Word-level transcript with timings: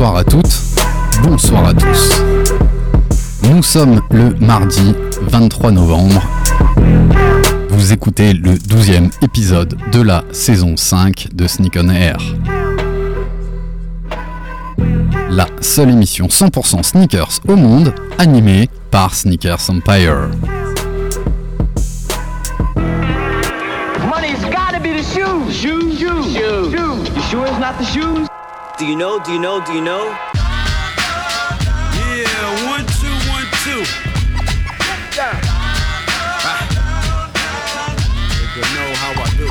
Bonsoir 0.00 0.16
à 0.16 0.24
toutes, 0.24 0.58
bonsoir 1.22 1.66
à 1.66 1.74
tous. 1.74 2.22
Nous 3.42 3.62
sommes 3.62 4.00
le 4.10 4.30
mardi 4.40 4.94
23 5.20 5.72
novembre. 5.72 6.26
Vous 7.68 7.92
écoutez 7.92 8.32
le 8.32 8.54
12e 8.54 9.10
épisode 9.22 9.76
de 9.92 10.00
la 10.00 10.24
saison 10.32 10.78
5 10.78 11.28
de 11.34 11.46
Sneak 11.46 11.76
on 11.76 11.90
Air. 11.90 12.16
La 15.28 15.46
seule 15.60 15.90
émission 15.90 16.28
100% 16.28 16.82
sneakers 16.82 17.40
au 17.46 17.56
monde 17.56 17.94
animée 18.16 18.70
par 18.90 19.14
Sneakers 19.14 19.68
Empire. 19.68 20.30
Do 28.80 28.86
you 28.86 28.96
know? 28.96 29.22
Do 29.22 29.32
you 29.32 29.38
know? 29.38 29.62
Do 29.64 29.72
you 29.74 29.82
know? 29.82 30.04
Yeah, 32.00 32.66
one, 32.66 32.84
two, 32.98 33.14
one, 33.28 33.46
two. 33.62 33.84
Yeah, 35.14 35.36
You 38.56 38.62
know 38.62 38.88
how 38.96 39.12
I 39.20 39.28
do. 39.36 39.48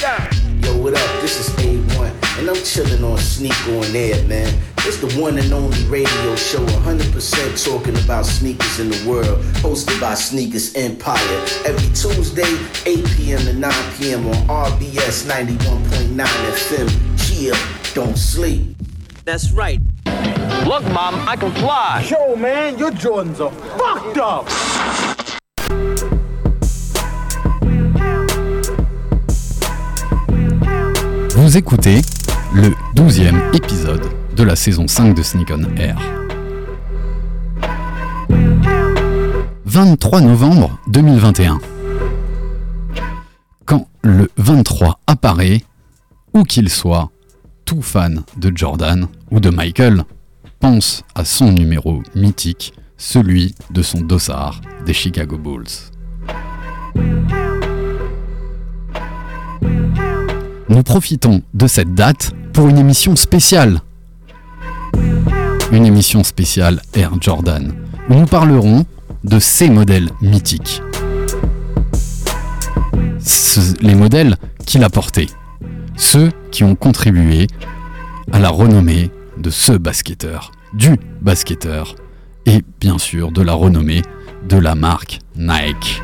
yeah. 0.00 0.30
Yo, 0.64 0.76
what 0.82 0.94
up? 0.94 1.20
This 1.20 1.38
is 1.38 1.54
A1, 1.56 2.38
and 2.38 2.48
I'm 2.48 2.56
chilling 2.64 3.04
on 3.04 3.18
Sneak 3.18 3.52
on 3.68 3.94
Air, 3.94 4.24
man. 4.26 4.58
It's 4.78 4.96
the 4.98 5.20
one 5.20 5.36
and 5.38 5.52
only 5.52 5.82
radio 5.84 6.34
show 6.36 6.64
100% 6.64 7.64
talking 7.64 7.96
about 8.04 8.24
sneakers 8.24 8.78
in 8.80 8.88
the 8.88 9.08
world, 9.08 9.40
hosted 9.60 10.00
by 10.00 10.14
Sneakers 10.14 10.74
Empire. 10.76 11.18
Every 11.66 11.88
Tuesday, 11.88 12.56
8 12.86 13.04
p.m. 13.16 13.40
to 13.40 13.52
9 13.52 13.72
p.m. 13.98 14.26
on 14.28 14.34
RBS 14.48 15.26
91.9 15.28 16.16
FM. 16.16 16.88
Chill, 17.18 17.56
don't 17.96 18.18
sleep. 18.18 18.76
That's 19.24 19.52
right. 19.52 19.80
Look, 20.66 20.84
mom, 20.92 21.14
I 21.26 21.34
can 21.34 21.50
fly. 21.52 22.04
Yo, 22.10 22.36
man, 22.36 22.78
your 22.78 22.90
Jordans 22.90 23.40
are 23.40 23.50
fucked 23.78 24.18
up. 24.18 24.46
Vous 31.36 31.56
écoutez 31.56 32.02
le 32.52 32.74
12e 32.94 33.56
épisode 33.56 34.06
de 34.36 34.42
la 34.42 34.56
saison 34.56 34.86
5 34.86 35.14
de 35.14 35.22
Sneak 35.22 35.50
on 35.50 35.64
Air. 35.78 35.96
23 39.64 40.20
novembre 40.20 40.78
2021. 40.88 41.60
Quand 43.64 43.88
le 44.02 44.30
23 44.36 45.00
apparaît, 45.06 45.62
où 46.34 46.42
qu'il 46.42 46.68
soit, 46.68 47.10
tout 47.66 47.82
fan 47.82 48.22
de 48.38 48.50
Jordan 48.54 49.08
ou 49.30 49.40
de 49.40 49.50
Michael 49.50 50.04
pense 50.60 51.02
à 51.14 51.26
son 51.26 51.52
numéro 51.52 52.02
mythique, 52.14 52.72
celui 52.96 53.54
de 53.70 53.82
son 53.82 54.00
dossard 54.00 54.62
des 54.86 54.94
Chicago 54.94 55.36
Bulls. 55.36 55.66
Nous 60.68 60.82
profitons 60.82 61.42
de 61.52 61.66
cette 61.66 61.94
date 61.94 62.32
pour 62.52 62.68
une 62.68 62.78
émission 62.78 63.16
spéciale. 63.16 63.80
Une 65.72 65.84
émission 65.84 66.24
spéciale 66.24 66.80
Air 66.94 67.12
Jordan, 67.20 67.74
où 68.08 68.14
nous 68.14 68.26
parlerons 68.26 68.86
de 69.24 69.38
ces 69.38 69.68
modèles 69.68 70.08
mythiques. 70.22 70.80
Les 73.80 73.94
modèles 73.94 74.36
qu'il 74.64 74.84
a 74.84 74.90
portés. 74.90 75.28
Ceux 75.96 76.30
qui 76.50 76.62
ont 76.62 76.74
contribué 76.74 77.46
à 78.30 78.38
la 78.38 78.50
renommée 78.50 79.10
de 79.38 79.48
ce 79.48 79.72
basketteur, 79.72 80.52
du 80.74 80.96
basketteur, 81.22 81.94
et 82.44 82.62
bien 82.80 82.98
sûr 82.98 83.32
de 83.32 83.40
la 83.40 83.54
renommée 83.54 84.02
de 84.46 84.58
la 84.58 84.74
marque 84.74 85.20
Nike. 85.36 86.02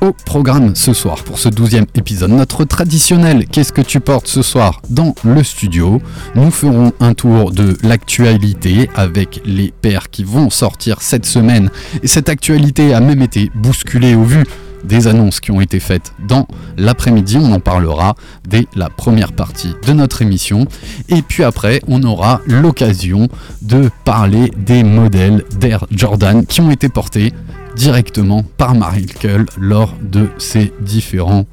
Au 0.00 0.12
programme 0.12 0.74
ce 0.74 0.92
soir 0.92 1.22
pour 1.22 1.38
ce 1.38 1.48
douzième 1.48 1.86
épisode, 1.94 2.30
notre 2.30 2.64
traditionnel 2.64 3.46
Qu'est-ce 3.46 3.72
que 3.72 3.80
tu 3.80 4.00
portes 4.00 4.26
ce 4.26 4.42
soir 4.42 4.82
dans 4.90 5.14
le 5.24 5.42
studio 5.42 6.02
Nous 6.34 6.50
ferons 6.50 6.92
un 7.00 7.14
tour 7.14 7.52
de 7.52 7.78
l'actualité 7.82 8.90
avec 8.96 9.40
les 9.46 9.72
paires 9.80 10.10
qui 10.10 10.24
vont 10.24 10.50
sortir 10.50 11.00
cette 11.00 11.24
semaine. 11.24 11.70
Et 12.02 12.08
cette 12.08 12.28
actualité 12.28 12.92
a 12.92 13.00
même 13.00 13.22
été 13.22 13.50
bousculée 13.54 14.14
au 14.14 14.24
vu 14.24 14.44
des 14.84 15.06
annonces 15.06 15.40
qui 15.40 15.50
ont 15.50 15.60
été 15.60 15.80
faites 15.80 16.12
dans 16.26 16.46
l'après-midi. 16.76 17.38
On 17.40 17.52
en 17.52 17.60
parlera 17.60 18.14
dès 18.48 18.66
la 18.74 18.90
première 18.90 19.32
partie 19.32 19.74
de 19.86 19.92
notre 19.92 20.22
émission. 20.22 20.66
Et 21.08 21.22
puis 21.22 21.42
après, 21.42 21.80
on 21.88 22.02
aura 22.02 22.40
l'occasion 22.46 23.28
de 23.62 23.90
parler 24.04 24.50
des 24.56 24.84
modèles 24.84 25.44
d'Air 25.58 25.86
Jordan 25.90 26.44
qui 26.46 26.60
ont 26.60 26.70
été 26.70 26.88
portés 26.88 27.32
directement 27.76 28.42
par 28.56 28.74
Michael 28.74 29.46
lors 29.58 29.94
de 30.00 30.28
ses 30.38 30.72
différents 30.80 31.46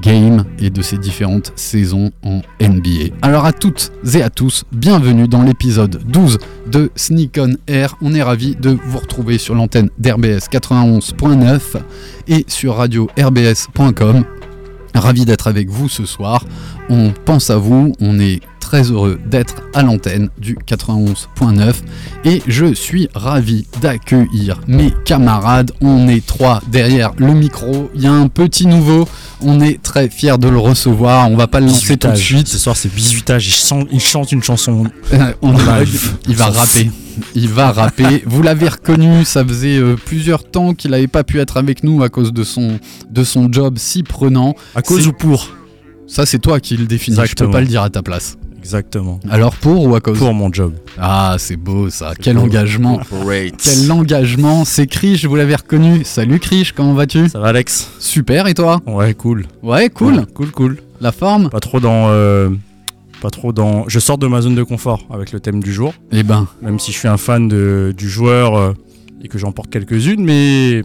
games 0.00 0.44
et 0.58 0.70
de 0.70 0.82
ses 0.82 0.98
différentes 0.98 1.52
saisons 1.56 2.10
en 2.22 2.40
NBA. 2.60 3.14
Alors 3.22 3.44
à 3.44 3.52
toutes 3.52 3.92
et 4.14 4.22
à 4.22 4.30
tous, 4.30 4.64
bienvenue 4.72 5.28
dans 5.28 5.42
l'épisode 5.42 6.02
12 6.06 6.38
de 6.66 6.90
Sneak 6.96 7.38
on 7.38 7.54
Air. 7.66 7.96
On 8.02 8.14
est 8.14 8.22
ravi 8.22 8.56
de 8.56 8.76
vous 8.86 8.98
retrouver 8.98 9.38
sur 9.38 9.54
l'antenne 9.54 9.90
d'RBS 9.98 10.48
91.9 10.50 11.60
et 12.28 12.44
sur 12.48 12.76
radio 12.76 13.08
rbs.com. 13.18 14.24
Ravi 14.94 15.24
d'être 15.24 15.46
avec 15.46 15.68
vous 15.68 15.88
ce 15.88 16.06
soir. 16.06 16.44
On 16.88 17.12
pense 17.24 17.50
à 17.50 17.58
vous, 17.58 17.92
on 18.00 18.18
est 18.18 18.40
très 18.66 18.90
heureux 18.90 19.20
d'être 19.24 19.62
à 19.74 19.82
l'antenne 19.84 20.28
du 20.38 20.56
91.9 20.66 21.74
et 22.24 22.42
je 22.48 22.74
suis 22.74 23.08
ravi 23.14 23.64
d'accueillir 23.80 24.60
mes 24.66 24.92
camarades. 25.04 25.70
On 25.80 26.08
est 26.08 26.26
trois 26.26 26.60
derrière 26.66 27.12
le 27.16 27.32
micro. 27.32 27.88
Il 27.94 28.02
y 28.02 28.08
a 28.08 28.12
un 28.12 28.26
petit 28.26 28.66
nouveau. 28.66 29.08
On 29.40 29.60
est 29.60 29.80
très 29.80 30.08
fiers 30.08 30.36
de 30.38 30.48
le 30.48 30.58
recevoir. 30.58 31.30
On 31.30 31.36
va 31.36 31.46
pas 31.46 31.60
le 31.60 31.66
lancer 31.66 31.96
tout 31.96 32.08
de 32.08 32.16
suite. 32.16 32.48
Ce 32.48 32.58
soir, 32.58 32.76
c'est 32.76 32.92
bisutage. 32.92 33.46
Il 33.46 33.52
chante, 33.54 33.88
il 33.92 34.00
chante 34.00 34.32
une 34.32 34.42
chanson. 34.42 34.86
Euh, 35.12 35.32
on 35.42 35.52
Live. 35.52 36.16
il 36.26 36.34
va 36.34 36.46
rapper. 36.46 36.90
Il 37.36 37.48
va 37.48 37.70
rapper. 37.70 38.24
Vous 38.26 38.42
l'avez 38.42 38.68
reconnu, 38.68 39.24
ça 39.24 39.44
faisait 39.44 39.78
euh, 39.78 39.94
plusieurs 39.94 40.42
temps 40.42 40.74
qu'il 40.74 40.90
n'avait 40.90 41.06
pas 41.06 41.22
pu 41.22 41.38
être 41.38 41.56
avec 41.56 41.84
nous 41.84 42.02
à 42.02 42.08
cause 42.08 42.32
de 42.32 42.42
son, 42.42 42.80
de 43.08 43.22
son 43.22 43.48
job 43.52 43.76
si 43.78 44.02
prenant. 44.02 44.56
À 44.74 44.82
cause 44.82 45.06
ou 45.06 45.12
pour 45.12 45.50
Ça, 46.08 46.26
c'est 46.26 46.40
toi 46.40 46.58
qui 46.58 46.76
le 46.76 46.86
définis. 46.86 47.16
Je 47.16 47.22
Exactement. 47.22 47.50
peux 47.50 47.52
pas 47.52 47.60
le 47.60 47.68
dire 47.68 47.82
à 47.82 47.90
ta 47.90 48.02
place. 48.02 48.36
Exactement. 48.66 49.20
Alors 49.30 49.54
pour 49.54 49.86
ou 49.86 49.94
à 49.94 50.00
cause 50.00 50.18
Pour 50.18 50.34
mon 50.34 50.52
job. 50.52 50.74
Ah, 50.98 51.36
c'est 51.38 51.54
beau 51.56 51.88
ça. 51.88 52.14
Quel 52.20 52.34
beau. 52.34 52.42
engagement. 52.42 52.98
Quel 53.62 53.92
engagement. 53.92 54.64
C'est 54.64 54.88
Krish, 54.88 55.24
vous 55.24 55.36
l'avez 55.36 55.54
reconnu. 55.54 56.02
Salut 56.04 56.40
Krish, 56.40 56.72
comment 56.72 56.92
vas-tu 56.92 57.28
Ça 57.28 57.38
va, 57.38 57.48
Alex 57.48 57.88
Super, 58.00 58.48
et 58.48 58.54
toi 58.54 58.80
Ouais, 58.84 59.14
cool. 59.14 59.46
Ouais, 59.62 59.88
cool. 59.88 60.14
Ouais, 60.14 60.24
cool, 60.34 60.50
cool. 60.50 60.76
La 61.00 61.12
forme 61.12 61.48
Pas 61.48 61.60
trop 61.60 61.78
dans. 61.78 62.08
euh, 62.08 62.50
pas 63.22 63.30
trop 63.30 63.52
dans. 63.52 63.88
Je 63.88 64.00
sors 64.00 64.18
de 64.18 64.26
ma 64.26 64.40
zone 64.40 64.56
de 64.56 64.64
confort 64.64 65.06
avec 65.10 65.30
le 65.30 65.38
thème 65.38 65.62
du 65.62 65.72
jour. 65.72 65.94
Eh 66.10 66.24
ben, 66.24 66.48
Même 66.60 66.80
si 66.80 66.90
je 66.90 66.98
suis 66.98 67.08
un 67.08 67.18
fan 67.18 67.46
de, 67.46 67.94
du 67.96 68.10
joueur 68.10 68.56
euh, 68.56 68.72
et 69.22 69.28
que 69.28 69.38
j'en 69.38 69.52
porte 69.52 69.70
quelques-unes, 69.70 70.24
mais 70.24 70.82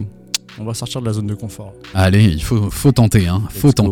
on 0.60 0.62
va 0.64 0.74
sortir 0.74 1.00
de 1.00 1.06
la 1.06 1.14
zone 1.14 1.26
de 1.26 1.34
confort. 1.34 1.72
allez, 1.94 2.22
il 2.26 2.44
faut, 2.44 2.70
faut 2.70 2.92
tenter, 2.92 3.26
hein. 3.26 3.42
Faut 3.50 3.68
Let's 3.70 3.74
go. 3.74 3.82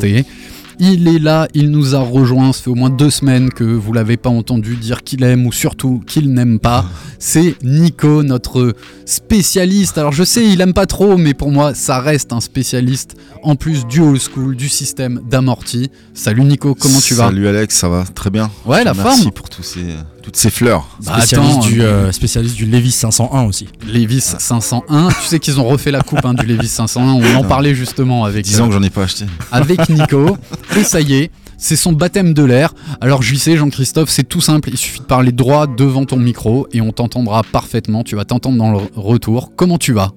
Il 0.82 1.08
est 1.08 1.18
là, 1.18 1.46
il 1.52 1.70
nous 1.70 1.94
a 1.94 1.98
rejoint. 1.98 2.54
Ça 2.54 2.62
fait 2.62 2.70
au 2.70 2.74
moins 2.74 2.88
deux 2.88 3.10
semaines 3.10 3.50
que 3.50 3.64
vous 3.64 3.92
l'avez 3.92 4.16
pas 4.16 4.30
entendu 4.30 4.76
dire 4.76 5.02
qu'il 5.02 5.22
aime 5.24 5.46
ou 5.46 5.52
surtout 5.52 6.02
qu'il 6.06 6.32
n'aime 6.32 6.58
pas. 6.58 6.86
C'est 7.18 7.54
Nico, 7.62 8.22
notre 8.22 8.74
spécialiste. 9.04 9.98
Alors 9.98 10.12
je 10.12 10.24
sais, 10.24 10.42
il 10.42 10.58
aime 10.62 10.72
pas 10.72 10.86
trop, 10.86 11.18
mais 11.18 11.34
pour 11.34 11.50
moi, 11.50 11.74
ça 11.74 12.00
reste 12.00 12.32
un 12.32 12.40
spécialiste 12.40 13.14
en 13.42 13.56
plus 13.56 13.86
du 13.86 14.00
old 14.00 14.18
school, 14.20 14.56
du 14.56 14.70
système 14.70 15.20
d'amorti. 15.28 15.90
Salut 16.14 16.44
Nico, 16.44 16.74
comment 16.74 17.00
tu 17.00 17.12
vas? 17.12 17.26
Salut 17.26 17.46
Alex, 17.46 17.76
ça 17.76 17.90
va? 17.90 18.04
Très 18.14 18.30
bien. 18.30 18.50
Ouais, 18.64 18.82
la 18.82 18.94
Merci 18.94 19.22
forme. 19.24 19.32
pour 19.32 19.50
tous 19.50 19.62
ces, 19.62 19.84
toutes 20.22 20.36
ces 20.36 20.50
fleurs. 20.50 20.86
Bah, 21.04 21.18
Spécialiste, 21.18 21.58
attends, 21.58 21.66
du, 21.66 21.82
euh, 21.82 21.86
euh, 21.86 22.12
spécialiste 22.12 22.56
du 22.56 22.66
Levis 22.66 22.90
501 22.92 23.42
aussi. 23.44 23.66
Levis 23.86 24.20
501. 24.20 25.08
tu 25.08 25.26
sais 25.26 25.38
qu'ils 25.38 25.60
ont 25.60 25.66
refait 25.66 25.90
la 25.90 26.02
coupe 26.02 26.24
hein, 26.24 26.34
du 26.34 26.46
Levis 26.46 26.68
501. 26.68 27.12
On 27.14 27.34
en 27.36 27.44
parlait 27.44 27.74
justement 27.74 28.24
avec, 28.24 28.44
10 28.44 28.60
ans 28.60 28.64
euh, 28.64 28.66
que 28.68 28.74
j'en 28.74 28.82
ai 28.82 28.90
pas 28.90 29.02
acheté. 29.04 29.26
avec 29.50 29.88
Nico. 29.88 30.36
Et 30.76 30.84
ça 30.84 31.00
y 31.00 31.14
est, 31.14 31.30
c'est 31.56 31.76
son 31.76 31.92
baptême 31.92 32.32
de 32.34 32.42
l'air. 32.44 32.72
Alors 33.00 33.22
je 33.22 33.34
sais, 33.34 33.56
Jean-Christophe, 33.56 34.10
c'est 34.10 34.28
tout 34.28 34.40
simple. 34.40 34.70
Il 34.70 34.78
suffit 34.78 35.00
de 35.00 35.04
parler 35.04 35.32
droit 35.32 35.66
devant 35.66 36.04
ton 36.04 36.16
micro 36.16 36.66
et 36.72 36.80
on 36.80 36.92
t'entendra 36.92 37.42
parfaitement. 37.42 38.02
Tu 38.02 38.16
vas 38.16 38.24
t'entendre 38.24 38.58
dans 38.58 38.72
le 38.72 38.78
retour. 38.96 39.52
Comment 39.56 39.78
tu 39.78 39.92
vas? 39.92 40.12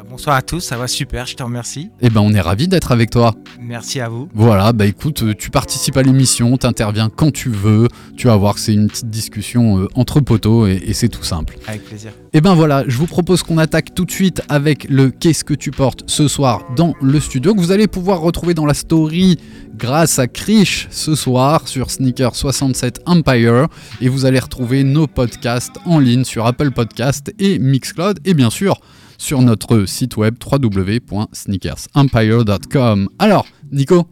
Bah 0.00 0.06
bonsoir 0.08 0.36
à 0.36 0.42
tous, 0.42 0.60
ça 0.60 0.76
va 0.78 0.88
super, 0.88 1.26
je 1.26 1.36
te 1.36 1.42
remercie. 1.42 1.90
Eh 2.00 2.08
ben, 2.08 2.20
on 2.20 2.32
est 2.32 2.40
ravis 2.40 2.68
d'être 2.68 2.92
avec 2.92 3.10
toi. 3.10 3.34
Merci 3.60 4.00
à 4.00 4.08
vous. 4.08 4.28
Voilà, 4.34 4.72
bah 4.72 4.86
écoute, 4.86 5.22
euh, 5.22 5.34
tu 5.34 5.50
participes 5.50 5.96
à 5.96 6.02
l'émission, 6.02 6.56
t'interviens 6.56 7.10
quand 7.14 7.30
tu 7.30 7.50
veux. 7.50 7.88
Tu 8.16 8.28
vas 8.28 8.36
voir 8.36 8.54
que 8.54 8.60
c'est 8.60 8.72
une 8.72 8.88
petite 8.88 9.10
discussion 9.10 9.78
euh, 9.78 9.88
entre 9.94 10.20
poteaux 10.20 10.66
et, 10.66 10.80
et 10.86 10.94
c'est 10.94 11.08
tout 11.08 11.22
simple. 11.22 11.58
Avec 11.66 11.84
plaisir. 11.84 12.12
Et 12.32 12.40
ben 12.40 12.54
voilà, 12.54 12.84
je 12.86 12.96
vous 12.96 13.06
propose 13.06 13.42
qu'on 13.42 13.58
attaque 13.58 13.94
tout 13.94 14.04
de 14.04 14.10
suite 14.10 14.42
avec 14.48 14.88
le 14.88 15.10
Qu'est-ce 15.10 15.44
que 15.44 15.54
tu 15.54 15.70
portes 15.70 16.04
ce 16.06 16.28
soir 16.28 16.62
dans 16.76 16.94
le 17.02 17.20
studio 17.20 17.54
que 17.54 17.60
vous 17.60 17.72
allez 17.72 17.86
pouvoir 17.86 18.20
retrouver 18.20 18.54
dans 18.54 18.66
la 18.66 18.74
story 18.74 19.38
grâce 19.74 20.18
à 20.18 20.28
Krish 20.28 20.88
ce 20.90 21.14
soir 21.14 21.68
sur 21.68 21.90
Sneaker 21.90 22.34
67 22.34 23.00
Empire 23.06 23.66
et 24.00 24.08
vous 24.08 24.24
allez 24.24 24.38
retrouver 24.38 24.84
nos 24.84 25.06
podcasts 25.06 25.76
en 25.84 25.98
ligne 25.98 26.24
sur 26.24 26.46
Apple 26.46 26.70
Podcast 26.70 27.34
et 27.38 27.58
Mixcloud 27.58 28.20
et 28.24 28.34
bien 28.34 28.50
sûr 28.50 28.80
sur 29.20 29.40
notre 29.42 29.84
site 29.84 30.16
web 30.16 30.34
www.sneakersempire.com. 30.50 33.08
Alors, 33.18 33.44
Nico, 33.70 34.06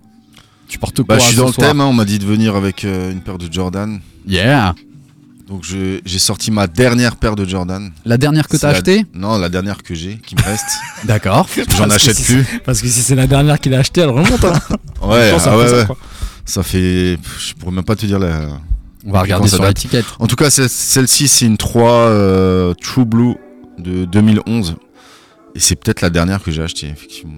tu 0.69 0.79
portes 0.79 1.03
quoi 1.03 1.17
Bah, 1.17 1.19
je 1.19 1.25
suis 1.25 1.35
ce 1.35 1.41
dans 1.41 1.47
le 1.47 1.55
thème, 1.55 1.81
hein, 1.81 1.87
on 1.87 1.95
m'a 1.95 2.05
dit 2.05 2.19
de 2.19 2.27
venir 2.27 2.55
avec 2.55 2.85
euh, 2.85 3.11
une 3.11 3.23
paire 3.23 3.39
de 3.39 3.51
Jordan. 3.51 4.01
Yeah 4.27 4.75
Donc 5.49 5.65
j'ai 5.65 6.03
sorti 6.19 6.51
ma 6.51 6.67
dernière 6.67 7.17
paire 7.17 7.37
de 7.37 7.47
Jordan. 7.47 7.91
La 8.05 8.19
dernière 8.19 8.49
que 8.49 8.59
t'as 8.59 8.69
achetée 8.69 9.07
Non, 9.15 9.39
la 9.39 9.49
dernière 9.49 9.83
que 9.83 9.95
j'ai, 9.95 10.19
qui 10.19 10.35
me 10.35 10.43
reste. 10.43 10.69
D'accord. 11.05 11.49
J'en 11.75 11.89
achète 11.89 12.17
si 12.17 12.35
plus. 12.35 12.45
Parce 12.67 12.83
que 12.83 12.89
si 12.89 13.01
c'est 13.01 13.15
la 13.15 13.27
dernière 13.27 13.59
qu'il 13.61 13.73
a 13.73 13.79
achetée, 13.79 14.03
elle 14.03 14.11
remonte. 14.11 14.45
Hein. 14.45 14.61
Ouais, 15.01 15.31
ah 15.31 15.35
ouais, 15.35 15.39
ça, 15.39 15.57
ouais. 15.57 15.87
quoi. 15.87 15.97
Ça 16.45 16.65
fait. 16.65 17.17
Je 17.39 17.55
pourrais 17.55 17.73
même 17.73 17.85
pas 17.85 17.97
te 17.97 18.05
dire 18.05 18.19
la. 18.19 18.59
On 19.07 19.13
va 19.13 19.23
regarder 19.23 19.49
sur 19.49 19.65
l'étiquette. 19.65 20.05
En 20.19 20.27
tout 20.27 20.37
cas, 20.37 20.51
celle-ci, 20.51 21.29
c'est 21.29 21.47
une 21.47 21.57
3 21.57 21.91
euh, 21.91 22.75
True 22.75 23.07
Blue 23.07 23.37
de 23.79 24.05
2011. 24.05 24.77
Et 25.55 25.61
c'est 25.61 25.77
peut-être 25.77 26.01
la 26.01 26.11
dernière 26.11 26.43
que 26.43 26.51
j'ai 26.51 26.63
achetée, 26.63 26.89
effectivement. 26.89 27.35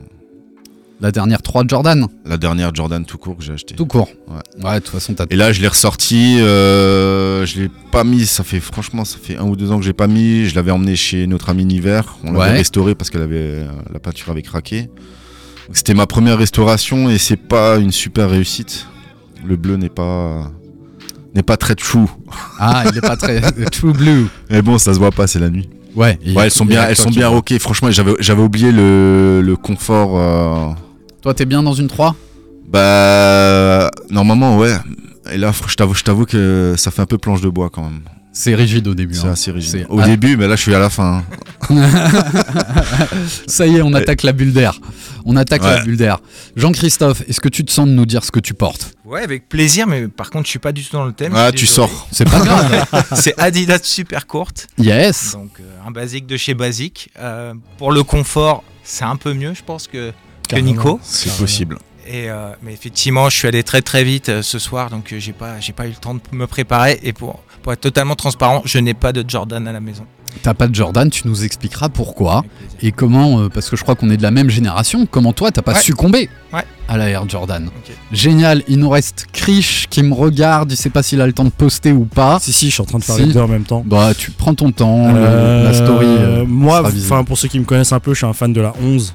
La 1.02 1.10
dernière 1.10 1.40
3 1.40 1.64
Jordan, 1.66 2.06
La 2.26 2.36
dernière 2.36 2.74
Jordan 2.74 3.06
tout 3.06 3.16
court 3.16 3.38
que 3.38 3.42
j'ai 3.42 3.54
achetée. 3.54 3.74
tout 3.74 3.86
court. 3.86 4.10
Ouais. 4.28 4.64
Ouais, 4.64 4.74
de 4.74 4.78
toute 4.80 4.90
façon, 4.92 5.14
t'as 5.14 5.24
Et 5.30 5.36
là, 5.36 5.50
je 5.50 5.62
l'ai 5.62 5.68
ressorti. 5.68 6.36
euh, 6.40 7.46
je 7.46 7.60
l'ai 7.60 7.70
pas 7.90 8.04
mis. 8.04 8.26
Ça 8.26 8.44
fait 8.44 8.60
franchement, 8.60 9.06
ça 9.06 9.16
fait 9.22 9.36
un 9.38 9.44
ou 9.44 9.56
deux 9.56 9.72
ans 9.72 9.78
que 9.78 9.84
j'ai 9.84 9.94
pas 9.94 10.08
mis. 10.08 10.44
Je 10.44 10.54
l'avais 10.54 10.70
emmené 10.72 10.96
chez 10.96 11.26
notre 11.26 11.48
ami 11.48 11.64
Niver. 11.64 12.02
On 12.22 12.32
l'avait 12.32 12.50
Ouais. 12.52 12.56
restauré 12.58 12.94
parce 12.94 13.08
avait 13.14 13.36
euh, 13.38 13.66
la 13.90 13.98
peinture 13.98 14.30
avait 14.30 14.42
craqué. 14.42 14.90
C'était 15.72 15.94
ma 15.94 16.06
première 16.06 16.36
restauration 16.36 17.08
et 17.08 17.16
c'est 17.16 17.36
pas 17.36 17.78
une 17.78 17.92
super 17.92 18.28
réussite. 18.28 18.86
Le 19.46 19.56
bleu 19.56 19.76
n'est 19.76 19.88
pas 19.88 20.50
n'est 21.34 21.42
pas 21.44 21.56
très 21.56 21.76
true. 21.76 22.08
Ah, 22.58 22.84
il 22.90 22.98
est 22.98 23.00
pas 23.00 23.16
très 23.16 23.40
True 23.70 23.92
Blue. 23.94 24.26
Mais 24.50 24.60
bon, 24.60 24.76
ça 24.76 24.92
se 24.92 24.98
voit 24.98 25.12
pas, 25.12 25.26
c'est 25.26 25.38
la 25.38 25.48
nuit. 25.48 25.70
Ouais, 25.96 26.18
elles 26.24 26.50
sont 26.50 26.64
bien, 26.64 26.86
elles 26.88 26.96
sont 26.96 27.10
bien. 27.10 27.30
Franchement, 27.58 27.90
j'avais 27.90 28.12
j'avais 28.20 28.42
oublié 28.42 28.70
le, 28.72 29.40
le 29.42 29.56
confort. 29.56 30.12
euh, 30.18 30.72
Toi, 31.22 31.34
t'es 31.34 31.44
bien 31.46 31.62
dans 31.62 31.74
une 31.74 31.88
3 31.88 32.14
Bah 32.68 33.90
normalement 34.10 34.56
ouais. 34.58 34.74
Et 35.32 35.36
là, 35.38 35.52
je 35.68 35.74
t'avoue, 35.74 35.94
je 35.94 36.02
t'avoue 36.04 36.24
que 36.26 36.74
ça 36.76 36.90
fait 36.90 37.02
un 37.02 37.06
peu 37.06 37.18
planche 37.18 37.40
de 37.40 37.48
bois 37.48 37.70
quand 37.70 37.82
même. 37.82 38.00
C'est 38.32 38.54
rigide 38.54 38.86
au 38.88 38.94
début. 38.94 39.14
C'est 39.14 39.26
hein. 39.26 39.32
assez 39.32 39.50
rigide. 39.50 39.86
Au 39.88 39.98
Ah. 40.00 40.06
début, 40.06 40.36
mais 40.36 40.46
là, 40.46 40.54
je 40.56 40.62
suis 40.62 40.74
à 40.74 40.78
la 40.78 40.88
fin. 40.88 41.22
hein. 41.68 41.76
Ça 43.46 43.66
y 43.66 43.76
est, 43.76 43.82
on 43.82 43.92
attaque 43.92 44.22
la 44.22 44.32
bulle 44.32 44.52
d'air. 44.52 44.80
On 45.24 45.36
attaque 45.36 45.62
la 45.62 45.82
bulle 45.82 45.96
d'air. 45.96 46.18
Jean-Christophe, 46.56 47.22
est-ce 47.28 47.40
que 47.40 47.48
tu 47.48 47.64
te 47.64 47.72
sens 47.72 47.86
de 47.88 47.92
nous 47.92 48.06
dire 48.06 48.24
ce 48.24 48.30
que 48.30 48.40
tu 48.40 48.54
portes? 48.54 48.92
Ouais, 49.10 49.22
avec 49.22 49.48
plaisir, 49.48 49.88
mais 49.88 50.06
par 50.06 50.30
contre, 50.30 50.44
je 50.44 50.50
suis 50.50 50.60
pas 50.60 50.70
du 50.70 50.84
tout 50.84 50.92
dans 50.92 51.04
le 51.04 51.12
thème. 51.12 51.32
Ah, 51.34 51.50
tu 51.50 51.66
sors. 51.66 52.06
C'est 52.12 52.30
pas 52.30 52.38
grave. 52.38 52.86
C'est 53.16 53.36
Adidas 53.40 53.80
super 53.82 54.28
courte, 54.28 54.68
yes. 54.78 55.32
donc 55.32 55.50
euh, 55.58 55.64
un 55.84 55.90
basique 55.90 56.28
de 56.28 56.36
chez 56.36 56.54
Basique. 56.54 57.10
Euh, 57.18 57.54
pour 57.76 57.90
le 57.90 58.04
confort, 58.04 58.62
c'est 58.84 59.02
un 59.02 59.16
peu 59.16 59.34
mieux, 59.34 59.52
je 59.52 59.64
pense, 59.64 59.88
que, 59.88 60.12
que. 60.48 60.54
Nico. 60.60 61.00
C'est 61.02 61.36
possible. 61.36 61.78
Et 62.06 62.30
euh, 62.30 62.52
mais 62.62 62.72
effectivement, 62.72 63.28
je 63.28 63.36
suis 63.36 63.48
allé 63.48 63.64
très 63.64 63.82
très 63.82 64.04
vite 64.04 64.42
ce 64.42 64.58
soir, 64.60 64.90
donc 64.90 65.12
j'ai 65.18 65.32
pas 65.32 65.58
j'ai 65.58 65.72
pas 65.72 65.86
eu 65.86 65.90
le 65.90 65.96
temps 65.96 66.14
de 66.14 66.20
me 66.30 66.46
préparer. 66.46 67.00
Et 67.02 67.12
pour 67.12 67.42
pour 67.62 67.72
être 67.72 67.80
totalement 67.80 68.14
transparent, 68.14 68.62
je 68.64 68.78
n'ai 68.78 68.94
pas 68.94 69.12
de 69.12 69.28
Jordan 69.28 69.66
à 69.66 69.72
la 69.72 69.80
maison. 69.80 70.06
T'as 70.42 70.54
pas 70.54 70.68
de 70.68 70.74
Jordan, 70.74 71.10
tu 71.10 71.28
nous 71.28 71.44
expliqueras 71.44 71.88
pourquoi 71.90 72.44
et 72.80 72.92
comment, 72.92 73.40
euh, 73.40 73.48
parce 73.48 73.68
que 73.68 73.76
je 73.76 73.82
crois 73.82 73.94
qu'on 73.94 74.08
est 74.10 74.16
de 74.16 74.22
la 74.22 74.30
même 74.30 74.48
génération, 74.48 75.04
comment 75.06 75.32
toi 75.34 75.50
t'as 75.50 75.60
pas 75.62 75.74
Ouais. 75.74 75.80
succombé 75.80 76.30
Ouais. 76.52 76.64
à 76.88 76.96
la 76.96 77.08
Air 77.10 77.28
Jordan. 77.28 77.68
Génial, 78.10 78.62
il 78.68 78.78
nous 78.78 78.88
reste 78.88 79.26
Krish 79.32 79.86
qui 79.90 80.02
me 80.02 80.14
regarde, 80.14 80.72
il 80.72 80.76
sait 80.76 80.88
pas 80.90 81.02
s'il 81.02 81.20
a 81.20 81.26
le 81.26 81.32
temps 81.34 81.44
de 81.44 81.50
poster 81.50 81.92
ou 81.92 82.04
pas. 82.06 82.38
si, 82.40 82.52
si, 82.52 82.66
je 82.68 82.72
suis 82.74 82.82
en 82.82 82.86
train 82.86 82.98
de 82.98 83.04
faire 83.04 83.16
Si. 83.16 83.24
les 83.26 83.32
deux 83.34 83.40
en 83.40 83.48
même 83.48 83.64
temps. 83.64 83.82
Bah 83.84 84.12
tu 84.16 84.30
prends 84.30 84.54
ton 84.54 84.72
temps, 84.72 85.12
le- 85.12 85.18
Euh, 85.18 85.64
la 85.64 85.74
story. 85.74 86.06
euh, 86.06 86.44
moi, 86.46 86.82
enfin 86.86 87.22
pour 87.24 87.36
ceux 87.36 87.48
qui 87.48 87.58
me 87.60 87.64
connaissent 87.64 87.92
un 87.92 88.00
peu, 88.00 88.12
je 88.14 88.18
suis 88.18 88.26
un 88.26 88.32
fan 88.32 88.52
de 88.52 88.60
la 88.62 88.72
11. 88.82 89.14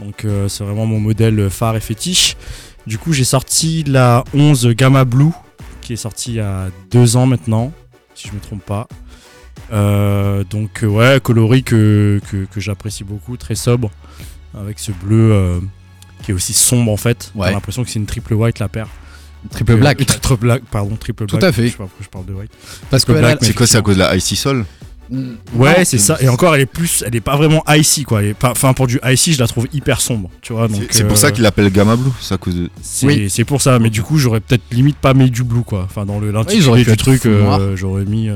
Donc 0.00 0.24
euh, 0.24 0.48
c'est 0.48 0.62
vraiment 0.64 0.86
mon 0.86 1.00
modèle 1.00 1.48
phare 1.50 1.76
et 1.76 1.80
fétiche. 1.80 2.36
Du 2.86 2.98
coup, 2.98 3.12
j'ai 3.12 3.24
sorti 3.24 3.84
la 3.86 4.22
11 4.34 4.68
Gamma 4.76 5.04
Blue 5.04 5.30
qui 5.80 5.92
est 5.94 5.96
sortie 5.96 6.32
il 6.32 6.36
y 6.36 6.40
a 6.40 6.66
deux 6.90 7.16
ans 7.16 7.26
maintenant, 7.26 7.72
si 8.14 8.28
je 8.28 8.32
me 8.34 8.38
trompe 8.40 8.62
pas. 8.64 8.86
Euh, 9.72 10.44
donc 10.48 10.82
euh, 10.82 10.86
ouais, 10.86 11.20
coloris 11.22 11.62
que, 11.62 12.20
que, 12.30 12.44
que 12.44 12.60
j'apprécie 12.60 13.04
beaucoup, 13.04 13.36
très 13.36 13.54
sobre, 13.54 13.90
avec 14.58 14.78
ce 14.78 14.92
bleu 14.92 15.32
euh, 15.32 15.60
qui 16.22 16.30
est 16.30 16.34
aussi 16.34 16.52
sombre 16.52 16.92
en 16.92 16.96
fait. 16.96 17.32
Ouais. 17.34 17.48
J'ai 17.48 17.54
l'impression 17.54 17.82
que 17.84 17.90
c'est 17.90 17.98
une 17.98 18.06
triple 18.06 18.34
white 18.34 18.58
la 18.58 18.68
paire. 18.68 18.88
triple 19.50 19.72
euh, 19.72 19.76
black. 19.76 20.04
triple 20.20 20.36
black, 20.40 20.62
pardon, 20.70 20.96
triple 20.96 21.26
Tout 21.26 21.36
black. 21.38 21.48
à 21.50 21.52
fait. 21.52 21.66
Je 21.66 21.72
sais 21.72 21.76
pas 21.78 21.84
pourquoi 21.84 22.04
je 22.04 22.08
parle 22.08 22.26
de 22.26 22.32
white. 22.34 22.50
Parce 22.90 23.04
que 23.04 23.12
triple 23.12 23.24
black, 23.26 23.38
C'est 23.42 23.54
quoi, 23.54 23.66
c'est 23.66 23.78
à 23.78 23.82
cause 23.82 23.94
de 23.96 24.00
la 24.00 24.14
Icy 24.16 24.36
Sol 24.36 24.64
Ouais, 25.54 25.78
non, 25.78 25.84
c'est 25.84 25.98
ça. 25.98 26.16
Et 26.22 26.28
encore, 26.28 26.54
elle 26.54 26.62
est 26.62 26.66
plus, 26.66 27.04
elle 27.06 27.14
est 27.14 27.20
pas 27.20 27.36
vraiment 27.36 27.62
icy 27.68 28.04
quoi. 28.04 28.22
Elle 28.22 28.28
est 28.30 28.34
pas- 28.34 28.52
Enfin, 28.52 28.72
pour 28.72 28.86
du 28.86 28.98
icy, 29.04 29.34
je 29.34 29.40
la 29.40 29.46
trouve 29.46 29.66
hyper 29.74 30.00
sombre, 30.00 30.30
tu 30.40 30.54
vois. 30.54 30.68
donc, 30.68 30.80
C'est 30.88 30.98
c'est 30.98 31.04
pour 31.04 31.12
euh, 31.14 31.16
ça 31.16 31.30
qu'il 31.32 31.42
l'appelle 31.42 31.70
Gamma 31.70 31.96
Blue. 31.96 32.10
C'est 32.20 32.32
à 32.32 32.38
cause 32.38 32.54
de. 32.56 32.70
C'est 32.80 33.06
Oui. 33.06 33.28
c'est 33.28 33.44
pour 33.44 33.60
ça. 33.60 33.78
Mais 33.78 33.90
du 33.90 34.02
coup, 34.02 34.16
j'aurais 34.16 34.40
peut-être 34.40 34.62
limite 34.70 34.96
pas 34.96 35.12
mis 35.12 35.30
du 35.30 35.44
blue 35.44 35.64
quoi. 35.64 35.82
Enfin, 35.84 36.06
dans 36.06 36.18
le 36.18 36.30
l'intitulé 36.30 36.84
pu 36.84 36.90
du 36.92 36.96
truc, 36.96 37.26
euh, 37.26 37.76
j'aurais 37.76 38.06
mis, 38.06 38.30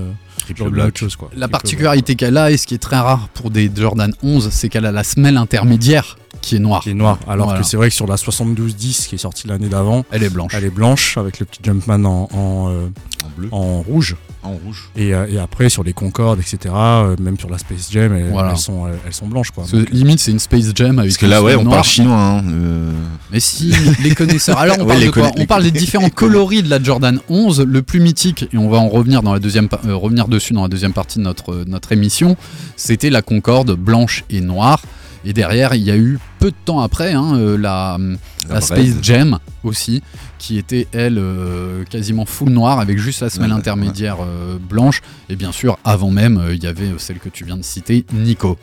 chose 0.94 1.16
quoi. 1.16 1.28
La 1.32 1.40
Triple 1.46 1.50
particularité 1.52 2.14
qu'elle 2.14 2.36
a, 2.36 2.50
et 2.50 2.56
ce 2.56 2.66
qui 2.66 2.74
est 2.74 2.78
très 2.78 2.96
rare 2.96 3.28
pour 3.34 3.50
des 3.50 3.70
Jordan 3.74 4.12
11, 4.22 4.48
c'est 4.50 4.68
qu'elle 4.68 4.86
a 4.86 4.92
la 4.92 5.04
semelle 5.04 5.36
intermédiaire 5.36 6.16
qui 6.42 6.56
est 6.56 6.58
noire. 6.60 6.82
qui 6.82 6.90
est. 6.90 6.92
Alors 6.92 7.18
Voilà. 7.46 7.60
que 7.60 7.66
c'est 7.66 7.76
vrai 7.76 7.88
que 7.88 7.94
sur 7.94 8.06
la 8.06 8.16
7210 8.16 9.06
qui 9.08 9.14
est 9.16 9.18
sortie 9.18 9.48
l'année 9.48 9.68
d'avant, 9.68 10.04
Elle 10.10 10.22
est 10.22 10.30
blanche. 10.30 10.52
elle 10.54 10.64
est 10.64 10.70
blanche 10.70 11.16
avec 11.18 11.40
le 11.40 11.46
petit 11.46 11.60
Jumpman 11.64 12.04
en, 12.04 12.28
en, 12.32 12.68
euh, 12.70 12.86
En 13.24 13.28
bleu. 13.36 13.48
en 13.50 13.80
rouge. 13.82 14.16
En 14.42 14.50
rouge. 14.52 14.90
Et, 14.94 15.12
euh, 15.12 15.26
et 15.28 15.38
après 15.38 15.68
sur 15.68 15.82
les 15.82 15.92
Concorde, 15.92 16.38
etc. 16.38 16.72
euh, 16.76 17.16
même 17.20 17.36
sur 17.36 17.50
la 17.50 17.58
Space 17.58 17.88
Jam, 17.90 18.14
elles, 18.14 18.30
Voilà. 18.30 18.52
elles 18.52 18.58
sont, 18.58 18.86
elles, 18.86 18.98
elles 19.06 19.12
sont 19.12 19.26
blanches 19.26 19.50
quoi. 19.50 19.64
Parce 19.68 19.72
que 19.84 19.90
limite, 19.92 20.20
c'est 20.20 20.30
une 20.30 20.38
Space 20.38 20.66
Jam 20.72 20.98
avec 21.00 21.10
Parce 21.10 21.18
que 21.18 21.24
une 21.26 21.30
là, 21.32 21.42
ouais, 21.42 21.52
semelle 21.52 21.66
on 21.66 21.70
noire. 21.70 21.76
parle 21.78 21.86
chinois. 21.88 22.16
Hein. 22.16 22.44
euh, 22.48 22.92
Mais 23.32 23.40
si, 23.40 23.72
les 24.04 24.14
connaisseurs. 24.14 24.58
Alors, 24.58 24.76
on 24.78 24.82
Ouais, 24.84 24.86
parle 24.88 25.00
les 25.00 25.06
de 25.06 25.10
quoi 25.10 25.22
conna- 25.22 25.32
On 25.34 25.40
les 25.40 25.46
parle 25.46 25.62
des 25.64 25.70
différents 25.72 26.10
coloris 26.14 26.62
de 26.62 26.70
la 26.70 26.80
Jordan 26.80 27.18
11. 27.28 27.62
Le 27.66 27.82
plus 27.82 27.98
mythique, 27.98 28.46
et 28.52 28.56
on 28.58 28.68
va 28.68 28.78
en 28.78 28.88
revenir 28.88 29.22
dans 29.22 29.32
la 29.32 29.40
deuxième, 29.40 29.68
pa- 29.68 29.80
euh, 29.84 29.96
revenir 29.96 30.28
dessus 30.36 30.52
dans 30.52 30.62
la 30.62 30.68
deuxième 30.68 30.92
partie 30.92 31.18
de 31.18 31.24
notre 31.24 31.64
notre 31.66 31.92
émission. 31.92 32.36
C'était 32.76 33.10
la 33.10 33.22
Concorde 33.22 33.72
blanche 33.72 34.24
et 34.30 34.40
noire. 34.40 34.82
Et 35.24 35.32
derrière, 35.32 35.74
il 35.74 35.82
y 35.82 35.90
a 35.90 35.96
eu 35.96 36.20
peu 36.38 36.52
de 36.52 36.56
temps 36.64 36.80
après 36.80 37.12
hein, 37.12 37.34
euh, 37.34 37.58
la, 37.58 37.98
la, 38.48 38.54
La 38.54 38.60
Space. 38.60 38.94
Jam 39.02 39.38
aussi, 39.64 40.02
qui 40.38 40.56
était 40.56 40.86
elle 40.92 41.18
euh, 41.18 41.82
quasiment 41.90 42.24
full 42.26 42.50
noire 42.50 42.78
avec 42.78 42.98
juste 42.98 43.22
la 43.22 43.30
semelle 43.30 43.48
Ouais, 43.48 43.54
ouais, 43.54 43.58
intermédiaire 43.58 44.18
euh, 44.20 44.56
blanche. 44.58 45.02
Et 45.28 45.34
bien 45.34 45.50
sûr, 45.50 45.78
avant 45.84 46.10
même, 46.10 46.38
euh, 46.38 46.54
il 46.54 46.62
y 46.62 46.68
avait 46.68 46.86
euh, 46.86 46.98
celle 46.98 47.18
que 47.18 47.28
tu 47.28 47.44
viens 47.44 47.56
de 47.56 47.64
citer, 47.64 48.04
Nico. 48.12 48.56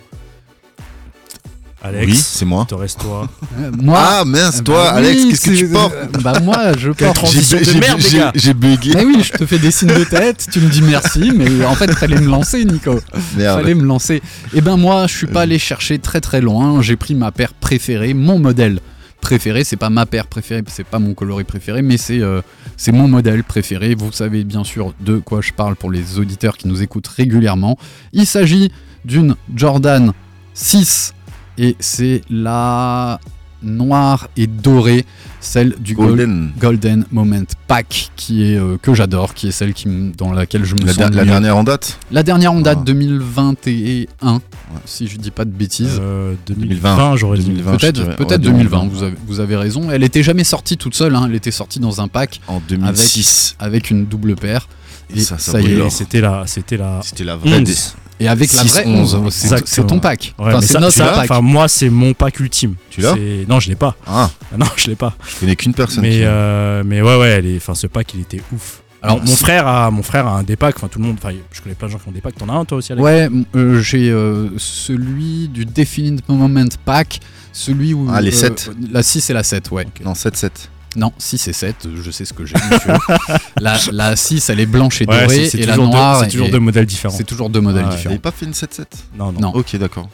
Alex, 1.84 2.06
Oui, 2.06 2.16
c'est 2.18 2.46
moi. 2.46 2.66
te 2.68 2.76
reste 2.76 3.00
toi. 3.02 3.28
Euh, 3.60 3.72
moi, 3.78 4.00
Ah 4.02 4.24
mince, 4.26 4.60
euh, 4.60 4.64
toi, 4.64 4.84
bah 4.86 4.98
Alex, 4.98 5.22
oui, 5.22 5.30
qu'est-ce 5.30 5.42
que 5.46 5.50
tu 5.52 5.58
c'est- 5.68 5.74
portes 5.74 5.94
euh, 5.94 6.06
Bah 6.24 6.40
moi, 6.42 6.72
je 6.78 6.90
porte. 6.92 7.16
transition 7.16 7.58
J'ai- 7.60 7.66
de 7.66 7.72
j'ai- 7.72 7.80
merde, 7.80 8.00
les 8.02 8.10
j'ai- 8.10 8.18
gars. 8.18 8.32
J'ai 8.34 8.54
bugué. 8.54 8.92
Mais 8.96 9.06
oui, 9.06 9.18
je 9.22 9.32
te 9.32 9.46
fais 9.46 9.60
des 9.60 9.70
signes 9.70 9.90
de 9.90 10.04
tête, 10.06 10.48
tu 10.52 10.60
me 10.62 10.70
dis 10.70 10.82
merci, 10.82 11.32
mais 11.36 11.64
en 11.66 11.76
fait, 11.76 11.92
fallait 11.94 12.20
me 12.20 12.28
lancer, 12.30 12.64
Nico. 12.66 13.00
Merde. 13.38 13.60
Fallait 13.62 13.76
me 13.76 13.84
lancer. 13.84 14.22
Et 14.54 14.62
ben 14.62 14.78
moi, 14.78 15.06
je 15.08 15.14
suis 15.16 15.28
pas 15.28 15.42
allé 15.42 15.60
chercher 15.60 16.00
très 16.00 16.20
très 16.22 16.42
loin. 16.42 16.82
J'ai 16.82 16.96
pris 16.96 17.14
ma 17.16 17.32
paire 17.32 17.54
préférée, 17.54 18.14
mon 18.14 18.40
modèle 18.40 18.80
préféré. 19.22 19.64
C'est 19.64 19.78
pas 19.78 19.90
ma 19.92 20.06
paire 20.06 20.28
préférée, 20.28 20.64
c'est 20.68 20.84
pas 20.86 21.00
mon 21.00 21.14
coloris 21.14 21.44
préféré, 21.46 21.82
mais 21.82 21.98
c'est 21.98 22.22
euh, 22.22 22.42
c'est 22.76 22.92
mon 22.92 23.08
modèle 23.08 23.44
préféré. 23.44 23.94
Vous 23.94 24.12
savez 24.12 24.44
bien 24.44 24.64
sûr 24.64 24.94
de 25.00 25.18
quoi 25.18 25.42
je 25.42 25.52
parle 25.52 25.76
pour 25.76 25.92
les 25.92 26.18
auditeurs 26.18 26.58
qui 26.58 26.68
nous 26.68 26.82
écoutent 26.82 27.08
régulièrement. 27.08 27.78
Il 28.14 28.26
s'agit 28.26 28.72
d'une 29.06 29.36
Jordan 29.56 30.12
6 30.56 31.14
et 31.58 31.76
c'est 31.80 32.22
la 32.30 33.20
noire 33.66 34.28
et 34.36 34.46
dorée, 34.46 35.06
celle 35.40 35.76
du 35.80 35.96
Gold- 35.96 36.10
Golden. 36.18 36.52
Golden 36.60 37.06
Moment 37.12 37.46
Pack 37.68 38.12
qui 38.18 38.44
est 38.44 38.58
euh, 38.58 38.78
que 38.82 38.94
j'adore, 38.94 39.34
qui 39.34 39.48
est 39.48 39.52
celle 39.52 39.74
qui 39.74 39.88
dans 40.18 40.34
laquelle 40.34 40.66
je 40.66 40.76
me 40.76 40.82
La, 40.86 40.92
sens 40.94 41.12
la 41.12 41.24
dernière 41.24 41.56
en 41.56 41.64
date 41.64 41.98
La 42.12 42.24
dernière 42.24 42.52
en 42.52 42.60
date 42.60 42.80
Ah. 42.82 42.86
2021, 42.86 44.42
si 44.86 45.08
je 45.08 45.18
dis 45.18 45.32
pas 45.32 45.46
de 45.46 45.52
bêtises. 45.52 45.98
Euh, 46.02 46.34
2020, 46.48 46.96
2020, 46.96 47.16
j'aurais 47.16 47.38
dit. 47.38 47.46
2020. 47.46 47.72
je 47.74 47.78
Peut-être 47.78 48.16
peut-être 48.18 48.32
Ouais, 48.32 48.38
2020, 48.52 48.80
2020. 48.80 48.88
vous 48.90 49.04
avez, 49.04 49.16
vous 49.28 49.40
avez 49.40 49.56
raison. 49.56 49.90
Elle 49.92 50.04
était 50.04 50.24
jamais 50.24 50.44
sortie 50.44 50.76
toute 50.78 50.96
seule, 50.96 51.16
hein, 51.16 51.24
elle 51.30 51.36
était 51.36 51.52
sortie 51.52 51.80
dans 51.80 52.02
un 52.02 52.08
pack 52.10 52.42
En 52.48 52.62
2006. 52.68 53.56
avec 53.60 53.92
une 53.92 54.06
double 54.06 54.36
paire. 54.36 54.68
Et 55.16 55.20
ça, 55.22 55.38
ça 55.38 55.62
y 55.62 55.74
est, 55.74 55.90
c'était 55.90 56.22
la, 56.22 56.44
c'était 56.48 56.76
la 56.78 57.00
C'était 57.04 57.24
la 57.24 57.36
vraie. 57.36 57.60
11. 57.62 57.96
Et 58.20 58.28
avec 58.28 58.54
la 58.54 58.62
6, 58.62 58.68
vraie 58.70 58.84
11, 58.86 59.16
11, 59.16 59.34
c'est 59.66 59.88
ton 59.88 60.00
pack. 60.00 60.34
Ouais, 60.38 60.46
Enfin, 60.48 60.60
mais 60.60 60.68
c'est 60.68 60.74
ça, 60.74 60.80
notre 60.80 60.96
ça, 60.96 61.06
pack. 61.08 61.32
enfin, 61.32 61.42
moi, 61.42 61.68
c'est 61.68 61.90
mon 61.90 62.14
pack 62.14 62.40
ultime. 62.40 62.76
Tu 62.90 63.02
l'as 63.02 63.14
C'est- 63.16 63.46
Non, 63.50 63.60
je 63.60 63.70
l'ai 63.70 63.76
pas. 63.76 63.96
Ah, 64.08 64.30
Ah 64.54 64.58
Non, 64.58 64.66
je 64.76 64.88
l'ai 64.90 64.96
pas. 64.96 65.16
je 65.28 65.40
connais 65.40 65.56
qu'une 65.56 65.74
personne. 65.74 66.04
Mais, 66.04 66.12
qui- 66.12 66.24
euh, 66.24 66.84
mais 66.86 67.02
ouais, 67.02 67.18
ouais, 67.18 67.30
elle 67.30 67.46
est- 67.48 67.58
enfin, 67.58 67.74
ce 67.76 67.88
pack, 67.88 68.14
il 68.14 68.22
était 68.22 68.42
ouf. 68.54 68.82
Alors, 69.02 69.20
mon 69.22 69.36
frère 69.36 69.68
a, 69.68 69.92
mon 69.92 70.02
frère 70.04 70.28
a 70.28 70.38
un 70.38 70.44
des 70.44 70.56
packs. 70.56 70.78
Enfin, 70.78 70.88
tout 70.88 71.00
le 71.00 71.06
monde. 71.06 71.18
Enfin, 71.22 71.34
je 71.52 71.62
connais 71.62 71.76
plein 71.76 71.88
de 71.88 71.92
gens 71.92 71.98
qui 72.00 72.08
ont 72.08 72.12
des 72.14 72.22
packs. 72.22 72.36
T'en 72.38 72.48
as 72.48 72.54
un, 72.54 72.64
toi 72.64 72.78
aussi, 72.78 72.94
Alex? 72.94 73.04
Ouais, 73.04 73.30
euh, 73.56 73.82
j'ai 73.82 74.10
euh, 74.10 74.48
celui 74.58 75.50
du 75.50 75.66
Definite 75.66 76.28
Moment 76.30 76.64
Pack, 76.86 77.20
celui 77.52 77.94
où. 77.94 78.08
Ah, 78.10 78.22
les 78.22 78.30
euh, 78.34 78.40
sept. 78.40 78.72
La 78.92 79.04
6 79.04 79.30
et 79.30 79.34
la 79.34 79.44
7, 79.44 79.72
ouais. 79.72 79.86
Non, 80.06 80.14
7-7. 80.14 80.70
Non, 80.96 81.12
6 81.18 81.48
et 81.48 81.54
7, 81.54 81.76
je 82.02 82.12
sais 82.12 82.26
ce 82.26 82.34
que 82.34 82.46
j'ai, 82.46 82.56
monsieur. 82.72 82.94
la, 83.60 83.78
la 83.92 84.16
6, 84.16 84.50
elle 84.50 84.60
est 84.60 84.66
blanche 84.66 85.02
et 85.02 85.06
Ouais, 85.08 85.22
dorée, 85.24 85.50
et 85.54 85.66
la 85.66 85.74
toujours 85.74 85.86
deux- 85.88 85.92
noire. 85.92 86.20
C'est 86.24 86.30
toujours 86.30 86.50
deux 86.50 86.60
modèles 86.60 86.86
différents. 86.86 87.16
C'est 87.18 87.24
toujours 87.24 87.50
deux 87.50 87.62
modèles 87.62 87.84
Ah. 87.86 87.90
Vous 87.90 87.96
différents. 87.96 88.12
n'avez 88.12 88.22
pas 88.22 88.32
fait 88.32 88.46
une 88.46 88.52
7-7 88.54 88.86
Non, 89.18 89.32
non. 89.32 89.40
Non. 89.42 89.50
Ok, 89.56 89.76
d'accord. 89.78 90.10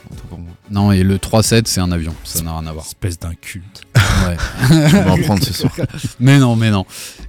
Non, 0.72 0.92
et 0.92 1.04
le 1.04 1.18
3-7, 1.18 1.64
c'est 1.66 1.82
un 1.82 1.92
avion, 1.92 2.14
ça 2.24 2.42
n'a 2.44 2.58
rien 2.58 2.68
à 2.68 2.72
voir. 2.74 2.86
Espèce 2.86 3.20
d'un 3.20 3.34
culte. 3.34 3.82
Ouais. 4.28 4.36
Je 4.70 4.98
vais 4.98 5.10
en 5.10 5.18
prendre 5.20 5.44
ce 5.44 5.54
soir. 5.54 5.72
Mais 6.20 6.40
non, 6.40 6.56
mais 6.58 6.72
non. 6.72 6.86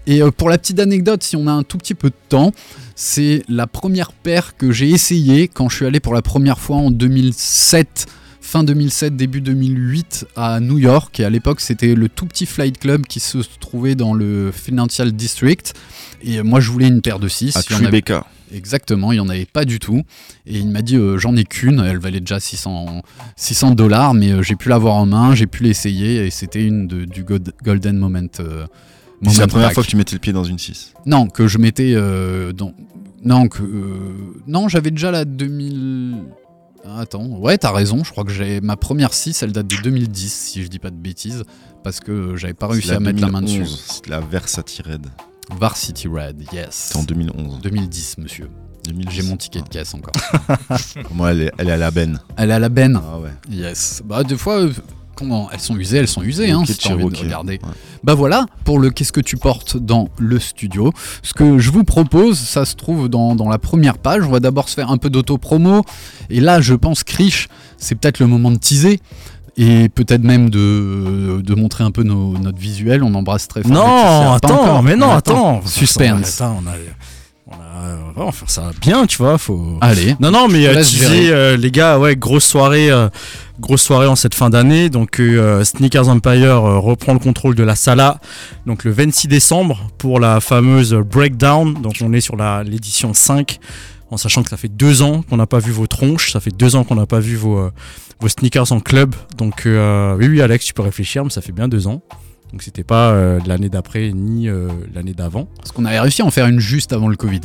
Et 0.06 0.22
euh, 0.22 0.30
pour 0.32 0.48
la 0.50 0.58
petite 0.58 0.80
anecdote, 0.80 1.22
si 1.22 1.36
on 1.36 1.46
a 1.46 1.52
un 1.52 1.62
tout 1.62 1.78
petit 1.78 1.94
peu 1.94 2.08
de 2.10 2.14
temps, 2.28 2.52
c'est 2.96 3.44
la 3.48 3.66
première 3.68 4.12
paire 4.12 4.56
que 4.56 4.72
j'ai 4.72 4.90
essayé 4.90 5.46
quand 5.46 5.68
je 5.68 5.76
suis 5.76 5.86
allé 5.86 6.00
pour 6.00 6.14
la 6.14 6.22
première 6.22 6.58
fois 6.58 6.76
en 6.78 6.90
2007, 6.90 8.06
fin 8.50 8.64
2007, 8.64 9.14
début 9.16 9.40
2008 9.40 10.26
à 10.34 10.58
New 10.58 10.78
York. 10.78 11.20
Et 11.20 11.24
à 11.24 11.30
l'époque, 11.30 11.60
c'était 11.60 11.94
le 11.94 12.08
tout 12.08 12.26
petit 12.26 12.46
flight 12.46 12.78
club 12.78 13.06
qui 13.06 13.20
se 13.20 13.38
trouvait 13.60 13.94
dans 13.94 14.12
le 14.12 14.50
Financial 14.52 15.12
District. 15.12 15.72
Et 16.24 16.42
moi, 16.42 16.58
je 16.58 16.70
voulais 16.72 16.88
une 16.88 17.00
paire 17.00 17.20
de 17.20 17.28
6. 17.28 17.56
À 17.56 17.62
Tribeca. 17.62 18.26
Exactement, 18.52 19.12
il 19.12 19.16
n'y 19.16 19.20
en 19.20 19.28
avait 19.28 19.46
pas 19.46 19.64
du 19.64 19.78
tout. 19.78 20.02
Et 20.46 20.58
il 20.58 20.68
m'a 20.68 20.82
dit 20.82 20.96
euh, 20.96 21.16
j'en 21.18 21.36
ai 21.36 21.44
qu'une, 21.44 21.78
elle 21.78 21.98
valait 21.98 22.18
déjà 22.18 22.40
600 22.40 23.02
600 23.36 23.76
dollars, 23.76 24.12
mais 24.14 24.32
euh, 24.32 24.42
j'ai 24.42 24.56
pu 24.56 24.68
l'avoir 24.68 24.96
en 24.96 25.06
main, 25.06 25.36
j'ai 25.36 25.46
pu 25.46 25.62
l'essayer 25.62 26.26
et 26.26 26.30
c'était 26.30 26.64
une 26.64 26.88
de- 26.88 27.04
du 27.04 27.22
God- 27.22 27.52
Golden 27.62 27.96
Moment. 27.96 28.26
euh, 28.40 28.66
C'est 29.28 29.38
la 29.38 29.46
première 29.46 29.68
Pack. 29.68 29.74
fois 29.74 29.84
que 29.84 29.88
tu 29.88 29.94
mettais 29.96 30.16
le 30.16 30.18
pied 30.18 30.32
dans 30.32 30.42
une 30.42 30.58
6. 30.58 30.94
Non, 31.06 31.28
que 31.28 31.46
je 31.46 31.58
mettais 31.58 31.92
euh, 31.94 32.52
dans. 32.52 32.74
Non, 33.24 33.46
que. 33.46 33.62
Non, 34.48 34.66
j'avais 34.66 34.90
déjà 34.90 35.12
la 35.12 35.24
2000. 35.24 36.16
Ah, 36.86 37.00
Attends, 37.00 37.26
ouais, 37.26 37.58
t'as 37.58 37.72
raison, 37.72 38.02
je 38.04 38.10
crois 38.10 38.24
que 38.24 38.30
j'ai 38.32 38.60
ma 38.60 38.76
première 38.76 39.12
6, 39.12 39.42
elle 39.42 39.52
date 39.52 39.66
de 39.66 39.76
2010, 39.82 40.32
si 40.32 40.62
je 40.62 40.68
dis 40.68 40.78
pas 40.78 40.90
de 40.90 40.96
bêtises, 40.96 41.44
parce 41.84 42.00
que 42.00 42.10
euh, 42.10 42.36
j'avais 42.36 42.54
pas 42.54 42.68
réussi 42.68 42.90
à 42.92 43.00
mettre 43.00 43.20
la 43.20 43.28
main 43.28 43.42
dessus. 43.42 43.58
2011, 43.58 43.84
C'est 43.86 44.06
la 44.08 44.20
Versati 44.20 44.82
Red. 44.82 45.06
Varsity 45.58 46.08
Red, 46.08 46.44
yes. 46.52 46.68
C'est 46.70 46.96
en 46.96 47.02
2011. 47.02 47.60
2010, 47.60 48.18
monsieur. 48.18 48.48
2010. 48.84 49.14
J'ai 49.14 49.22
mon 49.22 49.36
ticket 49.36 49.60
de 49.60 49.68
caisse 49.68 49.92
encore. 49.94 50.14
Moi, 51.12 51.32
elle 51.32 51.42
est, 51.42 51.52
elle 51.58 51.68
est 51.68 51.72
à 51.72 51.76
la 51.76 51.90
benne. 51.90 52.18
Elle 52.36 52.50
est 52.50 52.54
à 52.54 52.58
la 52.58 52.68
benne. 52.70 52.98
Ah 53.02 53.18
ouais. 53.18 53.30
Yes. 53.50 54.00
Bah, 54.04 54.24
des 54.24 54.36
fois, 54.38 54.66
elles 55.52 55.60
sont 55.60 55.76
usées, 55.76 55.98
elles 55.98 56.08
sont 56.08 56.22
usées, 56.22 56.50
hein, 56.50 56.62
si 56.66 56.76
t'as 56.76 56.94
envie 56.94 57.04
de 57.08 57.16
regarder. 57.16 57.54
Ouais. 57.62 57.70
Bah 58.04 58.14
voilà, 58.14 58.46
pour 58.64 58.78
le 58.78 58.90
Qu'est-ce 58.90 59.12
que 59.12 59.20
tu 59.20 59.36
portes 59.36 59.76
dans 59.76 60.08
le 60.18 60.38
studio. 60.38 60.92
Ce 61.22 61.32
que 61.34 61.58
je 61.58 61.70
vous 61.70 61.84
propose, 61.84 62.38
ça 62.38 62.64
se 62.64 62.74
trouve 62.76 63.08
dans, 63.08 63.34
dans 63.34 63.48
la 63.48 63.58
première 63.58 63.98
page. 63.98 64.24
On 64.26 64.30
va 64.30 64.40
d'abord 64.40 64.68
se 64.68 64.74
faire 64.74 64.90
un 64.90 64.96
peu 64.98 65.10
d'auto-promo. 65.10 65.82
Et 66.30 66.40
là, 66.40 66.60
je 66.60 66.74
pense, 66.74 67.04
Krish, 67.04 67.48
c'est 67.76 67.94
peut-être 67.94 68.18
le 68.18 68.26
moment 68.26 68.50
de 68.50 68.58
teaser. 68.58 69.00
Et 69.56 69.88
peut-être 69.90 70.22
même 70.22 70.48
de, 70.48 71.42
de 71.44 71.54
montrer 71.54 71.84
un 71.84 71.90
peu 71.90 72.02
nos- 72.02 72.38
notre 72.38 72.58
visuel. 72.58 73.02
On 73.02 73.14
embrasse 73.14 73.48
très 73.48 73.62
fort. 73.62 73.72
Non, 73.72 74.32
attends, 74.32 74.80
mais 74.82 74.96
non, 74.96 75.10
attends. 75.10 75.60
Suspense. 75.66 76.40
Attends, 76.40 76.60
on 76.64 76.66
a, 76.68 76.72
on 78.16 78.20
a, 78.20 78.22
on 78.22 78.26
va 78.26 78.32
faire 78.32 78.50
ça 78.50 78.70
bien, 78.80 79.06
tu 79.06 79.18
vois. 79.18 79.38
Faut. 79.38 79.78
Allez. 79.80 80.14
Non, 80.20 80.30
non, 80.30 80.48
mais 80.48 80.66
euh, 80.66 80.74
tu 80.82 80.96
disais, 80.96 81.30
euh, 81.30 81.56
les 81.56 81.70
gars, 81.70 81.98
ouais, 81.98 82.16
grosse 82.16 82.44
soirée, 82.44 82.90
euh, 82.90 83.08
grosse 83.58 83.82
soirée 83.82 84.06
en 84.06 84.16
cette 84.16 84.34
fin 84.34 84.50
d'année. 84.50 84.90
Donc, 84.90 85.20
euh, 85.20 85.64
Sneakers 85.64 86.08
Empire 86.08 86.64
euh, 86.64 86.78
reprend 86.78 87.12
le 87.12 87.18
contrôle 87.18 87.54
de 87.54 87.62
la 87.62 87.76
Sala. 87.76 88.20
Donc, 88.66 88.84
le 88.84 88.90
26 88.90 89.28
décembre 89.28 89.88
pour 89.98 90.20
la 90.20 90.40
fameuse 90.40 90.92
Breakdown. 90.94 91.74
Donc, 91.74 91.94
on 92.02 92.12
est 92.12 92.20
sur 92.20 92.36
la- 92.36 92.62
l'édition 92.62 93.14
5. 93.14 93.58
En 94.12 94.16
sachant 94.16 94.42
que 94.42 94.50
ça 94.50 94.56
fait 94.56 94.68
deux 94.68 95.02
ans 95.02 95.22
qu'on 95.22 95.36
n'a 95.36 95.46
pas 95.46 95.60
vu 95.60 95.70
vos 95.70 95.86
tronches, 95.86 96.32
ça 96.32 96.40
fait 96.40 96.50
deux 96.50 96.74
ans 96.74 96.82
qu'on 96.82 96.96
n'a 96.96 97.06
pas 97.06 97.20
vu 97.20 97.36
vos, 97.36 97.58
euh, 97.58 97.70
vos 98.20 98.26
sneakers 98.28 98.72
en 98.72 98.80
club. 98.80 99.14
Donc, 99.38 99.66
euh, 99.66 100.16
oui, 100.18 100.26
oui, 100.26 100.42
Alex, 100.42 100.64
tu 100.64 100.74
peux 100.74 100.82
réfléchir, 100.82 101.22
mais 101.22 101.30
ça 101.30 101.40
fait 101.40 101.52
bien 101.52 101.68
deux 101.68 101.86
ans. 101.86 102.02
Donc, 102.52 102.62
c'était 102.62 102.82
pas 102.82 103.10
euh, 103.12 103.38
l'année 103.46 103.68
d'après 103.68 104.10
ni 104.12 104.48
euh, 104.48 104.68
l'année 104.92 105.12
d'avant. 105.14 105.48
Parce 105.58 105.70
qu'on 105.70 105.84
avait 105.84 106.00
réussi 106.00 106.22
à 106.22 106.24
en 106.24 106.30
faire 106.32 106.46
une 106.46 106.58
juste 106.58 106.92
avant 106.92 107.06
le 107.08 107.16
Covid. 107.16 107.40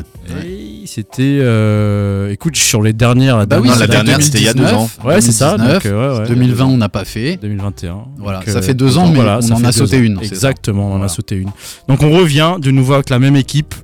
Et 0.45 0.83
c'était. 0.87 1.37
euh, 1.41 2.31
écoute, 2.31 2.55
sur 2.55 2.81
les 2.81 2.93
dernières. 2.93 3.37
La 3.37 3.45
Bah 3.45 3.59
oui, 3.61 3.69
Non, 3.69 3.75
la 3.79 3.85
dernière, 3.87 4.21
c'était 4.21 4.39
il 4.39 4.45
y 4.45 4.47
a 4.47 4.53
deux 4.53 4.63
ans. 4.65 4.89
2019, 4.97 5.05
Ouais, 5.05 5.21
c'est 5.21 5.31
ça. 5.31 5.57
2019, 5.57 5.83
donc, 5.83 5.85
euh, 5.91 6.13
ouais, 6.15 6.19
ouais, 6.21 6.27
2020, 6.27 6.65
on 6.65 6.77
n'a 6.77 6.89
pas 6.89 7.05
fait. 7.05 7.37
2021. 7.41 8.05
Voilà, 8.17 8.39
Donc, 8.39 8.49
ça 8.49 8.61
fait 8.63 8.73
deux 8.73 8.97
ans, 8.97 9.07
mais 9.09 9.15
voilà, 9.15 9.39
on 9.43 9.51
en 9.53 9.63
a 9.63 9.71
sauté 9.71 9.97
ans. 9.97 10.01
une. 10.03 10.19
Exactement, 10.23 10.83
on 10.83 10.87
en 10.87 10.89
Voilà. 10.93 11.05
a 11.05 11.09
sauté 11.09 11.35
une. 11.35 11.51
Donc 11.87 12.01
on 12.01 12.09
revient 12.11 12.55
de 12.59 12.71
nouveau 12.71 12.93
avec 12.93 13.09
la 13.11 13.19
même 13.19 13.35
équipe. 13.35 13.75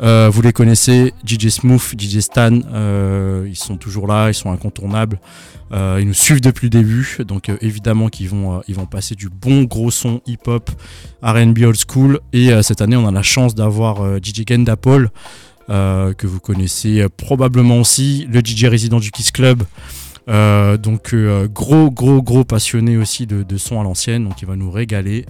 Vous 0.00 0.42
les 0.42 0.52
connaissez, 0.52 1.12
DJ 1.24 1.48
Smooth, 1.48 1.94
DJ 1.98 2.18
Stan, 2.20 2.50
ils 3.46 3.56
sont 3.56 3.76
toujours 3.76 4.06
là, 4.08 4.28
ils 4.30 4.34
sont 4.34 4.50
incontournables. 4.50 5.20
Euh, 5.72 5.98
ils 6.00 6.06
nous 6.06 6.14
suivent 6.14 6.40
depuis 6.40 6.66
le 6.66 6.70
début, 6.70 7.18
donc 7.26 7.48
euh, 7.48 7.56
évidemment 7.62 8.08
qu'ils 8.08 8.28
vont, 8.28 8.58
euh, 8.58 8.74
vont 8.74 8.86
passer 8.86 9.14
du 9.14 9.30
bon 9.30 9.62
gros 9.62 9.90
son 9.90 10.20
hip-hop, 10.26 10.70
R&B 11.22 11.60
old 11.60 11.78
school. 11.88 12.20
Et 12.32 12.50
cette 12.62 12.82
année, 12.82 12.96
on 12.96 13.06
a 13.06 13.10
la 13.10 13.22
chance 13.22 13.54
d'avoir 13.54 14.18
DJ 14.22 14.42
Genda 14.46 14.76
que 14.76 16.26
vous 16.26 16.40
connaissez 16.40 17.06
probablement 17.16 17.78
aussi, 17.78 18.26
le 18.30 18.40
DJ 18.40 18.64
résident 18.64 19.00
du 19.00 19.10
Kiss 19.10 19.30
Club. 19.30 19.62
Donc 20.26 21.14
gros 21.54 21.90
gros 21.90 22.22
gros 22.22 22.44
passionné 22.44 22.96
aussi 22.96 23.26
de, 23.26 23.42
de 23.42 23.56
son 23.56 23.80
à 23.80 23.84
l'ancienne, 23.84 24.24
donc 24.24 24.42
il 24.42 24.48
va 24.48 24.56
nous 24.56 24.70
régaler. 24.70 25.24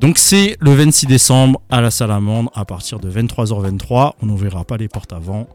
Donc 0.00 0.18
c'est 0.18 0.56
le 0.60 0.72
26 0.72 1.06
décembre 1.06 1.60
à 1.70 1.80
la 1.80 1.90
Salamandre 1.90 2.50
à 2.54 2.64
partir 2.64 3.00
de 3.00 3.10
23h23. 3.10 4.12
On 4.22 4.26
n'ouvrira 4.26 4.64
pas 4.64 4.76
les 4.76 4.88
portes 4.88 5.12
avant. 5.12 5.48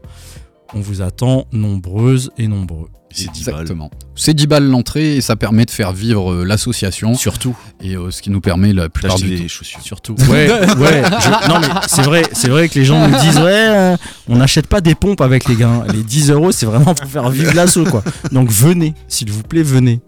On 0.74 0.80
vous 0.80 1.02
attend 1.02 1.46
nombreuses 1.52 2.30
et 2.38 2.48
nombreux. 2.48 2.88
C'est 3.16 3.30
10 3.30 3.44
balles. 3.44 3.54
Exactement. 3.60 3.90
C'est 4.16 4.34
10 4.34 4.46
balles 4.48 4.68
l'entrée 4.68 5.14
et 5.16 5.20
ça 5.20 5.36
permet 5.36 5.64
de 5.64 5.70
faire 5.70 5.92
vivre 5.92 6.32
euh, 6.32 6.44
l'association. 6.44 7.14
Surtout. 7.14 7.54
Et 7.80 7.96
euh, 7.96 8.10
ce 8.10 8.20
qui 8.20 8.30
nous 8.30 8.40
permet 8.40 8.72
la 8.72 8.88
plupart 8.88 9.16
du 9.16 9.36
temps. 9.36 9.42
des 9.42 9.48
chaussures. 9.48 9.80
Surtout. 9.82 10.16
Ouais, 10.28 10.50
ouais. 10.78 11.02
je- 11.20 11.48
non 11.48 11.60
mais 11.60 11.68
c'est 11.86 12.02
vrai, 12.02 12.22
c'est 12.32 12.48
vrai 12.48 12.68
que 12.68 12.76
les 12.76 12.84
gens 12.84 13.06
nous 13.08 13.16
disent 13.20 13.38
ouais, 13.38 13.44
euh, 13.68 13.96
on 14.28 14.34
n'achète 14.36 14.66
pas 14.66 14.80
des 14.80 14.96
pompes 14.96 15.20
avec 15.20 15.48
les 15.48 15.54
gars. 15.54 15.84
Les 15.92 16.02
10 16.02 16.30
euros, 16.32 16.50
c'est 16.50 16.66
vraiment 16.66 16.92
pour 16.92 17.08
faire 17.08 17.30
vivre 17.30 17.52
l'assaut 17.54 17.84
quoi. 17.84 18.02
Donc 18.32 18.50
venez, 18.50 18.94
s'il 19.06 19.30
vous 19.30 19.44
plaît, 19.44 19.62
venez. 19.62 20.00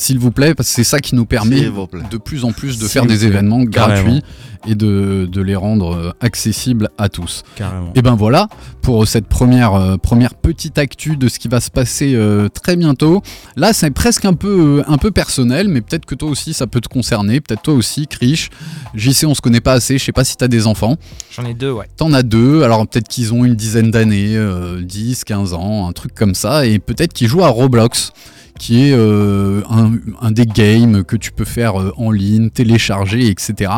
S'il 0.00 0.18
vous 0.18 0.30
plaît, 0.30 0.54
parce 0.54 0.70
que 0.70 0.74
c'est 0.76 0.84
ça 0.84 0.98
qui 1.00 1.14
nous 1.14 1.26
permet 1.26 1.60
de 2.10 2.16
plus 2.16 2.44
en 2.46 2.52
plus 2.52 2.78
de 2.78 2.88
faire 2.88 3.04
des 3.04 3.26
événements 3.26 3.66
Carrément. 3.66 4.02
gratuits 4.02 4.22
et 4.66 4.74
de, 4.74 5.28
de 5.30 5.40
les 5.42 5.56
rendre 5.56 5.94
euh, 5.94 6.10
accessibles 6.20 6.88
à 6.96 7.10
tous. 7.10 7.42
Carrément. 7.54 7.92
Et 7.94 8.00
ben 8.02 8.14
voilà 8.14 8.48
pour 8.80 9.06
cette 9.06 9.26
première, 9.26 9.74
euh, 9.74 9.96
première 9.98 10.34
petite 10.34 10.78
actu 10.78 11.16
de 11.16 11.28
ce 11.28 11.38
qui 11.38 11.48
va 11.48 11.60
se 11.60 11.70
passer 11.70 12.14
euh, 12.14 12.48
très 12.48 12.76
bientôt. 12.76 13.22
Là, 13.56 13.74
c'est 13.74 13.90
presque 13.90 14.24
un 14.24 14.32
peu, 14.32 14.80
euh, 14.80 14.90
un 14.90 14.96
peu 14.96 15.10
personnel, 15.10 15.68
mais 15.68 15.82
peut-être 15.82 16.06
que 16.06 16.14
toi 16.14 16.30
aussi 16.30 16.54
ça 16.54 16.66
peut 16.66 16.80
te 16.80 16.88
concerner. 16.88 17.40
Peut-être 17.42 17.62
toi 17.62 17.74
aussi, 17.74 18.06
Krish. 18.06 18.48
JC, 18.94 19.24
on 19.26 19.34
se 19.34 19.42
connaît 19.42 19.60
pas 19.60 19.72
assez. 19.74 19.98
Je 19.98 20.04
sais 20.04 20.12
pas 20.12 20.24
si 20.24 20.36
t'as 20.36 20.48
des 20.48 20.66
enfants. 20.66 20.96
J'en 21.30 21.44
ai 21.44 21.52
deux, 21.54 21.72
ouais. 21.72 21.86
T'en 21.98 22.12
as 22.14 22.22
deux, 22.22 22.62
alors 22.62 22.86
peut-être 22.86 23.08
qu'ils 23.08 23.34
ont 23.34 23.44
une 23.44 23.54
dizaine 23.54 23.90
d'années, 23.90 24.36
euh, 24.36 24.80
10, 24.80 25.24
15 25.24 25.52
ans, 25.54 25.86
un 25.88 25.92
truc 25.92 26.14
comme 26.14 26.34
ça, 26.34 26.64
et 26.66 26.78
peut-être 26.78 27.12
qu'ils 27.12 27.28
jouent 27.28 27.44
à 27.44 27.48
Roblox, 27.48 28.12
qui 28.60 28.90
est 28.90 28.92
euh, 28.92 29.62
un, 29.70 30.30
des 30.30 30.44
games 30.44 31.02
que 31.02 31.16
tu 31.16 31.32
peux 31.32 31.46
faire 31.46 31.80
euh, 31.80 31.94
en 31.96 32.10
ligne, 32.10 32.50
télécharger, 32.50 33.28
etc. 33.28 33.72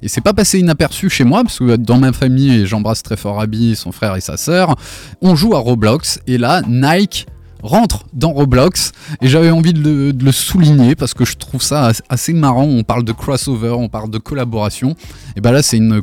Et 0.00 0.06
c'est 0.06 0.20
pas 0.20 0.32
passé 0.32 0.60
inaperçu 0.60 1.10
chez 1.10 1.24
moi, 1.24 1.42
parce 1.42 1.58
que 1.58 1.74
dans 1.74 1.98
ma 1.98 2.12
famille, 2.12 2.60
et 2.60 2.66
j'embrasse 2.66 3.02
très 3.02 3.16
fort 3.16 3.40
Abby, 3.40 3.74
son 3.74 3.90
frère 3.90 4.14
et 4.14 4.20
sa 4.20 4.36
sœur, 4.36 4.76
on 5.20 5.34
joue 5.34 5.56
à 5.56 5.58
Roblox, 5.58 6.20
et 6.28 6.38
là, 6.38 6.62
Nike 6.68 7.26
rentre 7.64 8.04
dans 8.12 8.30
Roblox. 8.30 8.92
Et 9.20 9.26
j'avais 9.26 9.50
envie 9.50 9.72
de 9.72 10.14
le, 10.16 10.32
souligner 10.32 10.94
parce 10.94 11.14
que 11.14 11.24
je 11.24 11.36
trouve 11.36 11.60
ça 11.60 11.86
as- 11.86 12.02
assez 12.08 12.32
marrant. 12.32 12.62
On 12.62 12.84
parle 12.84 13.02
de 13.02 13.10
crossover 13.10 13.70
on 13.70 13.88
parle 13.88 14.10
de 14.10 14.18
collaboration. 14.18 14.94
Et 15.34 15.40
ben 15.40 15.50
là 15.50 15.60
c'est 15.62 15.78
une 15.78 16.00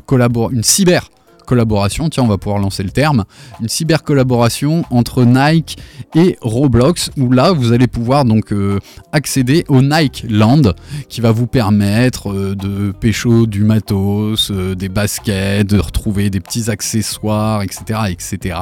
une 0.52 0.64
cyber 0.64 1.10
collaboration, 1.46 2.10
tiens 2.10 2.24
on 2.24 2.28
va 2.28 2.38
pouvoir 2.38 2.60
lancer 2.60 2.84
le 2.84 2.90
terme, 2.90 3.26
une 3.62 3.70
cyber 3.70 4.04
collaboration 4.04 4.84
entre 4.90 5.24
Nike 5.24 5.78
et 6.16 6.38
Roblox 6.42 7.12
où 7.18 7.32
là 7.32 7.52
vous 7.52 7.72
allez 7.72 7.88
pouvoir 7.88 8.26
donc 8.26 8.52
euh, 8.52 8.80
accéder 9.12 9.66
au 9.68 9.82
Nike 9.82 10.26
Land 10.30 10.74
qui 11.10 11.22
va 11.22 11.32
vous 11.32 11.48
permettre 11.48 12.32
euh, 12.32 12.56
de 12.56 12.92
pécho 12.92 13.46
du 13.46 13.64
matos, 13.64 14.52
euh, 14.52 14.76
des 14.76 14.90
baskets, 14.90 15.68
de 15.68 15.80
retrouver 15.80 16.30
des 16.30 16.40
petits 16.40 16.70
accessoires, 16.70 17.62
etc. 17.62 18.00
etc. 18.10 18.58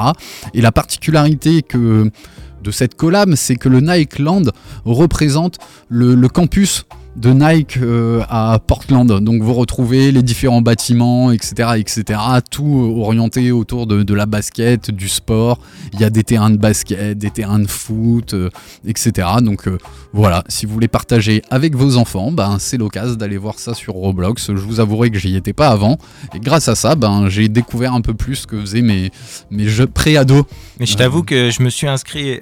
Et 0.54 0.62
la 0.62 0.72
particularité 0.72 1.64
de 1.74 2.72
cette 2.72 2.96
collab, 2.96 3.36
c'est 3.36 3.56
que 3.56 3.70
le 3.70 3.82
Nike 3.82 4.20
Land 4.20 4.44
représente 4.86 5.58
le 5.90 6.28
campus 6.28 6.86
de 7.16 7.32
Nike 7.32 7.78
euh, 7.78 8.24
à 8.30 8.60
Portland. 8.66 9.08
Donc 9.08 9.42
vous 9.42 9.54
retrouvez 9.54 10.12
les 10.12 10.24
différents 10.24 10.62
bâtiments, 10.62 11.32
etc., 11.32 11.74
etc. 11.78 12.20
Tout 12.50 12.64
euh, 12.64 13.02
orienté 13.02 13.52
autour 13.52 13.88
de, 13.88 14.14
la 14.14 14.26
basket, 14.26 14.92
du 14.92 15.08
sport. 15.08 15.60
Il 15.94 16.00
y 16.00 16.04
a 16.04 16.10
des 16.10 16.24
terrains 16.24 16.50
de 16.50 16.58
basket, 16.58 17.18
des 17.18 17.30
terrains 17.30 17.60
de 17.60 17.68
foot, 17.68 18.34
euh, 18.34 18.50
etc. 18.88 19.28
Donc 19.42 19.70
voilà, 20.12 20.44
si 20.48 20.66
vous 20.66 20.74
voulez 20.74 20.88
partager 20.88 21.42
avec 21.50 21.76
vos 21.76 21.98
enfants, 21.98 22.32
ben, 22.32 22.58
c'est 22.60 22.78
l'occasion 22.78 23.16
d'aller 23.16 23.38
voir 23.38 23.60
ça 23.60 23.74
sur 23.74 23.94
Roblox. 23.94 24.48
Je 24.48 24.54
vous 24.54 24.80
avouerai 24.80 25.10
que 25.10 25.20
j'y 25.20 25.36
étais 25.36 25.54
pas 25.54 25.70
avant. 25.70 25.98
Et 26.36 26.40
grâce 26.40 26.68
à 26.68 26.76
ça, 26.76 26.96
ben, 26.96 27.30
j'ai 27.30 27.48
découvert 27.48 27.94
un 27.94 28.02
peu 28.02 28.14
plus 28.14 28.36
ce 28.36 28.48
que 28.48 28.60
faisaient 28.60 28.82
mes, 28.82 29.12
mes 29.52 29.68
jeux 29.68 29.88
pré-ados. 29.88 30.44
Mais 30.80 30.86
je 30.88 30.96
t'avoue 30.98 31.24
que 31.24 31.50
je 31.52 31.62
me 31.62 31.70
suis 31.70 31.88
inscrit 31.88 32.32
euh, 32.34 32.40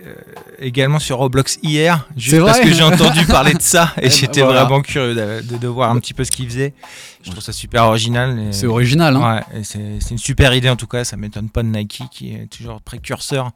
également 0.60 1.00
sur 1.00 1.18
Roblox 1.18 1.60
hier, 1.64 2.08
C'est 2.16 2.22
juste 2.22 2.46
parce 2.46 2.60
que 2.62 2.72
j'ai 2.74 2.84
entendu 2.84 3.26
parler 3.26 3.54
de 3.54 3.62
ça 3.62 3.92
et 3.98 4.04
ben 4.04 4.10
j'étais 4.12 4.42
voilà. 4.42 4.64
vraiment 4.64 4.82
curieux 4.82 5.14
de, 5.16 5.42
de- 5.46 5.58
de 5.58 5.68
voir 5.68 5.92
un 5.92 6.00
petit 6.00 6.14
peu 6.14 6.24
ce 6.24 6.32
qu'ils 6.32 6.48
faisaient. 6.48 6.74
Je 7.24 7.30
trouve 7.30 7.44
ça 7.44 7.52
super 7.54 7.84
original. 7.86 8.48
C'est 8.52 8.66
original, 8.68 9.16
hein 9.18 9.42
Ouais, 9.54 9.64
c'est 9.64 10.12
une 10.12 10.18
super 10.18 10.54
idée 10.56 10.70
en 10.70 10.76
tout 10.76 10.88
cas. 10.88 11.04
Ça 11.04 11.18
m'étonne 11.18 11.50
pas 11.50 11.62
de 11.62 11.68
Nike 11.68 12.04
qui 12.12 12.34
est 12.34 12.48
toujours 12.50 12.82
précurseur 12.82 13.52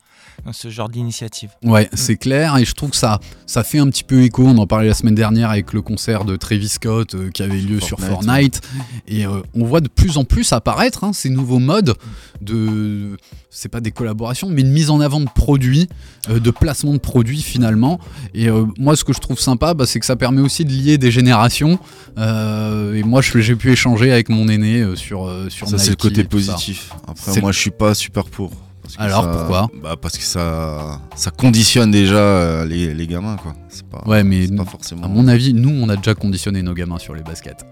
dans 0.45 0.53
ce 0.53 0.69
genre 0.69 0.89
d'initiative. 0.89 1.49
Ouais, 1.63 1.89
c'est 1.93 2.17
clair, 2.17 2.57
et 2.57 2.65
je 2.65 2.73
trouve 2.73 2.89
que 2.91 2.97
ça, 2.97 3.19
ça 3.45 3.63
fait 3.63 3.79
un 3.79 3.87
petit 3.89 4.03
peu 4.03 4.21
écho. 4.21 4.45
On 4.45 4.57
en 4.57 4.67
parlait 4.67 4.89
la 4.89 4.93
semaine 4.93 5.15
dernière 5.15 5.49
avec 5.49 5.71
le 5.73 5.81
concert 5.81 6.25
de 6.25 6.35
Travis 6.35 6.67
Scott 6.69 7.15
euh, 7.15 7.29
qui 7.31 7.41
avait 7.41 7.55
lieu 7.57 7.79
sur 7.79 7.99
Fortnite. 8.01 8.57
Fortnite. 8.57 8.61
Et 9.07 9.25
euh, 9.25 9.41
on 9.55 9.63
voit 9.65 9.79
de 9.81 9.87
plus 9.87 10.17
en 10.17 10.25
plus 10.25 10.51
apparaître 10.51 11.03
hein, 11.05 11.13
ces 11.13 11.29
nouveaux 11.29 11.59
modes 11.59 11.95
de. 12.41 13.17
C'est 13.57 13.69
pas 13.69 13.79
des 13.79 13.91
collaborations, 13.91 14.49
mais 14.49 14.61
une 14.61 14.71
mise 14.71 14.89
en 14.89 14.99
avant 14.99 15.21
de 15.21 15.29
produits, 15.33 15.87
euh, 16.29 16.39
de 16.41 16.51
placement 16.51 16.91
de 16.93 16.97
produits 16.99 17.41
finalement. 17.41 17.99
Et 18.33 18.49
euh, 18.49 18.65
moi, 18.77 18.97
ce 18.97 19.05
que 19.05 19.13
je 19.13 19.19
trouve 19.19 19.39
sympa, 19.39 19.73
bah, 19.73 19.85
c'est 19.85 20.01
que 20.01 20.05
ça 20.05 20.17
permet 20.17 20.41
aussi 20.41 20.65
de 20.65 20.71
lier 20.71 20.97
des 20.97 21.09
générations. 21.09 21.79
Euh, 22.17 22.95
et 22.95 23.03
moi, 23.03 23.21
j'ai 23.21 23.55
pu 23.55 23.71
échanger 23.71 24.11
avec 24.11 24.27
mon 24.27 24.49
aîné 24.49 24.85
sur, 24.95 25.31
sur 25.49 25.69
Ça, 25.69 25.77
c'est 25.77 25.91
le 25.91 25.95
côté 25.95 26.23
ça. 26.23 26.27
positif. 26.27 26.91
Après, 27.07 27.39
moi, 27.39 27.53
je 27.53 27.59
suis 27.59 27.71
pas 27.71 27.93
super 27.93 28.25
pour. 28.25 28.51
Parce 28.81 28.97
que 28.97 29.01
Alors, 29.01 29.23
ça- 29.23 29.29
pourquoi 29.31 29.69
bah, 29.81 29.95
Parce 29.99 30.17
que 30.17 30.23
ça, 30.23 30.99
ça 31.15 31.31
conditionne 31.31 31.89
déjà 31.91 32.17
euh, 32.17 32.65
les, 32.65 32.93
les 32.93 33.07
gamins, 33.07 33.35
quoi. 33.37 33.55
C'est 33.69 33.85
pas, 33.87 34.03
Ouais, 34.05 34.23
mais 34.23 34.47
pas 34.49 34.65
forcément. 34.65 35.03
À 35.05 35.07
mon 35.07 35.27
avis, 35.27 35.53
nous, 35.53 35.69
on 35.71 35.89
a 35.89 35.95
déjà 35.95 36.13
conditionné 36.13 36.61
nos 36.61 36.73
gamins 36.73 36.99
sur 36.99 37.15
les 37.15 37.23
baskets. 37.23 37.65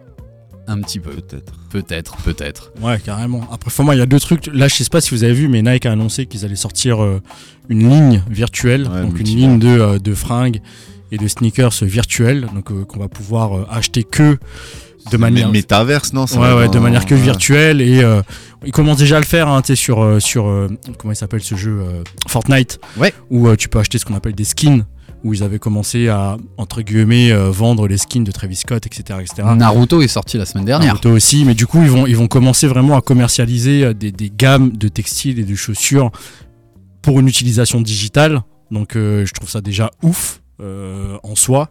Un 0.68 0.80
petit 0.82 1.00
peu. 1.00 1.12
Peut-être. 1.12 1.54
Peut-être, 1.72 2.16
peut-être. 2.18 2.72
Ouais, 2.82 2.98
carrément. 3.04 3.42
Après, 3.52 3.70
moi, 3.84 3.96
il 3.96 4.00
y 4.00 4.02
a 4.02 4.06
deux 4.06 4.20
trucs. 4.20 4.48
Là, 4.54 4.68
je 4.68 4.76
sais 4.76 4.86
pas 4.90 5.02
si 5.02 5.12
vous 5.12 5.24
avez 5.24 5.34
vu, 5.34 5.48
mais 5.50 5.62
Nike 5.62 5.86
a 5.86 5.92
annoncé 5.92 6.26
qu'ils 6.26 6.46
allaient 6.46 6.56
sortir 6.56 7.04
euh, 7.04 7.22
une 7.70 7.90
ligne 7.90 8.24
virtuelle, 8.30 8.88
Ouais, 8.88 9.02
donc 9.02 9.20
une 9.20 9.26
ligne 9.28 9.60
de, 9.60 9.68
euh, 9.68 10.00
de 10.00 10.14
fringues 10.14 10.62
et 11.12 11.18
de 11.18 11.28
sneakers 11.28 11.74
virtuels, 11.84 12.48
donc 12.56 12.72
euh, 12.72 12.86
qu'on 12.86 13.00
va 13.00 13.08
pouvoir 13.10 13.58
euh, 13.58 13.66
acheter 13.70 14.04
que 14.04 14.38
de 15.12 15.18
manière. 15.18 15.48
Mais 15.48 15.60
métaverse, 15.60 16.14
non 16.14 16.28
ça 16.28 16.40
Ouais, 16.40 16.54
ouais, 16.54 16.70
de 16.70 16.80
manière 16.80 17.06
que 17.06 17.14
ouais. 17.14 17.20
virtuelle 17.22 17.82
et 17.82 18.02
euh, 18.02 18.22
ils 18.66 18.72
commencent 18.72 19.00
déjà 19.00 19.18
à 19.18 19.20
le 19.20 19.26
faire, 19.26 19.50
hein, 19.50 19.62
tu 19.62 19.68
sais, 19.68 19.76
sur 19.76 20.22
sur 20.22 20.48
euh, 20.48 20.70
comment 20.98 21.12
il 21.12 21.18
s'appelle 21.18 21.44
ce 21.44 21.56
jeu 21.56 21.82
euh, 21.82 22.04
Fortnite, 22.28 22.80
Ouais. 22.98 23.14
où 23.30 23.48
euh, 23.50 23.58
tu 23.58 23.68
peux 23.68 23.80
acheter 23.80 23.98
ce 23.98 24.06
qu'on 24.06 24.16
appelle 24.16 24.34
des 24.34 24.46
skins, 24.46 24.86
où 25.24 25.34
ils 25.34 25.44
avaient 25.44 25.60
commencé 25.60 26.10
à 26.10 26.38
entre 26.58 26.82
guillemets 26.82 27.32
euh, 27.32 27.50
vendre 27.50 27.88
les 27.88 27.98
skins 27.98 28.24
de 28.24 28.32
Travis 28.32 28.58
Scott, 28.58 28.86
etc., 28.86 29.20
etc. 29.22 29.48
Naruto 29.56 30.02
est 30.02 30.08
sorti 30.08 30.38
la 30.38 30.46
semaine 30.46 30.66
dernière. 30.66 30.88
Naruto 30.88 31.12
aussi, 31.12 31.46
mais 31.46 31.54
du 31.54 31.66
coup 31.66 31.82
ils 31.82 31.90
vont 31.90 32.06
ils 32.08 32.18
vont 32.18 32.28
commencer 32.28 32.68
vraiment 32.68 32.98
à 32.98 33.02
commercialiser 33.02 33.86
euh, 33.86 33.94
des, 33.94 34.12
des 34.12 34.32
gammes 34.36 34.72
de 34.72 34.88
textiles 34.88 35.40
et 35.40 35.44
de 35.44 35.56
chaussures 35.56 36.12
pour 37.02 37.20
une 37.20 37.28
utilisation 37.28 37.82
digitale. 37.82 38.42
Donc 38.72 38.96
euh, 38.96 39.26
je 39.26 39.34
trouve 39.34 39.50
ça 39.50 39.62
déjà 39.62 39.92
ouf 40.02 40.42
euh, 40.60 41.18
en 41.24 41.36
soi. 41.36 41.70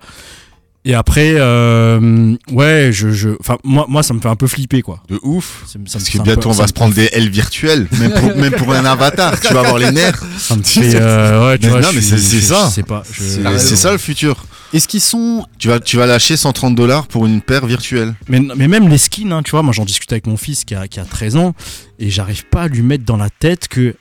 Et 0.84 0.94
après, 0.94 1.34
euh, 1.36 2.34
ouais, 2.50 2.90
je, 2.92 3.10
je, 3.12 3.28
enfin 3.38 3.56
moi, 3.62 3.86
moi 3.88 4.02
ça 4.02 4.14
me 4.14 4.20
fait 4.20 4.28
un 4.28 4.34
peu 4.34 4.48
flipper 4.48 4.82
quoi. 4.82 5.00
De 5.08 5.18
ouf. 5.22 5.62
Ça 5.66 5.78
me- 5.78 5.86
ça 5.86 5.98
me- 5.98 6.02
Parce 6.04 6.10
que 6.10 6.18
bientôt 6.22 6.48
on 6.50 6.52
va 6.52 6.66
se 6.66 6.72
prendre 6.72 6.92
des 6.92 7.08
L 7.12 7.28
virtuelles, 7.30 7.86
même 8.00 8.12
pour, 8.12 8.34
même 8.36 8.52
pour 8.52 8.72
un 8.72 8.84
avatar. 8.84 9.38
Tu 9.40 9.54
vas 9.54 9.60
avoir 9.60 9.78
les 9.78 9.92
nerfs. 9.92 10.20
Ça 10.38 10.56
me 10.56 10.62
fait, 10.64 10.96
euh, 10.96 11.46
ouais, 11.50 11.58
tu 11.58 11.66
Mais 11.66 11.70
vois, 11.70 11.80
non, 11.82 11.88
je 11.90 11.94
mais 11.96 12.00
suis- 12.02 12.18
c'est- 12.20 12.40
ça. 12.40 12.66
Je 12.68 12.74
sais 12.74 12.82
pas. 12.82 13.04
je- 13.12 13.22
C'est 13.58 13.76
ça 13.76 13.92
le 13.92 13.98
futur. 13.98 14.44
Est-ce 14.72 14.88
qu'ils 14.88 15.00
sont. 15.02 15.46
Tu 15.58 15.68
vas, 15.68 15.78
tu 15.78 15.96
vas 15.98 16.06
lâcher 16.06 16.36
130 16.36 16.74
dollars 16.74 17.06
pour 17.06 17.26
une 17.26 17.42
paire 17.42 17.64
virtuelle. 17.66 18.14
Mais, 18.28 18.40
mais 18.56 18.66
même 18.66 18.88
les 18.88 18.98
skins, 18.98 19.30
hein, 19.30 19.42
tu 19.44 19.52
vois, 19.52 19.62
moi 19.62 19.72
j'en 19.72 19.84
discute 19.84 20.10
avec 20.10 20.26
mon 20.26 20.36
fils 20.36 20.64
qui 20.64 20.74
a, 20.74 20.88
qui 20.88 20.98
a 20.98 21.04
13 21.04 21.36
ans 21.36 21.54
et 22.00 22.10
j'arrive 22.10 22.46
pas 22.46 22.62
à 22.62 22.68
lui 22.68 22.82
mettre 22.82 23.04
dans 23.04 23.18
la 23.18 23.30
tête 23.30 23.68
que, 23.68 23.94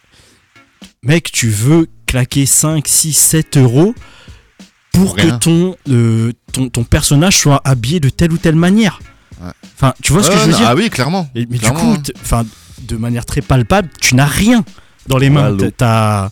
mec, 1.03 1.31
tu 1.31 1.49
veux 1.49 1.85
claquer 2.07 2.45
5, 2.47 2.87
6, 2.87 3.13
7 3.13 3.57
euros 3.57 3.93
pour 4.93 5.15
que 5.15 5.29
ton, 5.39 5.75
euh, 5.89 6.31
ton, 6.51 6.69
ton 6.69 6.83
personnage 6.83 7.37
soit 7.37 7.61
habillé 7.65 7.99
de 7.99 8.09
telle 8.09 8.31
ou 8.33 8.37
telle 8.37 8.55
manière. 8.55 8.99
Ouais. 9.43 9.51
Enfin, 9.75 9.93
tu 10.03 10.13
vois 10.13 10.21
ce 10.23 10.29
que 10.29 10.33
Ouais, 10.35 10.39
je 10.41 10.45
veux 10.47 10.51
non, 10.51 10.57
dire 10.57 10.67
Ah 10.69 10.75
oui, 10.75 10.89
clairement. 10.89 11.29
Et- 11.35 11.47
Mais 11.49 11.57
clairement, 11.57 11.79
du 11.79 11.85
coup, 11.85 11.93
hein. 11.93 12.01
t- 12.03 12.13
enfin, 12.21 12.45
de 12.83 12.95
manière 12.97 13.25
très 13.25 13.41
palpable, 13.41 13.89
tu 13.99 14.15
n'as 14.15 14.25
rien 14.25 14.63
dans 15.07 15.17
les 15.17 15.29
mains. 15.29 15.55
T'as- 15.77 16.29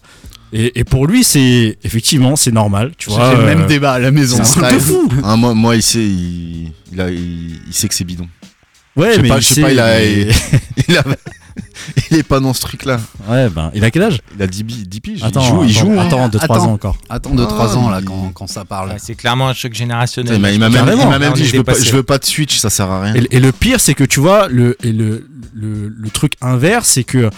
Et, 0.52 0.80
et 0.80 0.84
pour 0.84 1.06
lui, 1.06 1.24
c'est 1.24 1.78
effectivement, 1.84 2.36
c'est 2.36 2.52
normal, 2.52 2.92
tu 2.98 3.10
vois. 3.12 3.30
J'ai 3.32 3.38
le 3.38 3.44
euh, 3.44 3.46
même 3.56 3.68
débat 3.68 3.94
à 3.94 4.00
la 4.00 4.10
maison. 4.12 4.40
c'est 4.44 4.60
un 4.60 4.64
truc 4.68 4.74
de 4.74 4.80
fou. 4.80 5.08
Ah, 5.24 5.36
moi, 5.36 5.54
moi, 5.54 5.76
il 5.76 5.84
sait, 5.84 6.04
il, 6.04 6.72
il, 6.92 7.00
a- 7.02 7.12
il- 7.12 7.60
il 7.68 7.74
sait 7.74 7.88
que 7.88 7.94
c'est 7.94 8.04
bidon. 8.04 8.28
Ouais, 8.96 9.12
je 9.12 9.16
sais 9.16 9.22
mais 9.22 9.30
pas, 9.30 9.38
il 9.38 9.42
je 9.42 9.48
sais 9.48 9.62
pas, 9.62 9.72
il 9.72 9.80
a, 9.80 10.00
mais- 10.00 10.28
il, 10.90 10.98
a- 10.98 11.04
il 12.12 12.18
est 12.18 12.24
pas 12.24 12.40
dans 12.40 12.54
ce 12.54 12.62
truc-là. 12.62 13.00
Ouais, 13.28 13.50
ben, 13.50 13.72
il 13.74 13.84
a 13.86 13.92
quel 13.92 14.04
âge? 14.04 14.20
Il 14.36 14.42
a 14.42 14.48
10, 14.48 14.64
bi- 14.64 14.88
10 14.88 15.02
piges. 15.02 15.24
Attends, 15.24 15.42
il 15.42 15.48
joue, 15.48 15.64
il 15.64 15.78
attends, 15.78 15.86
joue. 15.94 16.00
hein. 16.00 16.06
attends, 16.08 16.30
2-3 16.30 16.44
Attends. 16.44 16.56
ans 16.66 16.72
encore. 16.74 16.98
Attends 17.10 17.36
2-3 17.36 17.48
Ah, 17.60 17.76
ans 17.78 17.90
là 17.90 18.00
il- 18.02 18.06
quand, 18.06 18.32
quand 18.34 18.48
ça 18.48 18.66
parle. 18.66 18.90
Ouais, 18.90 18.96
c'est 19.00 19.16
clairement 19.16 19.48
un 19.50 19.54
choc 19.54 19.74
générationnel. 19.74 20.36
Il 20.36 20.42
m'a 20.42 20.52
il 20.52 20.60
m'a 20.60 20.70
même, 20.70 20.88
il 21.00 21.20
même 21.20 21.34
dit 21.34 21.46
je 21.46 21.58
veux, 21.58 21.64
pas, 21.64 21.80
je 21.80 21.92
veux 21.92 22.04
pas 22.04 22.18
de 22.18 22.26
Switch, 22.26 22.58
ça 22.58 22.70
sert 22.70 22.90
à 22.90 23.02
rien. 23.04 23.16
Et, 23.16 23.28
et 23.32 23.40
le 23.40 23.52
pire, 23.52 23.80
c'est 23.80 23.94
que 23.94 24.04
tu 24.04 24.20
vois, 24.20 24.48
le, 24.50 24.76
et 24.84 24.92
le, 24.92 25.28
le, 25.54 25.88
le 25.88 26.10
truc 26.10 26.34
inverse, 26.42 26.88
c'est 26.90 27.04
que, 27.04 27.30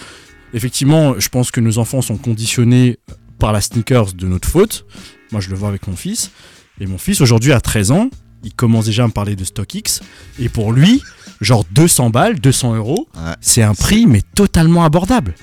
effectivement, 0.54 1.16
je 1.20 1.30
pense 1.30 1.52
que 1.52 1.60
nos 1.60 1.78
enfants 1.78 2.02
sont 2.02 2.18
conditionnés 2.18 2.98
par 3.40 3.52
la 3.52 3.62
sneakers 3.62 4.14
de 4.14 4.28
notre 4.28 4.48
faute. 4.48 4.86
Moi, 5.32 5.42
je 5.42 5.50
le 5.50 5.56
vois 5.56 5.70
avec 5.70 5.88
mon 5.88 5.96
fils. 5.96 6.32
Et 6.80 6.86
mon 6.88 6.98
fils, 6.98 7.22
aujourd'hui, 7.22 7.54
à 7.54 7.60
13 7.62 7.92
ans, 7.92 8.10
il 8.44 8.54
commence 8.54 8.86
déjà 8.86 9.04
à 9.04 9.08
me 9.08 9.12
parler 9.12 9.36
de 9.36 9.44
StockX. 9.44 10.02
Et 10.40 10.50
pour 10.50 10.74
lui, 10.74 11.02
genre 11.42 11.66
200 11.72 12.10
balles, 12.12 12.40
200 12.40 12.76
euros, 12.76 13.08
Ouais. 13.16 13.34
c'est 13.42 13.64
un 13.64 13.74
prix, 13.74 14.06
mais 14.06 14.22
totalement 14.36 14.84
abordable. 14.86 15.34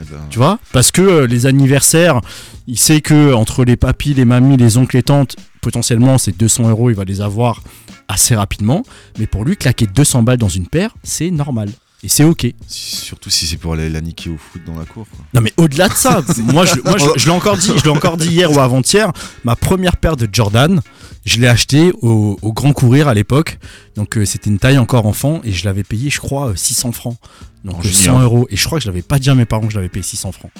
Eh 0.00 0.02
ben, 0.10 0.18
Tu 0.30 0.38
vois? 0.38 0.58
Parce 0.72 0.90
que 0.90 1.02
euh, 1.02 1.26
les 1.26 1.46
anniversaires, 1.46 2.20
il 2.66 2.78
sait 2.78 3.00
que 3.00 3.32
entre 3.34 3.64
les 3.64 3.76
papis, 3.76 4.14
les 4.14 4.24
mamies, 4.24 4.56
les 4.56 4.76
oncles 4.78 4.96
et 4.96 5.02
tantes, 5.04 5.36
potentiellement, 5.60 6.18
ces 6.18 6.32
200 6.32 6.68
euros, 6.70 6.90
il 6.90 6.96
va 6.96 7.04
les 7.04 7.20
avoir 7.20 7.62
assez 8.08 8.34
rapidement. 8.34 8.82
Mais 9.18 9.26
pour 9.26 9.44
lui, 9.44 9.56
claquer 9.56 9.86
200 9.86 10.22
balles 10.24 10.38
dans 10.38 10.48
une 10.48 10.66
paire, 10.66 10.90
c'est 11.04 11.30
normal. 11.30 11.68
Et 12.04 12.08
c'est 12.08 12.22
ok. 12.24 12.46
Surtout 12.68 13.30
si 13.30 13.46
c'est 13.46 13.56
pour 13.56 13.72
aller 13.72 13.88
la 13.88 14.02
niquer 14.02 14.28
au 14.28 14.36
foot 14.36 14.60
dans 14.66 14.78
la 14.78 14.84
cour. 14.84 15.06
quoi. 15.10 15.24
Non 15.32 15.40
mais 15.40 15.52
au-delà 15.56 15.88
de 15.88 15.94
ça, 15.94 16.22
moi, 16.52 16.66
je, 16.66 16.74
moi 16.84 16.98
je, 16.98 17.06
je 17.18 17.24
l'ai 17.24 17.30
encore 17.32 17.56
dit, 17.56 17.72
je 17.76 17.82
l'ai 17.82 17.88
encore 17.88 18.18
dit 18.18 18.28
hier 18.28 18.52
ou 18.52 18.60
avant-hier, 18.60 19.10
ma 19.42 19.56
première 19.56 19.96
paire 19.96 20.14
de 20.16 20.28
Jordan, 20.30 20.82
je 21.24 21.40
l'ai 21.40 21.48
acheté 21.48 21.92
au, 22.02 22.38
au 22.42 22.52
Grand 22.52 22.74
Courir 22.74 23.08
à 23.08 23.14
l'époque. 23.14 23.58
Donc 23.96 24.18
euh, 24.18 24.26
c'était 24.26 24.50
une 24.50 24.58
taille 24.58 24.76
encore 24.76 25.06
enfant 25.06 25.40
et 25.44 25.52
je 25.52 25.64
l'avais 25.64 25.82
payé, 25.82 26.10
je 26.10 26.20
crois, 26.20 26.48
euh, 26.50 26.54
600 26.56 26.92
francs. 26.92 27.16
Donc 27.64 27.76
En 27.76 27.78
euh, 27.80 27.82
100 27.84 27.88
junior. 28.02 28.20
euros. 28.22 28.46
Et 28.50 28.56
je 28.56 28.64
crois 28.66 28.78
que 28.78 28.84
je 28.84 28.90
l'avais 28.90 29.00
pas 29.02 29.18
dit 29.18 29.30
à 29.30 29.34
mes 29.34 29.46
parents 29.46 29.66
que 29.66 29.72
je 29.72 29.78
l'avais 29.78 29.88
payé 29.88 30.02
600 30.02 30.32
francs. 30.32 30.52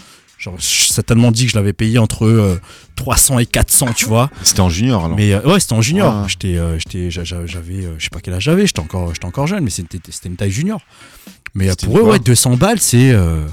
Genre, 0.44 0.57
certainement 0.61 1.30
dit 1.33 1.46
que 1.46 1.52
je 1.52 1.57
l'avais 1.57 1.72
payé 1.72 1.98
entre 1.98 2.26
euh, 2.26 2.61
300 2.96 3.38
et 3.38 3.46
400, 3.46 3.94
tu 3.94 4.04
vois. 4.04 4.30
C'était 4.42 4.61
en 4.61 4.68
junior 4.68 5.02
alors. 5.04 5.16
Mais 5.16 5.33
euh, 5.33 5.40
ouais, 5.42 5.59
c'était 5.59 5.72
en 5.72 5.80
junior. 5.80 6.22
Ouais. 6.22 6.28
J'étais, 6.28 6.59
euh, 6.59 6.78
j'étais, 6.78 7.11
j'a- 7.11 7.24
j'a- 7.24 7.46
j'avais, 7.46 7.85
euh, 7.87 7.94
je 7.98 8.04
sais 8.04 8.11
pas 8.11 8.20
quel 8.20 8.35
âge 8.35 8.42
j'avais. 8.42 8.66
J'étais 8.66 8.80
encore, 8.80 9.14
j'étais 9.14 9.24
encore 9.24 9.46
jeune, 9.46 9.64
mais 9.64 9.70
c'était, 9.70 9.98
c'était 10.11 10.28
une 10.28 10.37
taille 10.37 10.50
junior. 10.50 10.80
Mais 11.54 11.70
euh, 11.70 11.74
pour 11.83 11.98
eux, 11.98 12.02
ouais, 12.02 12.18
200 12.18 12.57
balles, 12.59 12.78
c'est, 12.80 13.11
euh, 13.12 13.46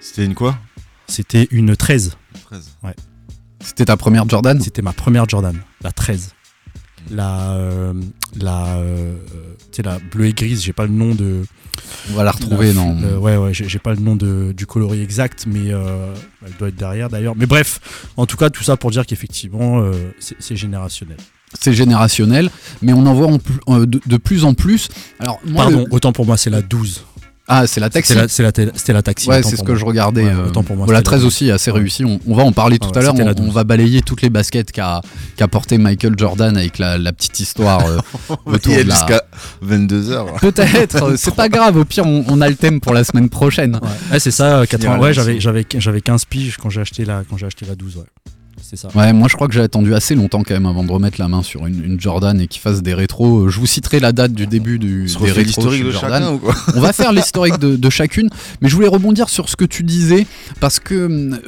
C'était 0.00 0.24
une 0.24 0.34
quoi? 0.34 0.58
c'était 1.06 1.48
une 1.50 1.76
13. 1.76 2.16
13. 2.46 2.70
C'était 3.60 3.84
ta 3.86 3.96
première 3.96 4.26
Jordan? 4.28 4.60
C'était 4.60 4.82
ma 4.82 4.92
première 4.92 5.28
Jordan, 5.28 5.56
la 5.82 5.92
13. 5.92 6.34
La, 7.10 7.52
euh, 7.52 7.92
la, 8.40 8.76
euh, 8.76 9.14
tu 9.72 9.76
sais, 9.76 9.82
la 9.82 9.98
bleue 9.98 10.26
et 10.26 10.32
grise. 10.32 10.62
J'ai 10.62 10.72
pas 10.72 10.84
le 10.84 10.92
nom 10.92 11.14
de. 11.14 11.44
On 12.10 12.14
va 12.16 12.24
la 12.24 12.32
retrouver 12.32 12.68
la- 12.68 12.74
dans. 12.74 12.96
euh, 13.02 13.16
ouais, 13.18 13.36
ouais, 13.36 13.52
j'ai 13.54 13.78
pas 13.78 13.94
le 13.94 14.00
nom 14.00 14.14
de, 14.16 14.52
du 14.56 14.66
coloris 14.66 15.00
exact, 15.00 15.44
mais 15.46 15.68
elle 15.68 16.52
doit 16.58 16.68
être 16.68 16.76
derrière 16.76 17.08
d'ailleurs. 17.08 17.34
Mais 17.36 17.46
bref, 17.46 17.80
en 18.16 18.26
tout 18.26 18.36
cas, 18.36 18.50
tout 18.50 18.62
ça 18.62 18.76
pour 18.76 18.90
dire 18.90 19.06
qu'effectivement, 19.06 19.82
c'est 20.18 20.56
générationnel. 20.56 21.16
C'est 21.58 21.72
générationnel, 21.72 22.50
mais 22.82 22.92
on 22.92 23.06
en 23.06 23.14
voit 23.14 23.28
en 23.28 23.38
plus- 23.38 23.86
de, 23.86 24.00
de 24.04 24.16
plus 24.18 24.44
en 24.44 24.52
plus. 24.52 24.88
Alors, 25.18 25.40
moi, 25.46 25.64
Pardon, 25.64 25.86
le- 25.88 25.94
autant 25.94 26.12
pour 26.12 26.26
moi, 26.26 26.36
c'est 26.36 26.50
la 26.50 26.60
12. 26.60 27.04
Ah, 27.50 27.66
c'est 27.66 27.80
la 27.80 27.88
taxi. 27.88 28.12
C'est 28.12 28.18
la, 28.18 28.28
c'est 28.28 28.42
la, 28.92 28.94
la 28.98 29.02
taxi. 29.02 29.26
Ouais, 29.28 29.42
c'est 29.42 29.56
ce 29.56 29.62
que 29.62 29.68
moi. 29.72 29.76
je 29.78 29.84
regardais. 29.86 30.24
Ouais, 30.24 30.30
euh, 30.30 30.48
autant 30.48 30.62
pour 30.62 30.76
moi, 30.76 30.84
bon, 30.86 30.92
la 30.92 30.98
c'était 30.98 31.10
la 31.10 31.16
13 31.16 31.20
douze. 31.20 31.26
aussi 31.26 31.50
assez 31.50 31.70
réussie. 31.70 32.04
On, 32.04 32.20
on 32.26 32.34
va 32.36 32.42
en 32.42 32.52
parler 32.52 32.78
tout 32.78 32.88
Ah 32.94 32.98
ouais, 32.98 32.98
à 32.98 33.12
l'heure. 33.12 33.34
On, 33.40 33.50
va 33.50 33.64
balayer 33.64 34.02
toutes 34.02 34.20
les 34.22 34.28
baskets 34.30 34.70
qu'a 34.70 35.00
qu'a 35.36 35.48
porté 35.48 35.78
Michael 35.78 36.12
Jordan 36.18 36.56
avec 36.58 36.78
la, 36.78 36.98
la 36.98 37.12
petite 37.14 37.40
histoire 37.40 37.86
euh, 37.86 37.98
autour 38.44 38.74
de 38.76 38.82
la- 38.82 38.94
jusqu'à 38.94 39.22
22h. 39.64 40.40
Peut-être, 40.40 41.02
euh, 41.02 41.14
c'est 41.18 41.34
pas 41.34 41.48
grave. 41.48 41.76
Au 41.78 41.84
pire, 41.84 42.04
on, 42.06 42.24
on 42.28 42.40
a 42.40 42.48
le 42.48 42.54
thème 42.54 42.80
pour 42.80 42.92
la 42.92 43.02
semaine 43.04 43.28
prochaine. 43.30 43.76
Ouais, 43.82 43.88
Ouais, 44.12 44.20
c'est 44.20 44.30
ça, 44.30 44.58
euh, 44.58 44.66
80, 44.66 44.78
Finir 44.78 44.92
à 44.92 44.98
ouais, 45.06 45.12
j'avais, 45.14 45.28
maison. 45.34 45.40
j'avais, 45.40 45.66
j'avais 45.78 46.00
15 46.02 46.24
piges 46.26 46.56
quand 46.58 46.68
j'ai 46.70 46.82
acheté 46.82 47.04
la, 47.04 47.22
quand 47.28 47.36
j'ai 47.38 47.46
acheté 47.46 47.64
la 47.66 47.74
12. 47.74 47.96
Ouais. 47.96 48.02
C'est 48.62 48.76
ça. 48.76 48.88
Ouais, 48.94 49.12
moi 49.12 49.28
je 49.28 49.34
crois 49.34 49.48
que 49.48 49.54
j'ai 49.54 49.60
attendu 49.60 49.94
assez 49.94 50.14
longtemps 50.14 50.42
quand 50.42 50.54
même 50.54 50.66
avant 50.66 50.84
de 50.84 50.90
remettre 50.92 51.20
la 51.20 51.28
main 51.28 51.42
sur 51.42 51.66
une, 51.66 51.84
une 51.84 52.00
Jordan 52.00 52.40
et 52.40 52.46
qu'il 52.46 52.60
fasse 52.60 52.82
des 52.82 52.94
rétros. 52.94 53.46
Euh, 53.46 53.48
Je 53.48 53.58
vous 53.60 53.66
citerai 53.66 54.00
la 54.00 54.12
date 54.12 54.32
du 54.32 54.46
début 54.46 54.78
du, 54.78 55.04
On 55.04 55.08
se 55.08 55.18
des 55.18 55.24
refait 55.30 55.32
rétros 55.42 55.44
l'historique 55.70 55.80
chez 55.80 55.86
de 55.86 55.90
Jordan. 55.92 56.22
chacun 56.22 56.32
ou 56.34 56.38
quoi 56.38 56.54
On 56.76 56.80
va 56.80 56.92
faire 56.92 57.12
l'historique 57.18 57.58
de, 57.58 57.76
de 57.76 57.90
chacune, 57.90 58.28
mais 58.60 58.68
je 58.68 58.74
voulais 58.74 58.88
rebondir 58.88 59.28
sur 59.28 59.48
ce 59.48 59.56
que 59.56 59.64
tu 59.64 59.82
disais 59.82 60.26
parce 60.60 60.78
que 60.80 60.94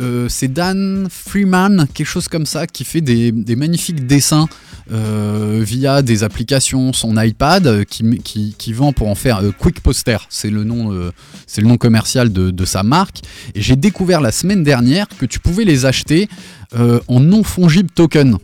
euh, 0.00 0.28
c'est 0.28 0.48
Dan 0.52 1.08
Freeman, 1.10 1.86
quelque 1.94 2.06
chose 2.06 2.28
comme 2.28 2.46
ça, 2.46 2.66
qui 2.66 2.84
fait 2.84 3.00
des, 3.00 3.32
des 3.32 3.56
magnifiques 3.56 4.06
dessins 4.06 4.48
euh, 4.92 5.61
via 5.62 6.03
des 6.03 6.24
applications, 6.24 6.92
son 6.92 7.16
iPad, 7.20 7.66
euh, 7.66 7.85
qui, 7.85 8.18
qui, 8.24 8.55
qui 8.59 8.72
vend 8.72 8.92
pour 8.92 9.09
en 9.09 9.14
faire 9.14 9.38
euh, 9.38 9.50
Quick 9.57 9.81
Poster, 9.81 10.18
c'est 10.29 10.50
le 10.50 10.64
nom, 10.64 11.11
c'est 11.46 11.61
le 11.61 11.68
nom 11.68 11.76
commercial 11.76 12.33
de, 12.33 12.50
de 12.50 12.64
sa 12.64 12.83
marque. 12.83 13.18
Et 13.55 13.61
j'ai 13.62 13.76
découvert 13.76 14.20
la 14.20 14.33
semaine 14.33 14.62
dernière 14.62 15.07
que 15.09 15.26
tu 15.26 15.38
pouvais 15.40 15.64
les 15.64 15.87
acheter 15.87 16.29
en 16.76 17.20
non 17.20 17.42
fongible 17.42 17.90
token. 17.90 18.37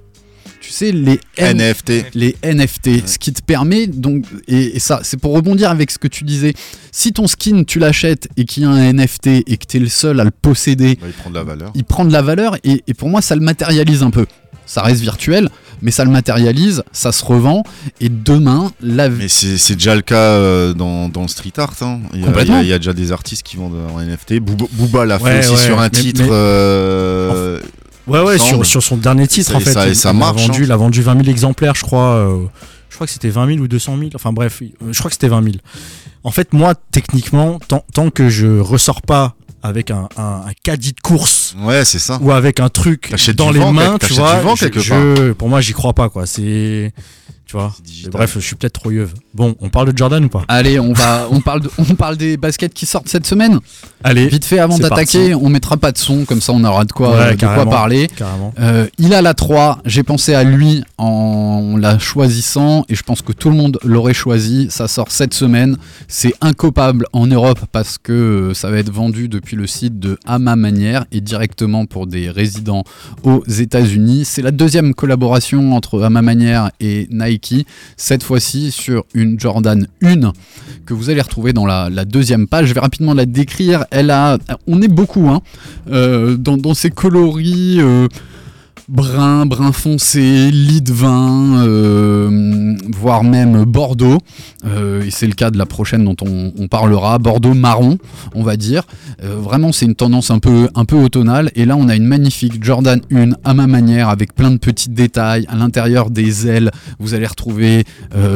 Tu 0.61 0.73
sais 0.73 0.91
les 0.91 1.21
N- 1.37 1.59
NFT. 1.59 1.93
les 2.15 2.35
NFT, 2.43 3.07
ce 3.07 3.19
qui 3.21 3.33
te 3.33 3.41
permet 3.41 3.87
donc 3.87 4.25
et, 4.49 4.75
et 4.77 4.79
ça 4.81 4.99
c'est 5.05 5.17
pour 5.17 5.33
rebondir 5.33 5.71
avec 5.71 5.93
ce 5.93 5.99
que 5.99 6.09
tu 6.09 6.25
disais. 6.25 6.55
Si 6.91 7.13
ton 7.13 7.29
skin 7.29 7.63
tu 7.63 7.79
l'achètes 7.79 8.27
et 8.37 8.45
qu'il 8.45 8.65
y 8.65 8.67
a 8.67 8.71
un 8.71 8.93
NFT 8.93 9.27
et 9.47 9.57
que 9.59 9.67
tu 9.69 9.77
es 9.77 9.81
le 9.81 9.89
seul 9.89 10.19
à 10.19 10.25
le 10.25 10.33
posséder, 10.33 10.99
Bah, 11.01 11.07
il 11.07 11.13
prend 11.13 11.31
de 11.31 11.35
la 11.37 11.45
valeur. 11.45 11.71
il 11.77 11.85
prend 11.85 12.05
de 12.05 12.13
la 12.13 12.23
valeur 12.23 12.57
et, 12.65 12.83
et 12.89 12.95
pour 12.95 13.09
moi 13.09 13.23
ça 13.23 13.37
le 13.37 13.43
matérialise 13.43 14.03
un 14.03 14.11
peu. 14.11 14.27
Ça 14.67 14.83
reste 14.83 15.01
virtuel, 15.01 15.49
mais 15.81 15.91
ça 15.93 16.05
le 16.05 16.11
matérialise, 16.11 16.83
ça 16.93 17.13
se 17.13 17.25
revend 17.25 17.63
et 18.01 18.09
demain 18.09 18.73
la 18.83 19.09
Mais 19.09 19.29
c'est 19.29 19.75
déjà 19.75 19.95
le 19.95 20.03
cas 20.03 20.17
euh, 20.17 20.75
dans, 20.75 21.09
dans 21.09 21.23
le 21.23 21.29
street 21.29 21.53
art. 21.59 21.73
hein. 21.83 22.01
Il, 22.13 22.21
y 22.21 22.23
a, 22.25 22.27
Complètement. 22.27 22.55
il 22.57 22.59
y 22.59 22.61
a- 22.61 22.63
il 22.65 22.69
y 22.71 22.73
a 22.73 22.79
déjà 22.79 22.93
des 22.93 23.13
artistes 23.13 23.45
qui 23.45 23.57
vendent 23.57 23.77
en 23.95 24.01
NFT. 24.01 24.41
Booba, 24.41 24.65
Booba 24.73 25.05
l'a 25.07 25.19
fait 25.19 25.25
Ouais, 25.25 25.39
aussi 25.39 25.51
ouais, 25.53 25.57
sur 25.57 25.79
un 25.79 25.85
mais- 25.85 25.91
titre. 25.91 26.23
mais- 26.23 26.29
euh, 26.31 27.61
Ouais, 28.09 28.21
ouais, 28.23 28.39
sur, 28.39 28.65
sur 28.67 28.83
son 28.83 28.97
dernier 28.97 29.27
titre, 29.27 29.51
Ça- 29.53 29.57
en 29.57 29.61
fait. 29.61 29.73
ça- 29.73 29.89
il, 29.89 29.97
ça 29.97 30.11
il 30.11 30.17
a 30.17 30.19
marche, 30.19 30.47
vendu, 30.47 30.61
hein. 30.63 30.65
il 30.67 30.73
a 30.73 30.77
vendu 30.77 31.03
20 31.03 31.15
000 31.17 31.29
exemplaires, 31.29 31.75
je 31.75 31.83
crois. 31.83 32.15
euh, 32.17 32.45
je 32.91 32.95
crois 32.97 33.07
que 33.07 33.13
c'était 33.13 33.29
20 33.31 33.47
000 33.47 33.59
ou 33.61 33.69
200 33.69 33.97
000. 33.99 34.11
Enfin 34.15 34.33
bref, 34.33 34.63
je 34.91 34.99
crois 34.99 35.09
que 35.11 35.15
c'était 35.15 35.29
20 35.29 35.43
000. 35.43 35.57
En 36.25 36.31
fait, 36.33 36.53
moi, 36.53 36.75
techniquement, 36.91 37.61
tant, 37.69 37.85
tant 37.95 38.11
que 38.11 38.29
je 38.29 38.59
ressors 38.59 39.03
pas 39.03 39.36
avec 39.63 39.91
un, 39.91 40.09
un, 40.17 40.43
un 40.47 40.53
caddie 40.63 40.93
de 40.93 41.01
course 41.01 41.55
Ouais, 41.59 41.85
c'est 41.85 41.99
ça. 41.99 42.19
ou 42.21 42.31
avec 42.33 42.61
un 42.61 42.69
truc 42.69 43.13
dans 43.35 43.51
les 43.51 43.59
vent, 43.61 43.73
mains, 43.73 43.99
tu 43.99 44.13
vois, 44.15 44.37
du 44.37 44.45
vent 44.45 44.57
je- 45.17 45.33
pour 45.33 45.49
moi, 45.49 45.61
j'y 45.61 45.73
crois 45.73 45.93
pas, 45.93 46.09
quoi. 46.09 46.27
C'est. 46.27 46.93
Vois. 47.57 47.75
Bref, 48.11 48.33
je 48.35 48.41
suis 48.41 48.55
peut-être 48.57 48.75
trop 48.81 48.91
yeuve. 48.91 49.15
Bon, 49.35 49.55
on 49.61 49.69
parle 49.71 49.93
de 49.93 49.97
Jordan 49.97 50.25
ou 50.25 50.29
pas? 50.29 50.45
Allez, 50.49 50.79
on 50.79 50.93
va 50.93 51.27
on 51.31 51.41
parle 51.41 51.63
de- 51.63 51.71
on 51.79 51.95
parle 51.95 52.17
des 52.17 52.37
baskets 52.37 52.75
qui 52.75 52.85
sortent 52.87 53.09
cette 53.09 53.27
semaine. 53.27 53.61
Allez, 54.05 54.29
Vite 54.29 54.45
fait 54.45 54.59
avant 54.59 54.79
d'attaquer, 54.79 55.35
on 55.35 55.49
mettra 55.49 55.77
pas 55.77 55.91
de 55.93 55.99
son 55.99 56.25
comme 56.27 56.41
ça 56.41 56.53
on 56.53 56.63
aura 56.65 56.85
de 56.85 56.93
quoi 56.93 57.17
Ouais, 57.17 57.35
de 57.35 57.41
quoi 57.47 57.65
parler. 57.65 58.09
carrément. 58.15 58.53
Euh, 58.61 58.87
il 58.99 59.15
a 59.15 59.23
la 59.23 59.33
3, 59.35 59.79
j'ai 59.87 60.03
pensé 60.03 60.35
à 60.35 60.45
lui 60.45 60.85
en 60.99 61.77
la 61.79 61.99
choisissant 61.99 62.85
et 62.89 62.95
je 62.95 63.03
pense 63.03 63.23
que 63.23 63.33
tout 63.33 63.49
le 63.51 63.57
monde 63.57 63.79
l'aurait 63.85 64.15
choisi. 64.15 64.67
Ça 64.71 64.87
sort 64.89 65.07
cette 65.11 65.35
semaine. 65.35 65.77
C'est 66.09 66.35
incopable 66.41 67.07
en 67.13 67.27
Europe 67.27 67.61
parce 67.73 67.97
que 67.99 68.13
euh, 68.13 68.55
ça 68.55 68.71
va 68.71 68.79
être 68.79 68.91
vendu 68.93 69.29
depuis 69.29 69.57
le 69.57 69.67
site 69.67 69.99
de 69.99 70.19
Ama 70.27 70.57
Manière 70.57 71.05
et 71.13 71.21
directement 71.21 71.87
pour 71.87 72.07
des 72.07 72.29
résidents 72.31 72.85
aux 73.23 73.43
États-Unis. 73.47 74.25
C'est 74.25 74.43
la 74.43 74.51
deuxième 74.51 74.95
collaboration 74.95 75.75
entre 75.75 76.03
Ama 76.03 76.23
Manière 76.23 76.71
et 76.81 77.09
Nike, 77.11 77.46
cette 77.97 78.23
fois-ci 78.23 78.71
sur 78.71 79.05
une 79.15 79.39
Jordan 79.39 79.87
1 80.03 80.33
que 80.85 80.95
vous 80.95 81.11
allez 81.11 81.21
retrouver 81.21 81.53
dans 81.53 81.67
la, 81.67 82.05
deuxième 82.05 82.47
page. 82.47 82.69
Je 82.69 82.75
vais 82.75 82.81
rapidement 82.81 83.15
la 83.15 83.27
décrire. 83.27 83.85
Elle 83.91 84.11
a, 84.11 84.39
on 84.67 84.81
est 84.83 84.89
beaucoup 84.89 85.29
hein, 85.29 85.41
euh, 85.91 86.37
dans, 86.37 86.75
ces 86.75 86.91
coloris. 86.91 87.79
euh, 87.81 88.09
brun, 88.89 89.47
brun 89.47 89.73
foncé, 89.73 90.51
lit 90.51 90.81
de 90.81 90.93
vin, 90.93 91.65
euh, 91.65 92.77
voire 92.95 93.25
même 93.25 93.65
Bordeaux. 93.65 94.19
Euh, 94.65 95.03
et 95.03 95.11
c'est 95.11 95.27
le 95.27 95.33
cas 95.33 95.51
de 95.51 95.59
la 95.59 95.67
prochaine 95.67 96.05
dont 96.05 96.17
on, 96.23 96.69
parlera, 96.69 97.19
Bordeaux 97.19 97.55
marron, 97.55 97.99
on 98.35 98.43
va 98.43 98.57
dire. 98.57 98.83
Euh, 99.23 99.37
vraiment, 99.37 99.73
c'est 99.73 99.87
une 99.87 99.95
tendance 99.95 100.31
un 100.31 100.39
peu, 100.39 100.69
un 100.75 100.85
peu 100.85 100.97
automnale. 100.97 101.51
Et 101.55 101.65
là, 101.65 101.77
on 101.77 101.89
a 101.89 101.97
une 101.97 102.07
magnifique 102.07 102.63
Jordan 102.63 103.01
1 103.13 103.31
à 103.45 103.55
ma 103.55 103.67
manière, 103.67 104.09
avec 104.09 104.35
plein 104.35 104.51
de 104.51 104.59
petits 104.59 104.91
détails. 104.91 105.47
À 105.49 105.57
l'intérieur 105.57 106.11
des 106.11 106.49
ailes, 106.49 106.71
vous 106.99 107.15
allez 107.15 107.27
retrouver 107.27 107.85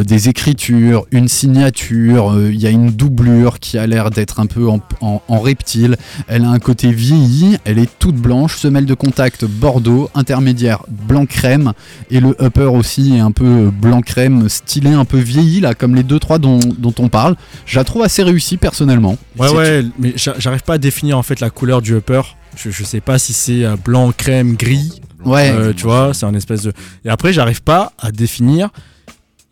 des 0.07 0.29
écritures, 0.29 1.07
une 1.11 1.29
signature. 1.29 2.35
Il 2.51 2.61
y 2.61 2.67
a 2.67 2.71
une 2.71 2.91
doublure 2.91 3.59
qui 3.59 3.79
a 3.79 3.87
l'air 3.87 4.11
d'être 4.11 4.41
un 4.41 4.47
peu 4.47 4.69
en, 4.69 4.81
reptile. 5.29 5.97
Elle 6.29 6.45
a 6.45 6.51
un 6.51 6.59
côté 6.59 6.93
vieilli, 6.93 7.57
elle 7.65 7.79
est 7.79 7.91
toute 7.99 8.17
blanche, 8.17 8.57
semelle 8.59 8.87
de 8.87 8.95
contact 8.95 9.45
Bordeaux, 9.45 10.11
intermédiaire 10.41 10.83
blanc 10.89 11.27
crème 11.27 11.73
et 12.11 12.19
le 12.21 12.35
upper 12.43 12.65
aussi 12.65 13.15
est 13.15 13.21
un 13.21 13.31
peu 13.31 13.71
blanc 13.71 14.01
crème, 14.01 14.49
stylé 14.49 14.91
un 14.91 15.05
peu 15.05 15.19
vieilli 15.19 15.61
là, 15.61 15.75
comme 15.75 15.95
les 15.95 16.03
deux 16.03 16.19
trois 16.19 16.39
dont, 16.39 16.59
dont 16.79 16.95
on 16.99 17.09
parle. 17.09 17.37
Je 17.67 17.77
la 17.77 17.85
trouve 17.85 18.03
assez 18.03 18.23
réussie 18.23 18.57
personnellement. 18.57 19.19
Ouais, 19.39 19.51
ouais, 19.51 19.85
mais 19.99 20.15
j'a- 20.17 20.35
j'arrive 20.39 20.63
pas 20.63 20.75
à 20.75 20.79
définir 20.79 21.19
en 21.19 21.23
fait 21.23 21.41
la 21.41 21.51
couleur 21.51 21.83
du 21.83 21.95
upper. 21.95 22.23
Je, 22.57 22.71
je 22.71 22.85
sais 22.85 23.01
pas 23.01 23.19
si 23.19 23.33
c'est 23.35 23.65
euh, 23.65 23.77
blanc, 23.77 24.13
crème, 24.17 24.57
gris. 24.57 25.01
Ouais. 25.25 25.51
Euh, 25.53 25.73
tu 25.77 25.85
vois, 25.85 26.15
c'est 26.15 26.25
un 26.27 26.35
espèce 26.35 26.63
de. 26.63 26.73
Et 27.05 27.11
après, 27.11 27.33
j'arrive 27.35 27.63
pas 27.63 27.93
à 27.99 28.11
définir 28.11 28.71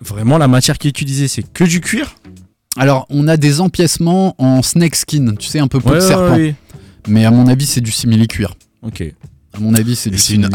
vraiment 0.01 0.38
la 0.38 0.48
matière 0.48 0.79
qui 0.79 0.88
est 0.88 0.90
utilisée. 0.90 1.29
C'est 1.29 1.42
que 1.42 1.64
du 1.64 1.81
cuir? 1.81 2.14
Alors 2.77 3.07
on 3.11 3.27
a 3.29 3.37
des 3.37 3.61
empiècements 3.61 4.35
en 4.38 4.62
snake 4.62 4.94
skin, 4.94 5.35
tu 5.38 5.48
sais 5.48 5.59
un 5.59 5.66
peu 5.68 5.81
peau 5.81 5.94
de 5.94 6.01
serpent, 6.01 6.37
ouais. 6.37 6.55
mais 7.09 7.24
à 7.24 7.31
mon 7.33 7.46
avis 7.48 7.66
c'est 7.66 7.81
du 7.81 7.90
simili 7.90 8.29
cuir. 8.29 8.55
Ok. 8.83 9.03
À 9.59 9.61
mon 9.61 9.75
avis 9.75 9.97
c'est 9.97 10.11
une 10.11 10.49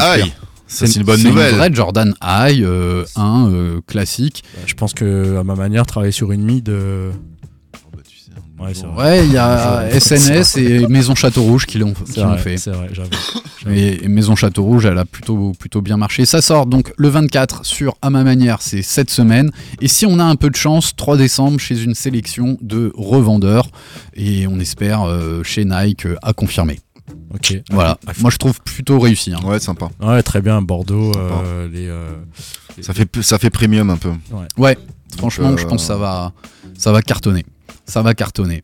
c'est 0.66 0.96
une 0.96 1.02
bonne 1.04 1.22
nouvelle. 1.22 1.52
une 1.52 1.58
vraie 1.58 1.70
Jordan 1.72 2.14
High 2.22 2.62
euh, 2.62 3.04
1 3.16 3.48
euh, 3.50 3.80
classique. 3.86 4.42
Je 4.66 4.74
pense 4.74 4.94
que 4.94 5.36
à 5.38 5.44
ma 5.44 5.54
manière, 5.54 5.84
travailler 5.86 6.10
sur 6.12 6.32
une 6.32 6.42
mid. 6.42 6.68
euh, 6.68 7.10
Oh, 7.86 7.90
bah, 7.92 8.02
tu 8.08 8.16
sais, 8.16 8.30
un 8.86 8.96
Ouais, 8.96 9.26
il 9.26 9.32
y 9.32 9.36
a. 9.36 9.88
SNS 10.00 10.56
et 10.56 10.86
Maison 10.88 11.14
Château 11.14 11.42
Rouge 11.42 11.66
qui 11.66 11.78
l'ont 11.78 11.94
fait. 11.94 12.56
c'est 12.56 12.70
vrai, 12.70 12.88
j'avoue. 12.92 13.10
Et, 13.70 14.04
et 14.04 14.08
Maison 14.08 14.36
Château 14.36 14.62
Rouge, 14.62 14.84
elle 14.84 14.98
a 14.98 15.06
plutôt, 15.06 15.52
plutôt 15.58 15.80
bien 15.80 15.96
marché. 15.96 16.26
Ça 16.26 16.42
sort 16.42 16.66
donc 16.66 16.92
le 16.98 17.08
24 17.08 17.64
sur 17.64 17.94
À 18.02 18.10
ma 18.10 18.22
manière, 18.22 18.60
c'est 18.60 18.82
cette 18.82 19.08
semaine. 19.08 19.50
Et 19.80 19.88
si 19.88 20.04
on 20.04 20.18
a 20.18 20.24
un 20.24 20.36
peu 20.36 20.50
de 20.50 20.56
chance, 20.56 20.92
3 20.94 21.16
décembre 21.16 21.58
chez 21.58 21.82
une 21.82 21.94
sélection 21.94 22.58
de 22.60 22.92
revendeurs. 22.94 23.68
Et 24.12 24.46
on 24.46 24.60
espère 24.60 25.04
euh, 25.08 25.42
chez 25.44 25.64
Nike 25.64 26.04
euh, 26.04 26.16
à 26.22 26.34
confirmer. 26.34 26.78
Ok. 27.34 27.60
Voilà, 27.70 27.98
moi 28.20 28.30
je 28.30 28.36
trouve 28.36 28.60
plutôt 28.60 28.98
réussi. 29.00 29.32
hein. 29.32 29.40
Ouais, 29.44 29.58
sympa. 29.58 29.88
Ouais, 30.00 30.22
très 30.22 30.40
bien. 30.40 30.62
Bordeaux, 30.62 31.12
Sympa. 31.12 31.34
euh, 31.44 31.68
les. 31.68 31.88
euh, 31.88 32.12
Ça 32.80 32.94
fait, 32.94 33.08
ça 33.22 33.38
fait 33.38 33.50
premium 33.50 33.90
un 33.90 33.96
peu. 33.96 34.12
Ouais, 34.56 34.78
franchement, 35.18 35.50
Donc, 35.50 35.58
je 35.58 35.64
euh, 35.64 35.68
pense 35.68 35.82
que 35.82 35.86
ça 35.88 35.96
va, 35.96 36.32
ça 36.78 36.92
va 36.92 37.02
cartonner. 37.02 37.44
Ça 37.86 38.02
va 38.02 38.14
cartonner. 38.14 38.62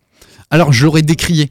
Alors 0.50 0.72
j'aurais 0.72 1.02
décrié, 1.02 1.50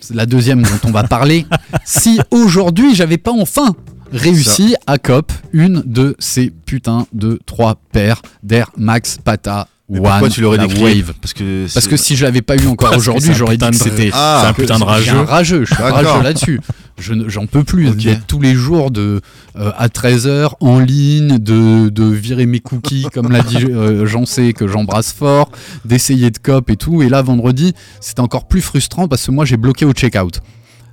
c'est 0.00 0.14
la 0.14 0.26
deuxième 0.26 0.62
dont 0.62 0.80
on 0.84 0.90
va 0.90 1.04
parler, 1.08 1.46
si 1.84 2.20
aujourd'hui 2.30 2.94
j'avais 2.94 3.18
pas 3.18 3.32
enfin 3.32 3.74
réussi 4.12 4.76
à 4.86 4.98
cop 4.98 5.32
une 5.52 5.82
de 5.84 6.14
ces 6.20 6.50
putains 6.50 7.06
de 7.12 7.40
trois 7.46 7.76
paires 7.92 8.22
d'Air 8.42 8.70
Max 8.76 9.18
Pata 9.22 9.68
Mais 9.88 10.00
One 10.00 10.04
pourquoi 10.06 10.28
tu 10.30 10.40
l'aurais 10.40 10.56
la 10.56 10.66
décrit 10.66 10.82
Wave 10.82 11.14
Parce 11.22 11.32
que 11.32 11.72
Parce 11.72 11.86
que 11.86 11.96
si 11.96 12.16
je 12.16 12.24
l'avais 12.24 12.42
pas 12.42 12.56
eu 12.56 12.66
encore 12.66 12.96
aujourd'hui, 12.96 13.32
j'aurais 13.34 13.56
dit 13.56 13.68
que 13.70 13.76
c'était. 13.76 14.10
Ah, 14.12 14.40
c'est 14.42 14.48
un 14.48 14.52
putain 14.52 14.78
de 14.78 14.82
un 14.82 14.86
rageux. 14.86 15.20
rageux, 15.20 15.64
je 15.64 15.74
suis 15.74 15.82
rageux 15.82 16.22
là-dessus. 16.24 16.60
Je 16.98 17.12
J'en 17.28 17.46
peux 17.46 17.62
plus 17.62 17.90
Ok. 17.90 17.96
d'être 17.98 18.26
tous 18.26 18.40
les 18.40 18.54
jours 18.54 18.90
de, 18.90 19.20
euh, 19.56 19.70
à 19.76 19.86
13h 19.88 20.54
en 20.60 20.78
ligne, 20.80 21.38
de, 21.38 21.88
de 21.88 22.04
virer 22.04 22.46
mes 22.46 22.58
cookies, 22.60 23.06
comme 23.12 23.30
l'a 23.30 23.42
dit 23.42 23.58
euh, 23.64 24.06
Jean 24.06 24.26
C, 24.26 24.54
que 24.54 24.66
j'embrasse 24.66 25.12
fort, 25.12 25.50
d'essayer 25.84 26.30
de 26.32 26.38
cop 26.38 26.68
et 26.70 26.76
tout. 26.76 27.02
Et 27.02 27.08
là, 27.08 27.22
vendredi, 27.22 27.72
c'était 28.00 28.20
encore 28.20 28.48
plus 28.48 28.62
frustrant 28.62 29.06
parce 29.08 29.24
que 29.26 29.30
moi, 29.30 29.44
j'ai 29.44 29.56
bloqué 29.58 29.84
au 29.84 29.92
checkout. 29.92 30.40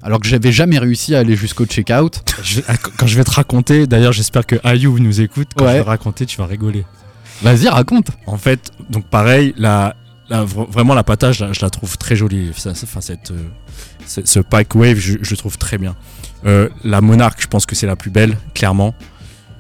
Alors 0.04 0.20
que 0.20 0.28
j'avais 0.28 0.52
jamais 0.52 0.78
réussi 0.78 1.16
à 1.16 1.20
aller 1.20 1.36
jusqu'au 1.38 1.66
checkout. 1.66 2.22
quand 2.98 3.08
je 3.08 3.16
vais 3.16 3.24
te 3.24 3.32
raconter, 3.32 3.88
d'ailleurs, 3.88 4.12
j'espère 4.14 4.46
que 4.46 4.58
Ayou 4.64 5.00
nous 5.00 5.22
écoute. 5.22 5.48
Quand 5.56 5.64
Ouais. 5.66 5.72
je 5.72 5.78
vais 5.78 5.84
te 5.84 5.88
raconter, 5.90 6.26
tu 6.26 6.38
vas 6.38 6.46
rigoler. 6.46 6.84
Vas-y, 7.44 7.68
raconte. 7.68 8.08
En 8.26 8.38
fait, 8.38 8.72
donc 8.90 9.06
pareil, 9.06 9.54
la, 9.58 9.96
la- 10.30 10.44
vra- 10.46 10.70
vraiment 10.70 10.94
la 10.96 11.04
patage, 11.04 11.38
je 11.40 11.46
la, 11.46 11.54
je 11.54 11.62
la 11.62 11.70
trouve 11.70 11.98
très 11.98 12.16
jolie. 12.16 12.50
Enfin, 12.52 13.02
cette, 13.02 13.32
euh, 13.32 13.44
ce, 14.06 14.40
Pike 14.40 14.76
Wave, 14.76 14.98
je, 14.98 15.18
je 15.22 15.32
le 15.32 15.38
trouve 15.38 15.58
très 15.58 15.78
bien. 15.78 15.96
Euh, 16.46 16.70
la 16.84 17.02
Monarch, 17.02 17.38
je 17.40 17.48
pense 17.48 17.66
que 17.66 17.76
c'est 17.76 17.88
la 17.88 17.96
plus 17.96 18.12
belle, 18.12 18.38
clairement. 18.54 18.94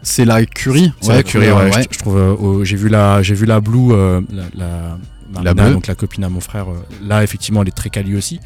C'est 0.01 0.25
la 0.25 0.45
Curie. 0.45 0.91
C'est 1.01 1.13
la 1.13 1.23
Curie, 1.23 1.51
ouais, 1.51 1.71
Je, 1.71 1.87
je 1.91 1.99
trouve. 1.99 2.17
euh, 2.17 2.33
au- 2.35 2.63
j'ai 2.65 2.75
vu 2.75 2.89
la, 2.89 3.21
j'ai 3.21 3.35
vu 3.35 3.45
la 3.45 3.61
Blue, 3.61 3.91
euh, 3.93 4.21
la, 4.31 4.43
la, 4.55 4.97
Marina, 5.33 5.53
bleue. 5.53 5.73
donc 5.73 5.87
la 5.87 5.95
copine 5.95 6.23
à 6.23 6.29
mon 6.29 6.39
frère. 6.39 6.69
euh, 6.69 6.75
là, 7.05 7.23
effectivement, 7.23 7.61
elle 7.61 7.67
est 7.67 7.71
très 7.71 7.89
quali 7.89 8.15
aussi. 8.15 8.39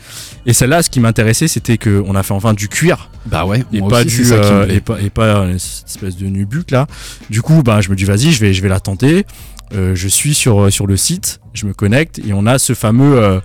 Et 0.46 0.54
celle-là, 0.54 0.82
ce 0.84 0.90
qui 0.90 1.00
m'intéressait, 1.00 1.48
c'était 1.48 1.78
qu'on 1.78 2.16
a 2.16 2.24
fait 2.24 2.34
enfin 2.34 2.54
du 2.54 2.68
cuir 2.70 3.10
Bah 3.26 3.46
ouais, 3.46 3.64
et 3.74 3.80
moi 3.80 3.90
pas 3.90 3.98
aussi, 4.06 4.18
du 4.18 4.26
ça 4.26 4.40
qui 4.40 4.48
euh, 4.52 4.68
et 4.70 4.80
pas 4.80 5.00
et 5.02 5.10
pas 5.10 5.38
une 5.46 5.56
espèce 5.56 6.16
de 6.18 6.26
nubuck 6.28 6.72
là. 6.72 6.88
Du 7.30 7.42
coup, 7.42 7.62
bah 7.64 7.82
je 7.82 7.90
me 7.90 7.96
dis 7.96 8.06
vas-y, 8.06 8.32
je 8.32 8.40
vais 8.40 8.54
je 8.54 8.62
vais 8.62 8.70
la 8.70 8.80
tenter. 8.80 9.26
Euh, 9.74 9.96
je 9.96 10.08
suis 10.08 10.34
sur 10.34 10.72
sur 10.72 10.88
le 10.88 10.96
site, 10.96 11.40
je 11.54 11.66
me 11.66 11.74
connecte 11.74 12.20
et 12.20 12.32
on 12.34 12.46
a 12.46 12.58
ce 12.58 12.74
fameux 12.74 13.18
euh, 13.22 13.40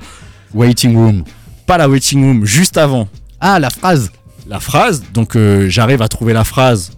Waiting 0.55 0.95
room. 0.97 1.25
pas 1.67 1.79
la 1.79 1.89
waiting 1.89 2.23
room 2.25 2.45
juste 2.45 2.77
avant 2.77 3.09
Ah, 3.41 3.59
la 3.59 3.71
phrase. 3.71 4.13
la 4.47 4.61
phrase. 4.61 5.03
Donc 5.15 5.35
euh, 5.35 5.69
j'arrive 5.69 6.01
à 6.03 6.09
trouver 6.09 6.33
la 6.33 6.45
phrase 6.45 6.93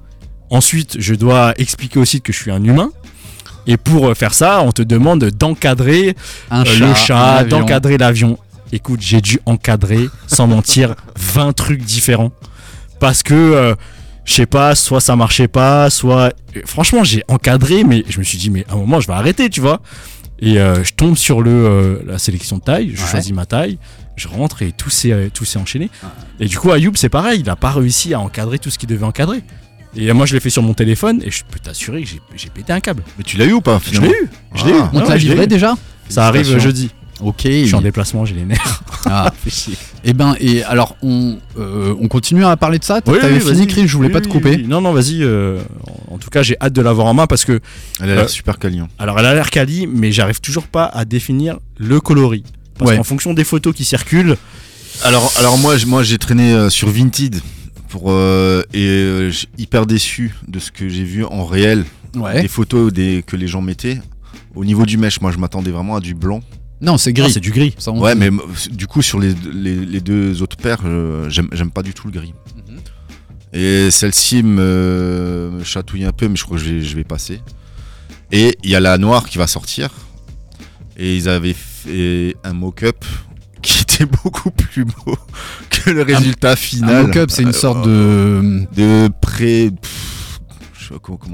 Ensuite, 0.50 0.96
je 1.00 1.14
dois 1.14 1.54
expliquer 1.56 1.98
au 1.98 2.04
site 2.04 2.22
que 2.22 2.32
je 2.32 2.38
suis 2.38 2.50
un 2.50 2.62
humain. 2.62 2.90
Et 3.66 3.76
pour 3.76 4.08
euh, 4.08 4.14
faire 4.14 4.34
ça, 4.34 4.62
on 4.62 4.72
te 4.72 4.82
demande 4.82 5.24
d'encadrer 5.24 6.16
Un 6.50 6.64
euh, 6.64 6.78
le 6.78 6.94
chat, 6.94 7.44
d'encadrer 7.44 7.96
l'avion. 7.98 8.38
Écoute, 8.72 9.00
j'ai 9.02 9.20
dû 9.20 9.38
encadrer, 9.46 10.08
sans 10.26 10.46
mentir, 10.46 10.94
20 11.16 11.52
trucs 11.52 11.82
différents. 11.82 12.32
Parce 13.00 13.22
que, 13.22 13.34
euh, 13.34 13.74
je 14.24 14.32
sais 14.34 14.46
pas, 14.46 14.74
soit 14.74 15.00
ça 15.00 15.16
marchait 15.16 15.48
pas, 15.48 15.90
soit. 15.90 16.32
euh, 16.56 16.60
Franchement, 16.66 17.04
j'ai 17.04 17.22
encadré, 17.28 17.84
mais 17.84 18.04
je 18.08 18.18
me 18.18 18.24
suis 18.24 18.38
dit, 18.38 18.50
mais 18.50 18.64
à 18.68 18.74
un 18.74 18.76
moment, 18.76 19.00
je 19.00 19.06
vais 19.06 19.12
arrêter, 19.14 19.48
tu 19.50 19.60
vois. 19.60 19.80
Et 20.40 20.58
euh, 20.58 20.82
je 20.82 20.92
tombe 20.92 21.16
sur 21.16 21.40
le, 21.42 22.02
la 22.06 22.18
sélection 22.18 22.58
de 22.58 22.62
taille, 22.62 22.92
je 22.94 23.00
Ouais. 23.02 23.08
choisis 23.08 23.32
ma 23.32 23.46
taille, 23.46 23.78
je 24.16 24.26
rentre 24.28 24.62
et 24.62 24.72
tout 24.72 24.90
s'est 24.90 25.30
tout 25.32 25.44
s'est 25.44 25.58
enchaîné. 25.58 25.90
Et 26.40 26.46
du 26.46 26.58
coup, 26.58 26.70
Ayoub, 26.72 26.92
c'est 26.96 27.08
pareil, 27.08 27.40
il 27.40 27.48
a 27.48 27.56
pas 27.56 27.70
réussi 27.70 28.12
à 28.14 28.20
encadrer 28.20 28.58
tout 28.58 28.68
ce 28.68 28.78
qu'il 28.78 28.88
devait 28.88 29.04
encadrer. 29.06 29.42
Et 29.96 30.12
moi, 30.12 30.26
je 30.26 30.34
l'ai 30.34 30.40
fait 30.40 30.50
sur 30.50 30.62
mon 30.62 30.74
téléphone 30.74 31.20
et 31.24 31.30
je 31.30 31.42
peux 31.48 31.58
t'assurer 31.58 32.02
que 32.02 32.08
j'ai- 32.08 32.20
j'ai 32.36 32.48
pété 32.50 32.72
un 32.72 32.80
câble. 32.80 33.02
Mais 33.18 33.24
tu 33.24 33.36
l'as 33.36 33.44
eu 33.46 33.52
ou 33.52 33.60
pas 33.60 33.80
Je 33.92 34.00
l'ai 34.00 34.08
eu, 34.08 34.28
je 34.54 34.64
l'ai 34.64 34.72
eu. 34.72 34.76
Ah. 34.80 34.90
On 34.92 35.00
te 35.00 35.08
l'a 35.08 35.16
livré 35.16 35.46
déjà 35.46 35.74
Ça 36.08 36.26
arrive 36.26 36.58
jeudi. 36.58 36.90
Ok. 37.20 37.42
Je 37.44 37.64
suis 37.66 37.74
en 37.76 37.80
déplacement, 37.80 38.24
j'ai 38.24 38.34
les 38.34 38.44
nerfs. 38.44 38.82
Ah. 39.06 39.32
Et 40.06 40.12
ben, 40.12 40.34
et 40.40 40.62
alors, 40.64 40.96
on, 41.02 41.38
euh, 41.58 41.94
on 42.00 42.08
continue 42.08 42.44
à 42.44 42.56
parler 42.58 42.78
de 42.78 42.84
ça? 42.84 43.00
Oui, 43.06 43.18
T'avais 43.20 43.34
oui, 43.34 43.40
fini, 43.40 43.52
vas-y. 43.54 43.66
Chris, 43.68 43.88
je 43.88 43.96
voulais 43.96 44.08
Oui, 44.08 44.12
pas 44.12 44.20
te 44.20 44.28
couper. 44.28 44.56
oui. 44.56 44.66
Non, 44.68 44.80
non, 44.82 44.92
vas-y. 44.92 45.22
euh, 45.22 45.60
en 46.10 46.18
tout 46.18 46.28
cas, 46.28 46.42
j'ai 46.42 46.56
hâte 46.60 46.72
de 46.74 46.82
l'avoir 46.82 47.06
en 47.06 47.14
main 47.14 47.26
parce 47.26 47.44
que, 47.46 47.60
Elle 48.00 48.10
a 48.10 48.14
l'air 48.16 48.24
Euh, 48.24 48.28
super 48.28 48.58
quali. 48.58 48.80
alors, 48.98 49.18
elle 49.18 49.24
a 49.26 49.32
l'air 49.34 49.48
quali, 49.50 49.86
mais 49.86 50.12
j'arrive 50.12 50.40
toujours 50.40 50.64
pas 50.66 50.84
à 50.84 51.04
définir 51.06 51.58
le 51.78 52.00
coloris. 52.00 52.42
Parce 52.76 52.90
Ouais. 52.90 52.96
qu'en 52.98 53.04
fonction 53.04 53.32
des 53.32 53.44
photos 53.44 53.74
qui 53.74 53.84
circulent, 53.84 54.36
Alors, 55.04 55.32
alors 55.38 55.56
moi, 55.58 55.74
moi 55.86 56.02
j'ai 56.02 56.18
traîné 56.18 56.52
euh, 56.52 56.68
sur 56.70 56.88
Vinted 56.90 57.40
pour, 57.94 58.10
euh, 58.10 58.64
et 58.72 58.88
euh, 58.88 59.30
hyper 59.56 59.86
déçu 59.86 60.34
de 60.48 60.58
ce 60.58 60.72
que 60.72 60.88
j'ai 60.88 61.04
vu 61.04 61.24
en 61.24 61.44
réel. 61.44 61.84
Ouais. 62.16 62.42
Des 62.42 62.48
photos 62.48 62.92
des, 62.92 63.22
que 63.24 63.36
les 63.36 63.46
gens 63.46 63.62
mettaient. 63.62 64.00
Au 64.56 64.64
niveau 64.64 64.84
du 64.84 64.96
mèche, 64.96 65.20
moi 65.20 65.30
je 65.30 65.38
m'attendais 65.38 65.70
vraiment 65.70 65.94
à 65.94 66.00
du 66.00 66.12
blanc. 66.12 66.40
Non, 66.80 66.98
c'est 66.98 67.10
ah, 67.10 67.12
gris. 67.12 67.32
c'est 67.32 67.38
du 67.38 67.52
gris. 67.52 67.72
Ça, 67.78 67.92
on 67.92 68.00
Ouais, 68.00 68.16
mais 68.16 68.30
du 68.72 68.88
coup, 68.88 69.00
sur 69.00 69.20
les, 69.20 69.32
les, 69.52 69.76
les 69.76 70.00
deux 70.00 70.42
autres 70.42 70.56
paires, 70.56 70.80
euh, 70.84 71.30
j'aime 71.30 71.48
j'aime 71.52 71.70
pas 71.70 71.84
du 71.84 71.94
tout 71.94 72.08
le 72.08 72.12
gris. 72.12 72.34
Mhm. 72.56 72.80
Et 73.52 73.92
celle-ci 73.92 74.42
me, 74.42 75.50
me 75.52 75.62
chatouille 75.62 76.04
un 76.04 76.12
peu, 76.12 76.26
mais 76.26 76.34
je 76.34 76.42
crois 76.42 76.56
que 76.56 76.64
je 76.64 76.74
vais, 76.74 76.82
je 76.82 76.96
vais 76.96 77.04
passer. 77.04 77.42
Et 78.32 78.58
il 78.64 78.70
y 78.70 78.74
a 78.74 78.80
la 78.80 78.98
noire 78.98 79.28
qui 79.28 79.38
va 79.38 79.46
sortir. 79.46 79.90
Et 80.96 81.14
ils 81.14 81.28
avaient 81.28 81.54
fait 81.54 82.34
un 82.42 82.54
mock-up 82.54 83.04
était 83.94 84.06
beaucoup 84.06 84.50
plus 84.50 84.84
beau 84.84 85.16
que 85.70 85.90
le 85.90 86.02
résultat 86.02 86.56
final. 86.56 86.94
Un 86.94 87.02
mock-up, 87.04 87.30
c'est 87.30 87.42
une 87.42 87.48
Euh, 87.48 87.52
sorte 87.52 87.84
de. 87.86 88.66
de 88.76 89.08
pré. 89.20 89.70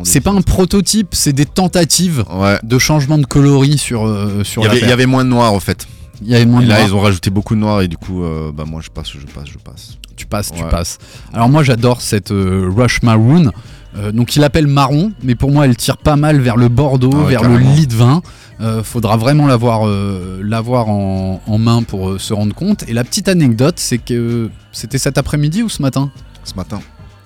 C'est 0.05 0.21
pas 0.21 0.31
un 0.31 0.43
prototype, 0.43 1.09
c'est 1.13 1.33
des 1.33 1.45
tentatives. 1.45 2.25
Ouais. 2.33 2.59
de 2.63 2.79
changement 2.79 3.19
de 3.19 3.27
coloris 3.27 3.79
sur, 3.79 4.07
euh, 4.07 4.45
sur 4.45 4.63
Il 4.63 4.65
y, 4.65 4.69
la 4.69 4.73
avait, 4.73 4.81
il 4.83 4.89
y 4.89 4.93
avait 4.93 5.07
moins 5.07 5.25
de 5.25 5.29
noir 5.31 5.53
en 5.53 5.61
fait. 5.61 5.87
Il 6.23 6.29
y 6.29 6.35
avait 6.37 6.47
moins 6.47 6.61
Et 6.61 6.65
de 6.65 6.69
là, 6.69 6.77
noir. 6.79 6.89
ils 6.89 6.95
ont 6.95 7.01
rajouté 7.01 7.31
beaucoup 7.31 7.55
de 7.57 7.61
noir 7.61 7.81
et 7.83 7.89
du 7.89 7.97
coup, 7.97 8.23
euh, 8.23 8.53
bah 8.53 8.65
moi 8.67 8.81
je 8.83 8.91
passe, 8.91 9.09
je 9.11 9.19
passe, 9.27 9.49
je 9.53 9.59
passe. 9.59 9.99
Tu 10.17 10.27
passes, 10.27 10.53
tu 10.53 10.63
passes. 10.65 10.99
Alors 11.33 11.49
moi 11.49 11.63
j'adore 11.65 12.01
cette 12.01 12.31
euh, 12.31 12.71
Rush 12.75 13.03
Maroon. 13.03 13.51
Euh, 13.97 14.13
donc 14.13 14.37
il 14.37 14.45
appelle 14.45 14.67
marron, 14.69 15.13
mais 15.23 15.35
pour 15.35 15.51
moi 15.51 15.65
elle 15.67 15.77
tire 15.77 15.97
pas 15.97 16.17
mal 16.17 16.41
vers 16.41 16.57
le 16.57 16.69
bordeaux, 16.69 17.11
Ah 17.13 17.19
ouais, 17.25 17.31
vers 17.31 17.41
carrément. 17.43 17.59
le 17.71 17.75
lit 17.75 17.87
de 17.87 17.95
vin. 17.95 18.23
Euh, 18.61 18.83
faudra 18.83 19.17
vraiment 19.17 19.47
l'avoir 19.47 19.87
euh, 19.89 20.41
l'avoir 20.45 20.89
en, 20.91 21.41
en 21.47 21.59
main 21.59 21.83
pour 21.83 22.11
euh, 22.11 22.19
se 22.19 22.35
rendre 22.35 22.55
compte. 22.55 22.85
Et 22.89 22.93
la 22.93 23.05
petite 23.05 23.27
anecdote, 23.29 23.77
c'est 23.79 23.99
que 23.99 24.51
c'était 24.71 24.99
cet 24.99 25.17
après-midi 25.19 25.63
ou 25.63 25.69
ce 25.69 25.81
matin? 25.83 26.11
Ce 26.45 26.55
matin. 26.55 26.81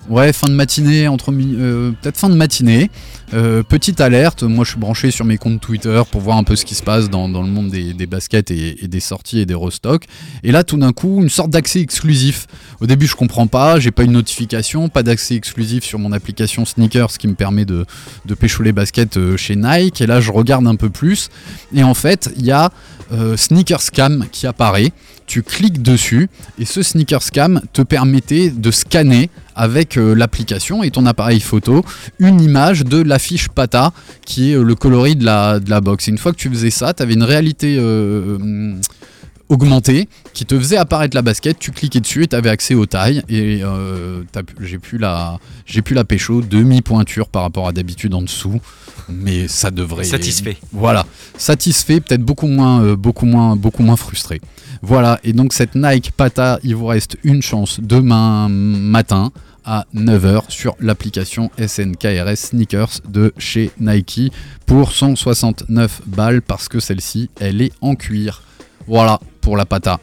Ouais, 0.09 0.33
fin 0.33 0.49
de 0.49 0.55
matinée, 0.55 1.09
entre 1.09 1.33
peut-être 1.33 2.17
fin 2.19 2.29
de 2.29 2.35
matinée. 2.37 2.91
Euh, 3.35 3.65
petite 3.65 4.01
alerte, 4.01 4.45
moi 4.45 4.65
je 4.65 4.71
suis 4.71 4.79
branché 4.79 5.11
sur 5.11 5.25
mes 5.25 5.39
comptes 5.39 5.61
Twitter 5.61 6.01
pour 6.11 6.21
voir 6.21 6.37
un 6.37 6.45
peu 6.45 6.55
ce 6.55 6.65
qui 6.65 6.77
se 6.77 6.83
passe 6.85 7.11
dans, 7.11 7.27
le 7.27 7.49
monde 7.49 7.69
des, 7.71 8.07
baskets 8.07 8.53
et, 8.53 8.77
des 8.87 9.01
sorties 9.01 9.41
et 9.41 9.47
des 9.47 9.57
restocks. 9.57 10.05
Et 10.45 10.53
là, 10.53 10.63
tout 10.63 10.77
d'un 10.77 10.93
coup, 10.93 11.21
une 11.21 11.29
sorte 11.29 11.51
d'accès 11.51 11.81
exclusif. 11.81 12.47
Au 12.81 12.87
début, 12.87 13.07
je 13.07 13.17
comprends 13.17 13.49
pas, 13.49 13.81
j'ai 13.81 13.91
pas 13.91 14.05
une 14.05 14.13
notification, 14.13 14.89
pas 14.89 15.03
d'accès 15.03 15.35
exclusif 15.35 15.83
sur 15.83 15.99
mon 15.99 16.13
application 16.13 16.65
Sneakers 16.65 17.19
qui 17.19 17.27
me 17.27 17.35
permet 17.35 17.65
de, 17.65 17.87
de 18.25 18.35
pécho 18.35 18.63
les 18.63 18.73
baskets 18.73 19.17
euh, 19.17 19.37
chez 19.37 19.57
Nike. 19.57 20.01
Et 20.01 20.07
là, 20.07 20.21
je 20.21 20.31
regarde 20.31 20.67
un 20.69 20.77
peu 20.77 20.91
plus. 20.91 21.29
Et 21.75 21.83
en 21.83 21.95
fait, 21.95 22.31
il 22.37 22.45
y 22.45 22.53
a 22.53 22.71
euh, 23.13 23.37
Sneakers 23.37 23.91
Cam 23.93 24.27
qui 24.31 24.47
apparaît. 24.47 24.93
Tu 25.27 25.43
cliques 25.43 25.83
dessus 25.83 26.29
et 26.59 26.67
ce 26.67 26.83
Sneakers 26.83 27.31
Cam 27.33 27.61
te 27.73 27.81
permettait 27.83 28.51
de 28.51 28.71
scanner 28.71 29.31
avec 29.55 29.97
euh, 29.97 30.15
l'application 30.15 30.83
et 30.83 30.91
ton 30.91 31.07
appareil 31.07 31.41
photo 31.41 31.85
une 32.19 32.41
image 32.41 32.85
de 32.85 33.03
l'affiche 33.25 33.49
PATA 33.49 33.93
qui 34.27 34.53
est 34.53 34.55
euh, 34.55 34.63
le 34.63 34.75
coloris 34.75 35.17
de 35.17 35.25
la, 35.25 35.61
de 35.61 35.71
la 35.71 35.81
box. 35.81 36.09
Et 36.09 36.11
une 36.11 36.19
fois 36.19 36.33
que 36.33 36.37
tu 36.37 36.51
faisais 36.51 36.71
ça, 36.71 36.93
tu 36.93 37.03
avais 37.03 37.15
une 37.15 37.23
réalité 37.23 37.77
euh, 37.79 38.37
hum, 38.37 38.81
augmentée 39.49 40.09
qui 40.33 40.45
te 40.45 40.59
faisait 40.59 40.77
apparaître 40.77 41.15
la 41.15 41.23
basket, 41.23 41.59
tu 41.59 41.71
cliquais 41.71 42.01
dessus 42.01 42.25
et 42.25 42.27
tu 42.27 42.37
avais 42.37 42.51
accès 42.51 42.75
aux 42.75 42.87
tailles 42.87 43.23
et 43.29 43.61
euh, 43.63 44.23
j'ai 44.61 44.79
pu 44.79 44.99
la 44.99 45.39
j'ai 45.67 45.83
pu 45.83 45.95
la 45.95 46.05
pécho 46.05 46.41
demi 46.41 46.81
pointure 46.81 47.29
par 47.29 47.43
rapport 47.43 47.69
à 47.69 47.73
d'habitude 47.73 48.15
en 48.15 48.23
dessous 48.23 48.61
mais 49.09 49.49
ça 49.49 49.71
devrait 49.71 50.05
Satisfait. 50.05 50.57
voilà, 50.73 51.07
satisfait, 51.37 52.01
peut-être 52.01 52.23
beaucoup 52.23 52.47
moins, 52.47 52.83
euh, 52.83 52.97
beaucoup 52.97 53.27
moins, 53.27 53.57
beaucoup 53.57 53.83
moins 53.83 53.97
frustré. 53.97 54.41
Voilà, 54.83 55.19
et 55.25 55.33
donc 55.33 55.53
cette 55.53 55.75
Nike 55.75 56.13
Pata, 56.13 56.59
il 56.63 56.75
vous 56.75 56.87
reste 56.87 57.17
une 57.23 57.43
chance 57.43 57.81
demain 57.83 58.49
matin 58.49 59.31
à 59.65 59.87
9h 59.95 60.43
sur 60.49 60.75
l'application 60.81 61.51
SNKRS 61.59 62.37
Sneakers 62.37 63.01
de 63.09 63.33
chez 63.39 63.71
Nike 63.81 64.33
pour 64.67 64.93
169 64.93 66.03
balles 66.07 66.43
parce 66.43 66.69
que 66.69 66.81
celle-ci, 66.81 67.31
elle 67.41 67.63
est 67.63 67.73
en 67.81 67.95
cuir. 67.95 68.43
Voilà 68.87 69.21
pour 69.41 69.57
la 69.57 69.65
Pata. 69.67 69.99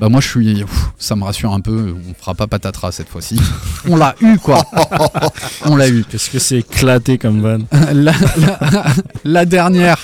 Bah 0.00 0.08
moi 0.08 0.20
je 0.20 0.26
suis, 0.28 0.64
ça 0.98 1.14
me 1.14 1.22
rassure 1.22 1.52
un 1.52 1.60
peu, 1.60 1.94
on 2.10 2.14
fera 2.14 2.34
pas 2.34 2.48
patatras 2.48 2.90
cette 2.90 3.08
fois-ci. 3.08 3.38
on 3.88 3.94
l'a 3.94 4.16
eu 4.20 4.36
quoi. 4.38 4.64
on 5.64 5.76
l'a 5.76 5.88
eu. 5.88 6.02
Qu'est-ce 6.08 6.28
que 6.30 6.40
c'est 6.40 6.58
éclaté 6.58 7.18
comme 7.18 7.40
van 7.40 7.58
la, 7.92 8.12
la- 8.38 8.84
la 9.24 9.44
dernière, 9.44 9.98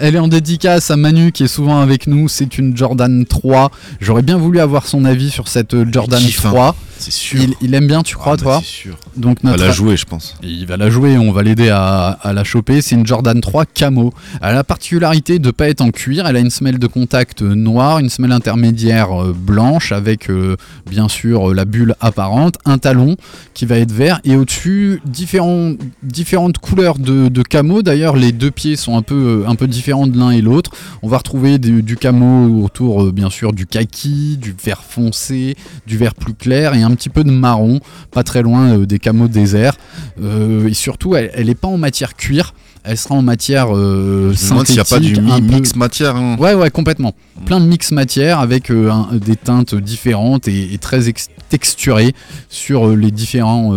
elle 0.00 0.16
est 0.16 0.18
en 0.18 0.26
dédicace 0.26 0.90
à 0.90 0.96
Manu 0.96 1.30
qui 1.30 1.44
est 1.44 1.48
souvent 1.48 1.80
avec 1.80 2.08
nous. 2.08 2.26
C'est 2.26 2.58
une 2.58 2.76
Jordan 2.76 3.24
3. 3.26 3.70
J'aurais 4.00 4.22
bien 4.22 4.38
voulu 4.38 4.58
avoir 4.58 4.88
son 4.88 5.04
avis 5.04 5.30
sur 5.30 5.46
cette 5.46 5.76
Jordan 5.92 6.20
kiffe, 6.20 6.46
hein. 6.46 6.50
3. 6.50 6.76
C'est 6.98 7.10
sûr. 7.12 7.40
Il, 7.42 7.54
il 7.60 7.74
aime 7.74 7.86
bien, 7.86 8.02
tu 8.02 8.14
crois, 8.16 8.34
Ah, 8.34 8.42
toi 8.42 8.58
C'est 8.62 8.66
sûr. 8.70 8.96
Donc 9.16 9.38
On 9.44 9.50
va 9.50 9.56
la 9.56 9.70
jouer, 9.72 9.96
je 9.96 10.04
pense. 10.04 10.36
il 10.42 10.66
va 10.66 10.76
la 10.76 10.90
jouer, 10.90 11.18
on 11.18 11.32
va 11.32 11.42
l'aider 11.42 11.68
à, 11.70 12.06
à 12.22 12.32
la 12.32 12.44
choper. 12.44 12.80
C'est 12.82 12.94
une 12.94 13.06
Jordan 13.06 13.40
3 13.40 13.66
camo. 13.66 14.12
Elle 14.40 14.48
a 14.48 14.52
la 14.54 14.64
particularité 14.64 15.38
de 15.38 15.46
ne 15.46 15.50
pas 15.52 15.68
être 15.68 15.80
en 15.80 15.90
cuir. 15.90 16.26
Elle 16.26 16.36
a 16.36 16.40
une 16.40 16.50
semelle 16.50 16.78
de 16.78 16.86
contact 16.86 17.42
noire, 17.42 17.98
une 17.98 18.10
semelle 18.10 18.32
intermédiaire 18.32 19.12
euh, 19.22 19.34
blanche 19.36 19.92
avec 19.92 20.30
euh, 20.30 20.56
bien 20.88 21.08
sûr 21.08 21.50
euh, 21.50 21.54
la 21.54 21.64
bulle 21.64 21.94
apparente, 22.00 22.56
un 22.64 22.78
talon 22.78 23.16
qui 23.54 23.66
va 23.66 23.78
être 23.78 23.92
vert 23.92 24.20
et 24.24 24.36
au-dessus 24.36 25.00
différents, 25.04 25.72
différentes 26.02 26.58
couleurs 26.58 26.98
de, 26.98 27.28
de 27.28 27.42
camo. 27.42 27.82
D'ailleurs, 27.82 28.16
les 28.16 28.32
deux 28.32 28.50
pieds 28.50 28.76
sont 28.76 28.96
un 28.96 29.02
peu, 29.02 29.44
un 29.46 29.54
peu 29.54 29.66
différents 29.66 30.06
de 30.06 30.18
l'un 30.18 30.30
et 30.30 30.40
l'autre. 30.40 30.70
On 31.02 31.08
va 31.08 31.18
retrouver 31.18 31.58
du, 31.58 31.82
du 31.82 31.96
camo 31.96 32.62
autour 32.64 33.02
euh, 33.04 33.12
bien 33.12 33.30
sûr 33.30 33.52
du 33.52 33.66
kaki, 33.66 34.38
du 34.40 34.54
vert 34.64 34.82
foncé, 34.82 35.56
du 35.86 35.96
vert 35.98 36.14
plus 36.14 36.34
clair 36.34 36.74
et 36.74 36.83
un 36.84 36.94
petit 36.94 37.08
peu 37.08 37.24
de 37.24 37.30
marron, 37.30 37.80
pas 38.10 38.22
très 38.22 38.42
loin 38.42 38.78
euh, 38.78 38.86
des 38.86 38.98
camos 38.98 39.28
désert. 39.28 39.74
Euh, 40.22 40.68
et 40.68 40.74
surtout, 40.74 41.16
elle 41.16 41.46
n'est 41.46 41.54
pas 41.54 41.68
en 41.68 41.78
matière 41.78 42.14
cuir, 42.14 42.54
elle 42.84 42.98
sera 42.98 43.14
en 43.14 43.22
matière 43.22 43.68
euh, 43.74 44.34
demande 44.50 44.66
s'il 44.66 44.74
n'y 44.74 44.80
a 44.80 44.84
pas 44.84 44.98
du 45.00 45.14
synthétique, 45.14 45.42
mi- 45.44 45.54
mix 45.54 45.74
matière. 45.76 46.16
hein. 46.16 46.36
Ouais, 46.38 46.54
ouais, 46.54 46.70
complètement. 46.70 47.14
Plein 47.46 47.58
de 47.60 47.66
mix 47.66 47.90
matière 47.92 48.38
avec 48.40 48.70
euh, 48.70 48.90
un- 48.90 49.08
des 49.16 49.36
teintes 49.36 49.74
différentes 49.74 50.48
et, 50.48 50.74
et 50.74 50.78
très 50.78 51.08
ex- 51.08 51.28
texturées 51.48 52.14
sur 52.50 52.88
euh, 52.88 52.94
les 52.94 53.10
différents 53.10 53.72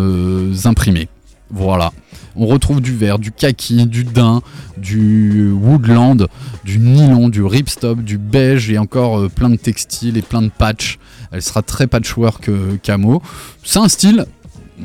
imprimés. 0.66 1.08
Voilà. 1.50 1.92
On 2.36 2.46
retrouve 2.46 2.82
du 2.82 2.94
vert, 2.96 3.18
du 3.18 3.32
kaki, 3.32 3.88
du 3.88 4.04
daim, 4.04 4.42
du 4.78 5.50
woodland, 5.52 6.28
du 6.66 6.78
nylon, 6.78 7.30
du 7.30 7.42
ripstop, 7.44 8.04
du 8.04 8.18
beige 8.18 8.70
et 8.70 8.78
encore 8.78 9.30
plein 9.32 9.50
de 9.50 9.56
textiles 9.56 10.18
et 10.18 10.22
plein 10.22 10.42
de 10.42 10.50
patchs. 10.56 11.00
Elle 11.32 11.42
sera 11.42 11.62
très 11.62 11.88
patchwork 11.88 12.50
euh, 12.50 12.78
camo. 12.82 13.22
C'est 13.64 13.80
un 13.80 13.88
style. 13.90 14.26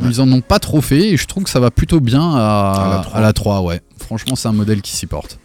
Ils 0.03 0.21
en 0.23 0.33
ont 0.33 0.41
pas 0.41 0.59
trop 0.59 0.81
fait 0.81 1.11
et 1.11 1.17
je 1.19 1.27
trouve 1.27 1.45
que 1.45 1.51
ça 1.51 1.61
va 1.61 1.71
plutôt 1.71 2.01
bien 2.01 2.23
à, 2.35 2.73
À 2.73 2.89
la 2.89 2.99
à 2.99 3.03
3. 3.03 3.21
la 3.21 3.33
3, 3.33 3.61
ouais. 3.63 3.81
Franchement, 3.99 4.37
c'est 4.37 4.49
un 4.49 4.53
modèle 4.53 4.81
qui 4.81 4.93
s'y 4.97 5.07
porte. 5.07 5.39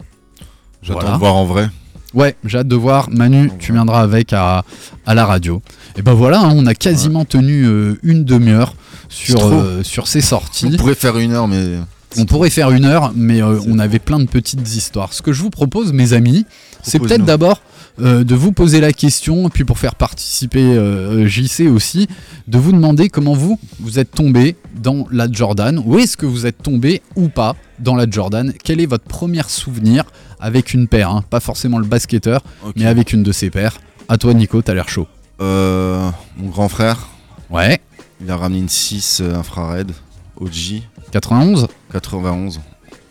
J'attends 0.81 0.99
Voilà. 1.01 1.15
de 1.15 1.19
voir 1.19 1.35
en 1.35 1.45
vrai. 1.45 1.69
Ouais, 2.13 2.35
j'ai 2.45 2.59
hâte 2.59 2.67
de 2.69 2.75
voir. 2.75 3.09
Manu, 3.11 3.51
tu 3.59 3.73
viendras 3.73 3.99
avec 4.01 4.31
à, 4.31 4.63
à 5.05 5.13
la 5.13 5.25
radio. 5.25 5.61
Et 5.97 6.01
ben 6.01 6.13
voilà, 6.13 6.39
hein, 6.39 6.53
on 6.55 6.65
a 6.65 6.73
quasiment 6.73 7.25
tenu 7.25 7.65
euh, 7.65 7.99
une 8.03 8.23
demi-heure 8.23 8.73
sur, 9.09 9.45
euh, 9.45 9.83
sur 9.83 10.07
ces 10.07 10.21
sorties. 10.21 10.69
On 10.73 10.77
pourrait 10.77 10.95
faire 10.95 11.17
une 11.17 11.33
heure, 11.33 11.47
mais. 11.49 11.79
On 12.17 12.23
pourrait 12.25 12.49
faire 12.49 12.71
une 12.71 12.85
heure, 12.85 13.11
mais 13.15 13.43
euh, 13.43 13.59
on 13.67 13.77
avait 13.79 13.99
plein 13.99 14.17
de 14.19 14.25
petites 14.25 14.73
histoires. 14.75 15.11
Ce 15.13 15.21
que 15.21 15.33
je 15.33 15.41
vous 15.41 15.49
propose, 15.49 15.91
mes 15.91 16.13
amis, 16.13 16.45
c'est 16.81 16.99
peut-être 16.99 17.25
d'abord 17.25 17.61
euh, 17.99 18.23
de 18.23 18.35
vous 18.35 18.51
poser 18.51 18.79
la 18.79 18.93
question, 18.93 19.47
et 19.47 19.49
puis 19.49 19.63
pour 19.63 19.79
faire 19.79 19.95
participer 19.95 20.61
euh, 20.61 21.27
JC 21.27 21.67
aussi, 21.67 22.07
de 22.47 22.57
vous 22.57 22.71
demander 22.71 23.09
comment 23.09 23.33
vous, 23.33 23.59
vous 23.79 23.99
êtes 23.99 24.11
tombé 24.11 24.55
dans 24.75 25.07
la 25.11 25.31
Jordan, 25.31 25.81
ou 25.85 25.97
est-ce 25.97 26.17
que 26.17 26.25
vous 26.25 26.45
êtes 26.45 26.61
tombé 26.61 27.01
ou 27.15 27.29
pas 27.29 27.55
dans 27.79 27.95
la 27.95 28.09
Jordan? 28.09 28.53
Quel 28.63 28.79
est 28.81 28.85
votre 28.85 29.05
premier 29.05 29.43
souvenir 29.47 30.03
avec 30.39 30.73
une 30.73 30.87
paire 30.87 31.09
hein? 31.09 31.23
Pas 31.29 31.39
forcément 31.39 31.79
le 31.79 31.85
basketteur, 31.85 32.43
mais 32.75 32.85
avec 32.85 33.13
une 33.13 33.23
de 33.23 33.31
ses 33.31 33.49
paires. 33.49 33.77
À 34.09 34.17
toi 34.17 34.33
Nico, 34.33 34.61
t'as 34.61 34.73
l'air 34.73 34.89
chaud. 34.89 35.07
Euh, 35.41 36.09
mon 36.37 36.49
grand 36.49 36.69
frère, 36.69 37.07
Ouais, 37.49 37.79
il 38.21 38.29
a 38.29 38.35
ramené 38.35 38.59
une 38.59 38.69
6 38.69 39.21
euh, 39.21 39.35
infrared 39.35 39.91
OG 40.39 40.81
91 41.11 41.67
91 41.91 42.59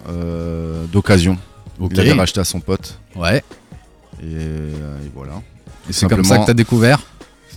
euh, 0.08 0.84
d'occasion. 0.86 1.38
Il 1.90 1.98
avait 2.00 2.12
racheté 2.12 2.40
à 2.40 2.44
son 2.44 2.60
pote. 2.60 2.98
Ouais, 3.14 3.42
Et, 4.22 4.24
euh, 4.26 4.98
et 5.04 5.10
voilà. 5.14 5.42
Et 5.88 5.92
c'est 5.92 6.06
comme 6.08 6.24
ça 6.24 6.36
que 6.42 6.46
t'as 6.46 6.54
découvert 6.54 7.00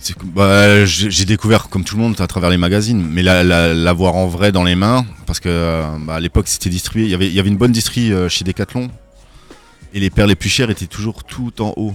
C'est 0.02 0.14
que- 0.16 0.24
bah, 0.24 0.84
j'ai 0.86 1.24
découvert 1.24 1.68
comme 1.68 1.84
tout 1.84 1.96
le 1.96 2.02
monde 2.02 2.20
à 2.20 2.26
travers 2.26 2.48
les 2.50 2.56
magazines, 2.56 3.04
mais 3.10 3.22
la- 3.22 3.42
la- 3.44 3.74
l'avoir 3.74 4.14
en 4.16 4.26
vrai 4.28 4.50
dans 4.52 4.64
les 4.64 4.74
mains, 4.74 5.04
parce 5.26 5.40
que 5.40 5.48
euh, 5.48 5.84
bah, 6.06 6.14
à 6.16 6.20
l'époque 6.20 6.48
c'était 6.48 6.70
distribué, 6.70 7.04
il 7.04 7.10
y 7.10 7.14
avait- 7.14 7.26
il 7.28 7.34
y 7.34 7.40
avait 7.40 7.48
une 7.50 7.56
bonne 7.58 7.72
distrie 7.72 8.12
euh, 8.12 8.28
chez 8.28 8.44
Decathlon, 8.44 8.90
et 9.92 10.00
les 10.00 10.08
paires 10.10 10.26
les 10.26 10.36
plus 10.36 10.48
chères 10.48 10.70
étaient 10.70 10.86
toujours 10.86 11.24
tout 11.24 11.60
en 11.60 11.74
haut. 11.76 11.94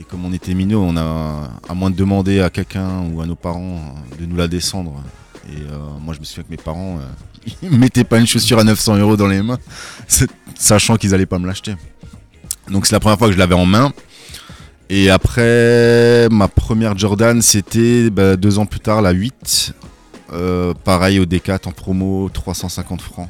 Et 0.00 0.04
comme 0.04 0.24
on 0.24 0.32
était 0.32 0.54
minots, 0.54 0.82
on 0.82 0.96
a, 0.96 1.50
à 1.68 1.74
moins 1.74 1.90
de 1.90 1.96
demander 1.96 2.40
à 2.40 2.48
quelqu'un 2.50 3.02
ou 3.12 3.20
à 3.20 3.26
nos 3.26 3.36
parents 3.36 3.94
de 4.18 4.24
nous 4.26 4.36
la 4.36 4.48
descendre. 4.48 5.02
Et 5.48 5.58
euh, 5.60 5.76
moi 6.00 6.14
je 6.14 6.20
me 6.20 6.24
souviens 6.24 6.44
que 6.44 6.50
mes 6.50 6.56
parents, 6.56 6.98
euh, 6.98 7.52
ils 7.62 7.78
mettaient 7.78 8.02
pas 8.04 8.18
une 8.18 8.26
chaussure 8.26 8.58
à 8.58 8.64
900 8.64 8.96
euros 8.96 9.16
dans 9.16 9.26
les 9.28 9.42
mains, 9.42 9.58
sachant 10.58 10.96
qu'ils 10.96 11.14
allaient 11.14 11.26
pas 11.26 11.38
me 11.38 11.46
l'acheter. 11.46 11.74
Donc 12.70 12.86
c'est 12.86 12.94
la 12.94 13.00
première 13.00 13.18
fois 13.18 13.28
que 13.28 13.34
je 13.34 13.38
l'avais 13.38 13.54
en 13.54 13.66
main. 13.66 13.92
Et 14.90 15.10
après, 15.10 16.28
ma 16.30 16.48
première 16.48 16.96
Jordan, 16.98 17.40
c'était 17.40 18.10
bah, 18.10 18.36
deux 18.36 18.58
ans 18.58 18.66
plus 18.66 18.80
tard, 18.80 19.00
la 19.02 19.12
8. 19.12 19.74
Euh, 20.32 20.74
pareil 20.84 21.18
au 21.18 21.24
D4 21.24 21.68
en 21.68 21.72
promo, 21.72 22.28
350 22.32 23.00
francs. 23.00 23.28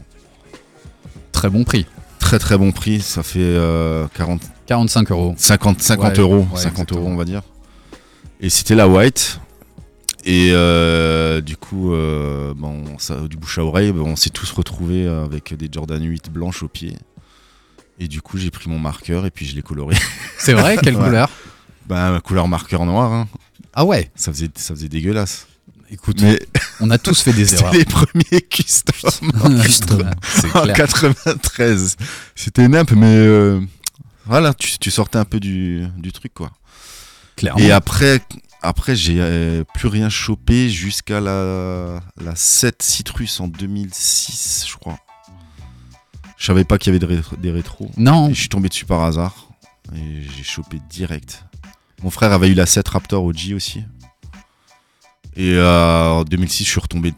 Très 1.33 1.51
bon 1.51 1.65
prix. 1.65 1.87
Très 2.19 2.39
très 2.39 2.57
bon 2.57 2.73
prix, 2.73 3.01
ça 3.01 3.23
fait 3.23 3.41
euh, 3.41 4.07
40, 4.15 4.41
45 4.67 5.11
euros. 5.11 5.35
50, 5.37 5.83
50 5.83 6.13
Ouais, 6.13 6.21
euros, 6.21 6.37
ouais, 6.39 6.45
50 6.55 6.67
exactement. 6.67 7.01
euros 7.01 7.11
on 7.11 7.17
va 7.17 7.25
dire. 7.25 7.43
Et 8.41 8.49
c'était 8.49 8.75
la 8.75 8.89
white. 8.89 9.41
Et 10.25 10.51
euh, 10.53 11.41
du 11.41 11.57
coup, 11.57 11.93
euh, 11.93 12.55
bon, 12.57 12.85
ça, 12.99 13.17
du 13.29 13.37
bouche 13.37 13.59
à 13.59 13.65
oreille, 13.65 13.91
on 13.91 14.15
s'est 14.15 14.31
tous 14.31 14.51
retrouvés 14.53 15.07
avec 15.07 15.53
des 15.55 15.69
Jordan 15.71 16.03
8 16.03 16.31
blanches 16.31 16.63
au 16.63 16.69
pied. 16.69 16.95
Et 17.99 18.09
du 18.09 18.21
coup, 18.23 18.39
j'ai 18.39 18.51
pris 18.51 18.69
mon 18.69 18.79
marqueur 18.79 19.27
et 19.27 19.31
puis 19.31 19.47
je 19.47 19.55
l'ai 19.55 19.63
coloré. 19.63 19.97
C'est 20.39 20.55
vrai? 20.55 20.77
Quelle 20.83 20.97
Ouais. 20.97 21.05
couleur? 21.05 21.31
Bah, 21.87 22.21
couleur 22.25 22.49
marqueur 22.49 22.85
noir, 22.87 23.13
hein. 23.13 23.29
Ah 23.75 23.85
ouais? 23.85 24.11
Ça, 24.15 24.33
faisait, 24.33 24.51
ça 24.57 24.75
faisait 24.75 24.89
dégueulasse. 24.89 25.47
Écoute, 25.91 26.23
Mais 26.23 26.41
on 26.81 26.91
a 26.91 26.97
tous 26.99 27.21
fait 27.21 27.33
des 27.33 27.45
c'était 27.47 27.61
erreurs. 27.63 27.75
les 27.75 27.85
premiers 27.85 28.41
custom 28.49 29.31
en 29.45 30.63
clair. 30.63 30.75
93. 30.77 31.97
C'était 32.35 32.67
nimp, 32.69 32.91
mais 32.93 33.15
euh, 33.15 33.61
voilà, 34.27 34.55
tu, 34.55 34.79
tu 34.79 34.91
sortais 34.91 35.19
un 35.19 35.25
peu 35.27 35.39
du, 35.39 35.87
du 35.99 36.13
truc, 36.13 36.33
quoi. 36.35 36.51
Clairement. 37.37 37.63
Et 37.63 37.71
après, 37.73 38.21
après 38.63 38.95
j'ai 38.97 39.17
euh, 39.19 39.65
plus 39.75 39.89
rien 39.89 40.09
chopé 40.09 40.71
jusqu'à 40.71 41.21
la, 41.21 42.01
la 42.21 42.37
7 42.37 42.83
Citrus 42.83 43.41
en 43.41 43.49
2006, 43.49 44.67
je 44.69 44.77
crois. 44.77 44.99
Je 46.43 46.49
savais 46.49 46.65
pas 46.65 46.77
qu'il 46.77 46.93
y 46.93 46.97
avait 46.97 47.07
des, 47.07 47.15
ré- 47.15 47.37
des 47.39 47.53
rétros. 47.53 47.89
Non, 47.97 48.29
Et 48.29 48.35
je 48.35 48.41
suis 48.41 48.49
tombé 48.49 48.69
dessus 48.69 48.85
par 48.85 49.05
hasard. 49.05 49.47
Et 49.95 50.23
j'ai 50.37 50.43
chopé 50.43 50.81
direct. 50.91 51.45
Mon 52.03 52.11
frère 52.11 52.33
avait 52.33 52.49
eu 52.49 52.55
la 52.55 52.67
7 52.67 52.89
Raptor 52.89 53.23
OG 53.23 53.53
aussi. 53.55 53.85
Et 55.37 55.55
euh, 55.55 56.09
en 56.09 56.25
2006, 56.25 56.65
je 56.65 56.69
suis 56.71 56.81
retombé 56.81 57.15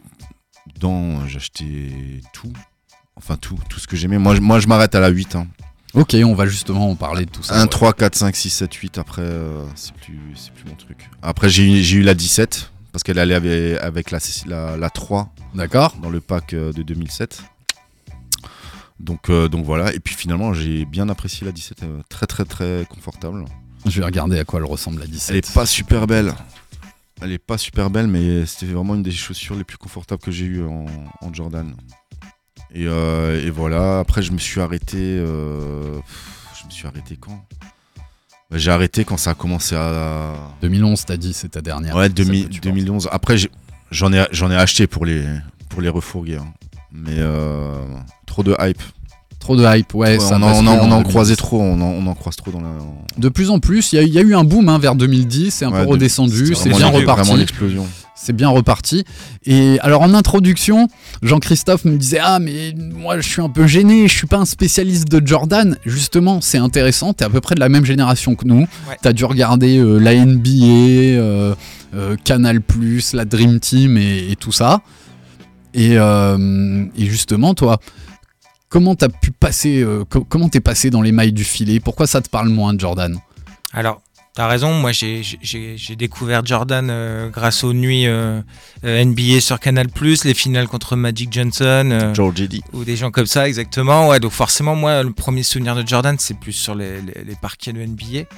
dedans. 0.75 1.27
J'ai 1.27 1.37
acheté 1.39 2.21
tout. 2.35 2.53
Enfin, 3.17 3.37
tout, 3.37 3.59
tout 3.71 3.81
ce 3.81 3.87
que 3.87 3.97
j'aimais. 3.97 4.19
Moi, 4.19 4.35
je- 4.35 4.43
moi, 4.43 4.61
je 4.61 4.67
m'arrête 4.69 4.95
à 4.95 5.01
la 5.01 5.09
8. 5.09 5.37
Hein. 5.37 5.47
ok, 5.95 6.15
on 6.23 6.35
va 6.35 6.45
justement 6.45 6.91
en 6.91 6.95
parler 6.95 7.25
de 7.25 7.31
tout 7.31 7.43
ça. 7.43 7.55
1, 7.59 7.63
ouais. 7.63 7.69
3, 7.69 7.95
4, 7.95 8.15
5, 8.17 8.37
6, 8.37 8.51
7, 8.51 8.75
8. 8.75 8.99
Après, 8.99 9.23
euh, 9.23 9.65
c'est 9.75 9.95
plus, 9.95 10.19
mon 10.69 10.75
truc. 10.75 11.09
Après, 11.23 11.49
j'ai 11.49 11.95
eu, 11.95 12.03
la 12.03 12.13
17. 12.13 12.73
Parce 12.93 13.03
qu'elle 13.03 13.19
allait 13.19 13.35
avec, 13.35 13.79
avec 13.83 14.11
la, 14.11 14.19
la, 14.47 14.77
la 14.77 14.91
3 14.91 15.33
D'accord 15.55 15.97
dans 16.03 16.11
le 16.11 16.21
pack 16.21 16.53
euh, 16.53 16.73
de 16.75 16.83
2007. 16.83 17.43
Donc, 19.05 19.29
euh, 19.29 19.49
donc 19.49 19.65
voilà. 19.65 19.93
Et 19.95 20.01
puis 20.01 20.15
finalement, 20.15 20.55
j'ai 20.55 20.85
bien 20.87 21.09
apprécié 21.09 21.45
la 21.45 21.53
17. 21.53 21.83
euh, 21.83 22.01
très, 22.09 22.27
très, 22.27 22.45
très 22.45 22.87
confortable. 22.89 23.45
Je 23.87 24.01
vais 24.01 24.07
regarder 24.07 24.39
à 24.39 24.45
quoi 24.45 24.61
elle 24.61 24.65
ressemble 24.67 25.01
la 25.01 25.07
17. 25.07 25.31
Elle 25.31 25.37
est 25.37 25.53
pas 25.55 25.67
super 25.67 26.07
belle. 26.07 26.33
Elle 27.21 27.33
est 27.33 27.39
pas 27.39 27.59
super 27.59 27.91
belle, 27.91 28.07
mais 28.07 28.47
c'était 28.47 28.73
vraiment 28.73 28.95
une 28.95 29.03
des 29.03 29.11
chaussures 29.13 29.55
les 29.57 29.65
plus 29.65 29.77
confortables 29.77 30.23
que 30.23 30.31
j'ai 30.31 30.47
eues 30.47 30.65
en, 30.65 30.87
en 31.21 31.33
Jordan. 31.35 31.75
Et, 32.75 32.87
euh, 32.87 33.45
et 33.47 33.51
voilà. 33.51 34.01
Après, 34.01 34.23
je 34.23 34.33
me 34.33 34.39
suis 34.39 34.61
arrêté. 34.61 34.97
euh, 34.99 35.99
je 36.61 36.67
me 36.67 36.71
suis 36.71 36.87
arrêté 36.87 37.17
quand? 37.21 37.45
Bah, 38.51 38.57
J'ai 38.59 38.71
arrêté 38.71 39.05
quand 39.05 39.17
ça 39.19 39.31
a 39.31 39.35
commencé 39.35 39.77
à. 39.77 40.35
2011, 40.63 41.05
t'as 41.05 41.17
dit, 41.19 41.35
c'est 41.35 41.51
ta 41.51 41.61
dernière. 41.61 41.95
Ouais, 41.95 42.05
celle 42.05 42.15
2000 42.15 42.45
que 42.49 42.53
tu 42.55 42.61
portes. 42.63 42.75
2011. 42.75 43.09
Après, 43.13 43.37
j'en 43.91 44.13
ai, 44.13 44.57
acheté 44.57 44.87
pour 44.87 45.05
les, 45.07 45.25
pour 45.69 45.83
les 45.83 45.89
refourguer. 45.91 46.37
hein. 46.37 46.53
Mais 46.95 47.17
euh, 47.19 47.73
trop 48.27 48.43
de 48.43 48.55
hype. 48.61 48.81
Trop 49.41 49.57
de 49.57 49.65
hype, 49.77 49.93
ouais. 49.95 50.17
Ouais, 50.17 50.19
ça 50.21 50.37
on, 50.39 50.43
en, 50.43 50.47
bascule 50.63 50.69
on 50.69 50.71
en- 50.71 50.77
on 50.79 50.83
en 50.85 50.89
2010. 50.99 51.09
croisait 51.11 51.37
trop. 51.37 51.61
On 51.61 51.75
en, 51.81 51.85
on 51.85 52.07
en 52.07 52.15
croise 52.15 52.37
trop 52.37 52.51
dans 52.51 52.61
la. 52.63 52.71
De 53.19 53.29
plus 53.29 53.51
en 53.51 53.59
plus, 53.59 53.93
il 53.93 53.97
y, 53.97 53.99
a- 53.99 54.03
il 54.03 54.13
y 54.13 54.19
a 54.19 54.23
eu 54.23 54.35
un 54.35 54.45
boom 54.45 54.69
hein, 54.71 54.79
vers 54.79 54.95
2010, 54.95 55.51
c'est 55.51 55.65
un 55.67 55.71
Ouais, 55.73 55.81
peu 55.81 55.85
de- 55.87 55.91
redescendu, 55.91 56.55
c'est 56.55 56.71
vraiment 56.71 56.91
bien 56.91 57.01
Vraiment 57.01 57.13
reparti. 57.13 57.37
l'explosion. 57.37 57.87
C'est 58.17 58.33
bien 58.33 58.49
reparti. 58.49 59.05
Et 59.45 59.79
alors 59.81 60.01
en 60.01 60.15
introduction, 60.15 60.89
Jean-Christophe 61.23 61.85
me 61.85 61.99
disait 61.99 62.21
Ah, 62.23 62.39
mais 62.39 62.73
moi 62.75 63.21
je 63.21 63.29
suis 63.29 63.43
un 63.43 63.51
peu 63.51 63.67
gêné, 63.67 64.09
je 64.09 64.17
suis 64.17 64.27
pas 64.27 64.39
un 64.39 64.45
spécialiste 64.47 65.09
de 65.11 65.21
Jordan. 65.27 65.77
Justement, 65.85 66.41
c'est 66.41 66.57
intéressant, 66.57 67.13
t'es 67.13 67.25
à 67.27 67.29
peu 67.29 67.43
près 67.43 67.55
de 67.55 67.61
la 67.61 67.69
même 67.69 67.85
génération 67.85 68.37
que 68.37 68.47
nous. 68.47 68.61
Ouais. 68.89 68.97
T'as 69.03 69.13
dû 69.13 69.27
regarder 69.27 69.77
euh, 69.79 69.99
la 69.99 70.15
NBA, 70.15 70.49
euh, 71.19 71.55
euh, 71.95 72.17
Canal, 72.25 72.61
la 73.13 73.25
Dream 73.27 73.61
Team 73.61 73.99
et, 73.99 74.31
et 74.31 74.37
tout 74.37 74.53
ça. 74.53 74.81
Et, 75.75 75.99
euh, 75.99 76.85
et 76.97 77.07
justement, 77.07 77.55
toi, 77.55 77.79
comment 78.69 78.95
t'as 78.95 79.09
pu 79.09 79.31
passer, 79.33 79.83
euh, 79.83 80.05
co- 80.09 80.25
comment 80.25 80.49
t'es 80.49 80.61
passé 80.61 80.91
dans 80.91 81.03
les 81.03 81.13
mailles 81.13 81.33
du 81.33 81.45
filet? 81.45 81.81
Pourquoi 81.81 82.07
ça 82.07 82.21
te 82.21 82.29
parle 82.29 82.49
moins 82.49 82.75
de 82.75 82.81
Jordan? 82.81 83.19
Alors, 83.73 84.01
t'as 84.37 84.47
raison, 84.49 84.73
moi 84.75 84.93
j'ai- 84.93 85.23
découvert 85.97 86.45
Jordan 86.47 86.89
euh, 86.91 87.29
grâce 87.29 87.63
aux 87.65 87.73
nuits 87.73 88.07
euh, 88.07 88.41
NBA 88.85 89.41
sur 89.41 89.59
Canal, 89.61 89.89
les 90.25 90.35
finales 90.35 90.69
contre 90.69 90.95
Magic 90.97 91.33
Johnson. 91.33 91.89
euh, 91.93 92.15
George 92.15 92.43
ou 92.73 92.85
des 92.85 92.97
gens 92.97 93.11
comme 93.11 93.27
ça, 93.27 93.49
exactement. 93.49 94.09
Ouais, 94.09 94.21
donc 94.21 94.31
forcément, 94.33 94.75
moi, 94.77 95.03
le 95.03 95.13
premier 95.13 95.43
souvenir 95.43 95.75
de 95.77 95.87
Jordan, 95.87 96.17
c'est 96.21 96.39
plus 96.39 96.53
sur 96.53 96.75
les, 96.77 97.01
les- 97.01 97.25
les 97.25 97.37
parquets 97.41 97.73
de 97.73 97.81
NBA. 97.81 98.29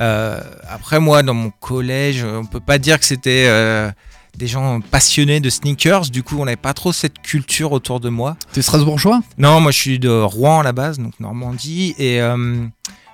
Euh, 0.00 0.40
après, 0.68 0.98
moi, 1.00 1.22
dans 1.22 1.34
mon 1.34 1.50
collège, 1.50 2.24
on 2.24 2.44
peut 2.44 2.60
pas 2.60 2.78
dire 2.78 2.98
que 2.98 3.04
c'était 3.04 3.46
euh, 3.48 3.90
des 4.38 4.46
gens 4.46 4.80
passionnés 4.80 5.40
de 5.40 5.50
sneakers. 5.50 6.10
Du 6.10 6.22
coup, 6.22 6.36
on 6.40 6.44
n'avait 6.44 6.56
pas 6.56 6.74
trop 6.74 6.92
cette 6.92 7.20
culture 7.20 7.72
autour 7.72 8.00
de 8.00 8.08
moi. 8.08 8.36
T'es 8.52 8.62
Strasbourgeois? 8.62 9.20
Non, 9.38 9.60
moi, 9.60 9.70
je 9.72 9.78
suis 9.78 9.98
de 9.98 10.08
Rouen 10.08 10.60
à 10.60 10.62
la 10.62 10.72
base, 10.72 10.98
donc 10.98 11.12
Normandie, 11.20 11.94
et 11.98 12.20
euh, 12.20 12.64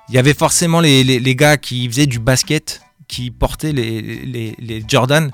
il 0.08 0.14
y 0.14 0.18
avait 0.18 0.34
forcément 0.34 0.80
les, 0.80 1.04
les- 1.04 1.18
les 1.20 1.34
gars 1.34 1.56
qui 1.56 1.86
faisaient 1.88 2.06
du 2.06 2.18
basket 2.18 2.80
qui 3.08 3.30
portaient 3.30 3.72
les, 3.72 4.02
les- 4.02 4.54
les 4.58 4.84
Jordan. 4.86 5.30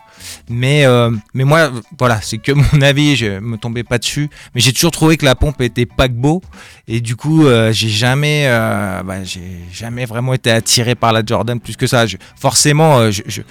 Mais, 0.49 0.85
euh, 0.87 1.11
mais 1.35 1.43
moi, 1.43 1.73
voilà, 1.99 2.21
c'est 2.23 2.39
que 2.39 2.53
mon 2.53 2.81
avis, 2.83 3.17
je 3.17 3.41
me 3.41 3.57
tombais 3.57 3.83
pas 3.83 3.99
dessus. 3.99 4.31
Mais 4.55 4.61
j'ai 4.61 4.73
toujours 4.73 4.93
trouvé 4.93 5.17
que 5.17 5.25
la 5.25 5.35
pompe 5.35 5.61
était 5.61 5.85
paquebot. 5.85 6.41
Et 6.87 7.01
du 7.01 7.17
coup, 7.17 7.47
euh, 7.47 7.73
j'ai 7.73 7.89
jamais, 7.89 8.45
euh, 8.47 9.03
bah, 9.03 9.25
j'ai 9.25 9.59
jamais 9.73 10.05
vraiment 10.05 10.35
été 10.35 10.53
attiré 10.53 10.95
par 10.95 11.13
la 11.13 11.23
Jordan 11.27 11.59
plus 11.59 11.77
que 11.77 11.89
ça. 11.89 12.07
Je- 12.07 12.17
forcément, 12.37 13.11
je- 13.11 13.23
je- 13.27 13.43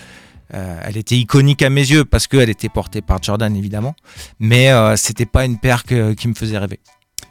euh, 0.53 0.79
elle 0.83 0.97
était 0.97 1.15
iconique 1.17 1.61
à 1.61 1.69
mes 1.69 1.81
yeux 1.81 2.05
parce 2.05 2.27
qu'elle 2.27 2.49
était 2.49 2.69
portée 2.69 3.01
par 3.01 3.21
Jordan, 3.21 3.55
évidemment. 3.55 3.95
Mais 4.39 4.71
euh, 4.71 4.95
c'était 4.95 5.25
pas 5.25 5.45
une 5.45 5.57
paire 5.57 5.83
que- 5.83 6.13
qui 6.13 6.27
me 6.27 6.33
faisait 6.35 6.57
rêver. 6.57 6.79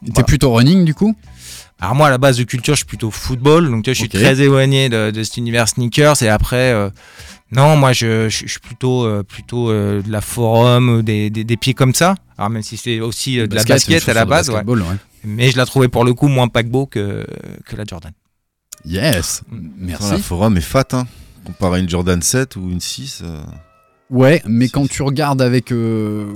T'es 0.04 0.10
Voilà. 0.14 0.24
plutôt 0.26 0.52
running 0.52 0.84
du 0.84 0.94
coup? 0.94 1.14
Alors 1.80 1.94
moi, 1.94 2.08
à 2.08 2.10
la 2.10 2.18
base 2.18 2.36
de 2.38 2.44
culture, 2.44 2.74
je 2.74 2.78
suis 2.78 2.86
plutôt 2.86 3.10
football, 3.10 3.68
donc 3.70 3.84
tu 3.84 3.90
vois, 3.90 3.94
je 3.94 3.98
suis 4.00 4.08
très 4.08 4.40
éloigné 4.40 4.88
de, 4.88 5.10
de 5.10 5.22
cet 5.22 5.36
univers 5.36 5.68
sneakers. 5.68 6.22
Et 6.22 6.28
après, 6.28 6.72
euh, 6.72 6.90
non, 7.50 7.76
moi, 7.76 7.92
je, 7.92 8.28
je- 8.28 8.46
je 8.46 8.50
suis 8.50 8.60
plutôt, 8.60 9.04
euh, 9.04 9.22
plutôt 9.22 9.70
euh, 9.70 10.00
de 10.02 10.10
la 10.10 10.20
forum, 10.20 11.02
des, 11.02 11.28
des, 11.30 11.44
des 11.44 11.56
pieds 11.56 11.74
comme 11.74 11.94
ça. 11.94 12.14
Alors 12.38 12.50
même 12.50 12.62
si 12.62 12.76
c'est 12.76 13.00
aussi 13.00 13.38
euh, 13.40 13.46
de 13.46 13.54
la 13.54 13.62
Basket, 13.64 14.08
à 14.08 14.14
la 14.14 14.24
base, 14.24 14.50
ouais. 14.50 14.62
mais 15.24 15.50
je 15.50 15.56
la 15.56 15.66
trouvais 15.66 15.88
pour 15.88 16.04
le 16.04 16.14
coup 16.14 16.28
moins 16.28 16.48
paquebot 16.48 16.86
que, 16.86 17.24
que 17.66 17.76
la 17.76 17.84
Jordan. 17.84 18.12
Yes, 18.84 19.42
Mm. 19.48 19.68
merci. 19.78 20.10
La 20.10 20.18
forum 20.18 20.56
est 20.56 20.60
fat, 20.60 20.86
hein. 20.92 21.06
Comparé 21.44 21.76
à 21.76 21.78
une 21.80 21.88
Jordan 21.88 22.20
7 22.22 22.56
ou 22.56 22.70
une 22.70 22.80
6. 22.80 23.22
euh, 23.24 23.40
Ouais, 24.10 24.42
mais 24.46 24.68
quand 24.68 24.88
tu 24.88 25.02
regardes 25.02 25.42
avec. 25.42 25.72
euh, 25.72 26.26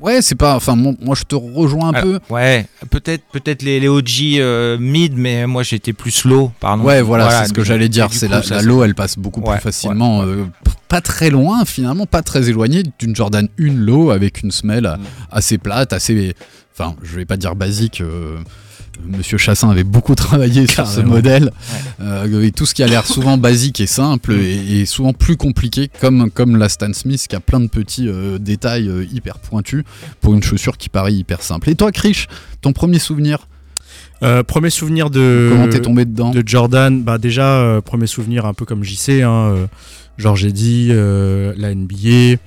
Ouais, 0.00 0.20
c'est 0.20 0.34
pas. 0.34 0.56
Enfin, 0.56 0.74
mon- 0.74 0.96
moi, 1.00 1.14
je 1.14 1.22
te 1.22 1.36
rejoins 1.36 1.90
un 1.90 1.92
Alors, 1.94 2.02
peu. 2.02 2.34
Ouais, 2.34 2.66
peut-être 2.90 3.22
peut-être 3.32 3.62
les, 3.62 3.78
les 3.78 3.86
OG 3.86 4.38
euh, 4.40 4.76
mid, 4.76 5.16
mais 5.16 5.46
moi 5.46 5.62
j'étais 5.62 5.92
plus 5.92 6.24
low, 6.24 6.50
pardon. 6.58 6.82
Ouais, 6.82 7.02
voilà, 7.02 7.42
c'est 7.42 7.48
ce 7.48 7.52
que 7.52 7.62
j'allais 7.62 7.88
dire. 7.88 8.08
C'est 8.12 8.26
la, 8.26 8.42
low, 8.62 8.82
elle 8.82 8.96
passe 8.96 9.16
beaucoup 9.16 9.40
Ouais, 9.42 9.54
plus 9.54 9.62
facilement. 9.62 10.22
euh, 10.24 10.44
pas 10.88 11.00
très 11.00 11.30
loin, 11.30 11.64
finalement, 11.64 12.04
pas 12.06 12.22
très 12.22 12.48
éloigné 12.48 12.82
d'une 12.98 13.14
Jordan 13.14 13.48
1 13.60 13.72
low 13.74 14.10
avec 14.10 14.42
une 14.42 14.50
semelle 14.50 14.86
Mm. 14.98 15.04
assez 15.30 15.58
plate, 15.58 15.92
assez. 15.92 16.34
Enfin, 16.76 16.96
je 17.04 17.14
vais 17.16 17.24
pas 17.24 17.36
dire 17.36 17.54
basique. 17.54 18.00
euh, 18.00 18.38
Monsieur 19.04 19.38
Chassin 19.38 19.70
avait 19.70 19.84
beaucoup 19.84 20.14
travaillé 20.16 20.66
sur 20.66 20.86
ce 20.86 21.00
modèle 21.00 21.50
euh, 22.00 22.42
et 22.42 22.52
tout 22.52 22.66
ce 22.66 22.74
qui 22.74 22.82
a 22.82 22.86
l'air 22.86 23.06
souvent 23.06 23.38
basique 23.38 23.80
et 23.80 23.86
simple 23.86 24.32
et, 24.32 24.80
et 24.80 24.86
souvent 24.86 25.12
plus 25.12 25.36
compliqué 25.36 25.90
comme, 26.00 26.30
comme 26.30 26.56
la 26.56 26.68
Stan 26.68 26.92
Smith 26.92 27.26
qui 27.28 27.36
a 27.36 27.40
plein 27.40 27.60
de 27.60 27.68
petits 27.68 28.08
euh, 28.08 28.38
détails 28.38 28.88
euh, 28.88 29.04
hyper 29.12 29.38
pointus 29.38 29.84
pour 30.20 30.34
une 30.34 30.42
chaussure 30.42 30.76
qui 30.76 30.88
paraît 30.88 31.14
hyper 31.14 31.42
simple. 31.42 31.70
Et 31.70 31.74
toi 31.74 31.92
Krish, 31.92 32.28
ton 32.60 32.72
premier 32.72 32.98
souvenir? 32.98 33.46
Euh, 34.22 34.42
premier 34.44 34.70
souvenir 34.70 35.10
de. 35.10 35.48
Comment 35.50 35.68
t'es 35.68 35.80
tombé 35.80 36.04
dedans? 36.04 36.30
de 36.30 36.42
Jordan, 36.46 37.02
bah 37.02 37.18
déjà, 37.18 37.56
euh, 37.56 37.80
premier 37.80 38.06
souvenir 38.06 38.46
un 38.46 38.54
peu 38.54 38.64
comme 38.64 38.84
JC, 38.84 39.22
hein, 39.22 39.52
euh, 39.52 39.66
Georges 40.16 40.44
Eddy, 40.44 40.88
euh, 40.90 41.52
la 41.56 41.74
NBA. 41.74 42.38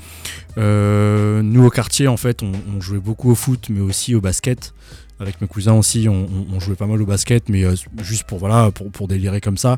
Euh, 0.57 1.41
nous 1.41 1.65
au 1.65 1.69
quartier, 1.69 2.07
en 2.07 2.15
fait, 2.15 2.43
on, 2.43 2.51
on 2.75 2.79
jouait 2.79 2.99
beaucoup 2.99 3.29
au 3.29 3.35
foot, 3.35 3.67
mais 3.69 3.81
aussi 3.81 4.15
au 4.15 4.21
basket. 4.21 4.73
Avec 5.19 5.39
mes 5.39 5.47
cousins 5.47 5.73
aussi, 5.73 6.09
on, 6.09 6.59
jouait 6.59 6.75
pas 6.75 6.87
mal 6.87 7.01
au 7.01 7.05
basket, 7.05 7.47
mais 7.47 7.63
euh, 7.63 7.73
juste 8.01 8.25
pour 8.25 8.37
voilà, 8.37 8.71
pour, 8.71 9.07
délirer 9.07 9.39
comme 9.39 9.57
ça. 9.57 9.77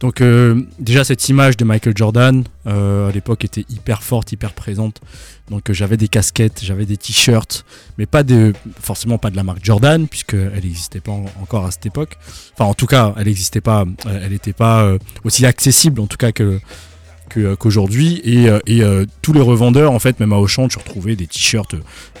Donc 0.00 0.20
euh, 0.20 0.60
déjà 0.80 1.04
cette 1.04 1.28
image 1.28 1.56
de 1.56 1.64
Michael 1.64 1.96
Jordan 1.96 2.42
euh, 2.66 3.08
à 3.08 3.12
l'époque 3.12 3.44
était 3.44 3.64
hyper 3.70 4.02
forte, 4.02 4.32
hyper 4.32 4.54
présente. 4.54 5.00
Donc 5.50 5.70
j'avais 5.70 5.96
des 5.96 6.08
casquettes, 6.08 6.60
j'avais 6.64 6.84
des 6.84 6.96
t-shirts, 6.96 7.64
mais 7.96 8.06
pas 8.06 8.24
de 8.24 8.52
forcément 8.80 9.18
pas 9.18 9.30
de 9.30 9.36
la 9.36 9.44
marque 9.44 9.64
Jordan 9.64 10.08
puisque 10.08 10.34
elle 10.34 10.64
n'existait 10.64 11.00
pas 11.00 11.12
en- 11.12 11.26
encore 11.40 11.64
à 11.64 11.70
cette 11.70 11.86
époque. 11.86 12.16
Enfin 12.54 12.64
en 12.64 12.74
tout 12.74 12.86
cas, 12.86 13.14
elle 13.16 13.26
n'existait 13.26 13.60
pas, 13.60 13.84
elle 14.04 14.32
n'était 14.32 14.52
pas 14.52 14.96
aussi 15.22 15.46
accessible 15.46 16.00
en 16.00 16.06
tout 16.08 16.16
cas 16.16 16.32
que 16.32 16.60
euh, 17.36 17.56
qu'aujourd'hui. 17.56 18.20
Et, 18.24 18.48
euh, 18.48 18.58
et, 18.66 18.82
euh, 18.82 19.04
tous 19.22 19.32
les 19.32 19.40
revendeurs 19.40 19.92
en 19.92 19.98
fait 19.98 20.18
même 20.20 20.32
à 20.32 20.36
Auchan 20.36 20.68
tu 20.68 20.78
retrouvais 20.78 21.16
des 21.16 21.26
t-shirts 21.26 21.74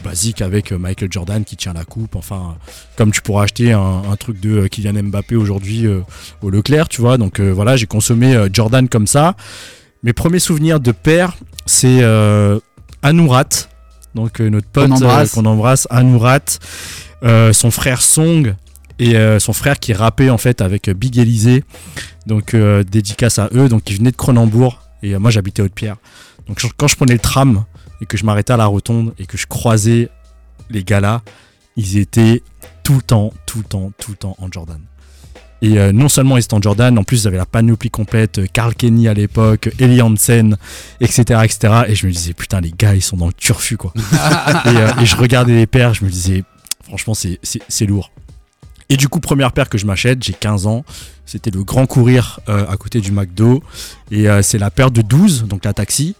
basiques 0.04 0.42
avec 0.42 0.72
Michael 0.72 1.10
Jordan 1.10 1.44
qui 1.44 1.56
tient 1.56 1.72
la 1.72 1.84
coupe. 1.84 2.16
Enfin 2.16 2.56
comme 2.96 3.10
tu 3.12 3.22
pourras 3.22 3.44
acheter 3.44 3.72
un, 3.72 4.02
un 4.10 4.16
truc 4.16 4.40
de 4.40 4.66
Kylian 4.66 5.02
Mbappé 5.04 5.36
aujourd'hui 5.36 5.86
euh, 5.86 6.00
au 6.42 6.50
Leclerc 6.50 6.88
tu 6.88 7.00
vois. 7.00 7.18
Donc 7.18 7.40
euh, 7.40 7.50
voilà 7.50 7.76
j'ai 7.76 7.86
consommé 7.86 8.36
Jordan 8.52 8.88
comme 8.88 9.06
ça. 9.06 9.36
Mes 10.02 10.12
premiers 10.12 10.38
souvenirs 10.40 10.80
de 10.80 10.92
père 10.92 11.36
c'est 11.66 12.02
Anourat 13.02 13.48
donc 14.14 14.40
notre 14.40 14.66
pote 14.68 14.88
Qu'on 14.88 14.96
embrasse. 14.96 15.36
embrasse 15.36 15.86
Anourat 15.90 16.40
son 17.52 17.70
frère 17.70 18.02
Song 18.02 18.54
et 19.02 19.16
euh, 19.16 19.38
son 19.38 19.52
frère 19.52 19.78
qui 19.78 19.92
rappait 19.92 20.30
en 20.30 20.38
fait 20.38 20.60
avec 20.60 20.88
Big 20.90 21.18
Elysée. 21.18 21.64
Donc 22.26 22.54
euh, 22.54 22.84
dédicace 22.84 23.38
à 23.38 23.48
eux. 23.54 23.68
Donc 23.68 23.90
ils 23.90 23.96
venaient 23.98 24.10
de 24.12 24.16
Cronenbourg 24.16 24.80
et 25.02 25.14
euh, 25.14 25.18
moi 25.18 25.30
j'habitais 25.30 25.62
Haute-Pierre 25.62 25.96
donc 26.48 26.62
quand 26.76 26.88
je 26.88 26.96
prenais 26.96 27.14
le 27.14 27.18
tram 27.18 27.64
et 28.00 28.06
que 28.06 28.16
je 28.16 28.24
m'arrêtais 28.24 28.52
à 28.52 28.56
la 28.56 28.66
rotonde 28.66 29.14
et 29.18 29.26
que 29.26 29.36
je 29.36 29.46
croisais 29.46 30.08
les 30.70 30.84
gars 30.84 31.00
là 31.00 31.22
ils 31.76 31.98
étaient 31.98 32.42
tout 32.82 32.94
le 32.94 33.02
temps 33.02 33.32
tout 33.46 33.58
le 33.58 33.64
temps 33.64 33.92
tout 33.98 34.12
le 34.12 34.16
temps 34.16 34.36
en 34.38 34.50
Jordan 34.50 34.80
et 35.62 35.78
euh, 35.78 35.92
non 35.92 36.08
seulement 36.08 36.36
ils 36.36 36.42
étaient 36.42 36.54
en 36.54 36.60
Jordan, 36.60 36.98
en 36.98 37.04
plus 37.04 37.22
ils 37.22 37.28
avaient 37.28 37.36
la 37.36 37.46
panoplie 37.46 37.88
complète, 37.88 38.40
euh, 38.40 38.46
Carl 38.52 38.74
Kenny 38.74 39.06
à 39.06 39.14
l'époque, 39.14 39.70
Eli 39.78 40.02
Hansen, 40.02 40.56
etc., 41.00 41.40
etc. 41.44 41.84
Et 41.86 41.94
je 41.94 42.08
me 42.08 42.12
disais, 42.12 42.34
putain, 42.34 42.60
les 42.60 42.72
gars, 42.76 42.96
ils 42.96 43.02
sont 43.02 43.16
dans 43.16 43.28
le 43.28 43.32
turfu, 43.32 43.76
quoi. 43.76 43.92
et, 44.66 44.68
euh, 44.68 44.90
et 45.00 45.06
je 45.06 45.16
regardais 45.16 45.54
les 45.54 45.68
paires, 45.68 45.94
je 45.94 46.04
me 46.04 46.10
disais, 46.10 46.42
franchement, 46.82 47.14
c'est 47.14 47.86
lourd. 47.86 48.10
Et 48.88 48.96
du 48.96 49.08
coup, 49.08 49.20
première 49.20 49.52
paire 49.52 49.68
que 49.68 49.78
je 49.78 49.86
m'achète, 49.86 50.22
j'ai 50.22 50.32
15 50.32 50.66
ans, 50.66 50.84
c'était 51.24 51.50
le 51.50 51.64
Grand 51.64 51.86
Courir 51.86 52.40
euh, 52.48 52.66
à 52.68 52.76
côté 52.76 53.00
du 53.00 53.12
McDo. 53.12 53.62
Et 54.10 54.28
euh, 54.28 54.42
c'est 54.42 54.58
la 54.58 54.70
paire 54.70 54.90
de 54.90 55.02
12, 55.02 55.44
donc 55.44 55.64
la 55.64 55.72
taxi. 55.72 56.14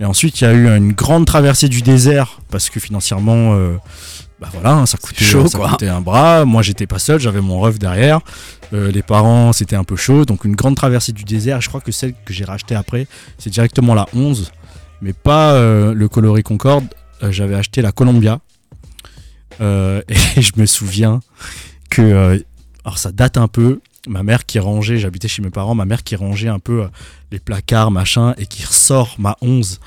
Et 0.00 0.04
ensuite, 0.04 0.40
il 0.40 0.44
y 0.44 0.46
a 0.46 0.52
eu 0.52 0.76
une 0.76 0.92
grande 0.92 1.26
traversée 1.26 1.68
du 1.68 1.82
désert, 1.82 2.40
parce 2.50 2.70
que 2.70 2.80
financièrement, 2.80 3.54
euh, 3.54 3.76
bah 4.40 4.48
voilà, 4.52 4.72
hein, 4.72 4.86
ça 4.86 4.98
coûtait, 4.98 5.24
chaud, 5.24 5.46
ça 5.46 5.58
coûtait 5.58 5.88
un 5.88 6.00
bras. 6.00 6.44
Moi, 6.44 6.62
j'étais 6.62 6.86
pas 6.86 6.98
seul, 6.98 7.20
j'avais 7.20 7.40
mon 7.40 7.60
ref 7.60 7.78
derrière. 7.78 8.20
Les 8.72 9.02
parents, 9.02 9.52
c'était 9.52 9.76
un 9.76 9.84
peu 9.84 9.94
chaud. 9.94 10.24
Donc, 10.24 10.44
une 10.44 10.56
grande 10.56 10.74
traversée 10.74 11.12
du 11.12 11.22
désert. 11.22 11.60
Je 11.60 11.68
crois 11.68 11.80
que 11.80 11.92
celle 11.92 12.12
que 12.24 12.32
j'ai 12.32 12.44
rachetée 12.44 12.74
après, 12.74 13.06
c'est 13.38 13.50
directement 13.50 13.94
la 13.94 14.06
11, 14.16 14.50
mais 15.00 15.12
pas 15.12 15.52
le 15.60 16.08
coloris 16.08 16.42
Concorde. 16.42 16.86
J'avais 17.22 17.54
acheté 17.54 17.82
la 17.82 17.92
Columbia. 17.92 18.40
Et 19.60 20.42
je 20.42 20.52
me 20.56 20.66
souviens 20.66 21.20
euh, 22.02 22.38
alors, 22.84 22.98
ça 22.98 23.12
date 23.12 23.36
un 23.36 23.48
peu. 23.48 23.80
Ma 24.06 24.22
mère 24.22 24.44
qui 24.44 24.58
rangeait, 24.58 24.98
j'habitais 24.98 25.28
chez 25.28 25.42
mes 25.42 25.50
parents, 25.50 25.74
ma 25.74 25.86
mère 25.86 26.02
qui 26.02 26.14
rangeait 26.14 26.48
un 26.48 26.58
peu 26.58 26.82
euh, 26.82 26.88
les 27.32 27.38
placards, 27.38 27.90
machin, 27.90 28.34
et 28.36 28.46
qui 28.46 28.64
ressort 28.64 29.16
ma 29.18 29.36
11. 29.40 29.80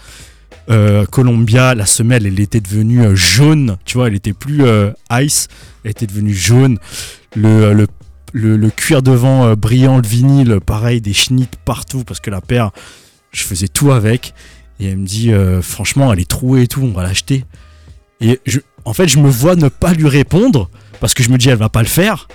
Euh, 0.70 1.06
Columbia, 1.06 1.76
la 1.76 1.86
semelle, 1.86 2.26
elle 2.26 2.40
était 2.40 2.60
devenue 2.60 3.16
jaune, 3.16 3.78
tu 3.86 3.98
vois, 3.98 4.08
elle 4.08 4.16
était 4.16 4.34
plus 4.34 4.64
ice, 5.12 5.48
elle 5.84 5.92
était 5.92 6.08
devenue 6.08 6.34
jaune. 6.34 6.80
Le, 7.36 7.74
le, 7.74 7.88
le, 8.34 8.70
cuir 8.72 9.02
devant 9.02 9.54
brillant, 9.54 9.98
le 9.98 10.08
vinyle, 10.08 10.60
pareil, 10.66 11.00
des 11.00 11.14
schnitts 11.14 11.56
partout, 11.64 12.04
parce 12.04 12.20
que 12.20 12.32
la 12.32 12.42
paire, 12.42 12.72
je 13.32 13.44
faisais 13.44 13.68
tout 13.68 13.92
avec. 13.92 14.34
Et 14.80 14.88
elle 14.88 14.98
me 14.98 15.06
dit, 15.06 15.32
franchement, 15.62 16.12
elle 16.12 16.20
est 16.20 16.30
trouée 16.30 16.64
et 16.64 16.68
tout, 16.68 16.82
on 16.82 16.92
va 16.92 17.04
l'acheter. 17.04 17.46
Et 18.20 18.40
en 18.84 18.94
fait, 18.94 19.08
je 19.08 19.20
me 19.20 19.30
vois 19.30 19.56
ne 19.56 19.70
pas 19.70 19.94
lui 19.94 20.08
répondre, 20.10 20.70
parce 21.00 21.14
que 21.14 21.24
je 21.24 21.30
me 21.30 21.38
dis, 21.38 21.50
elle 21.50 21.58
va 21.58 21.70
pas 21.70 21.82
le 21.82 21.88
faire. 21.88 22.28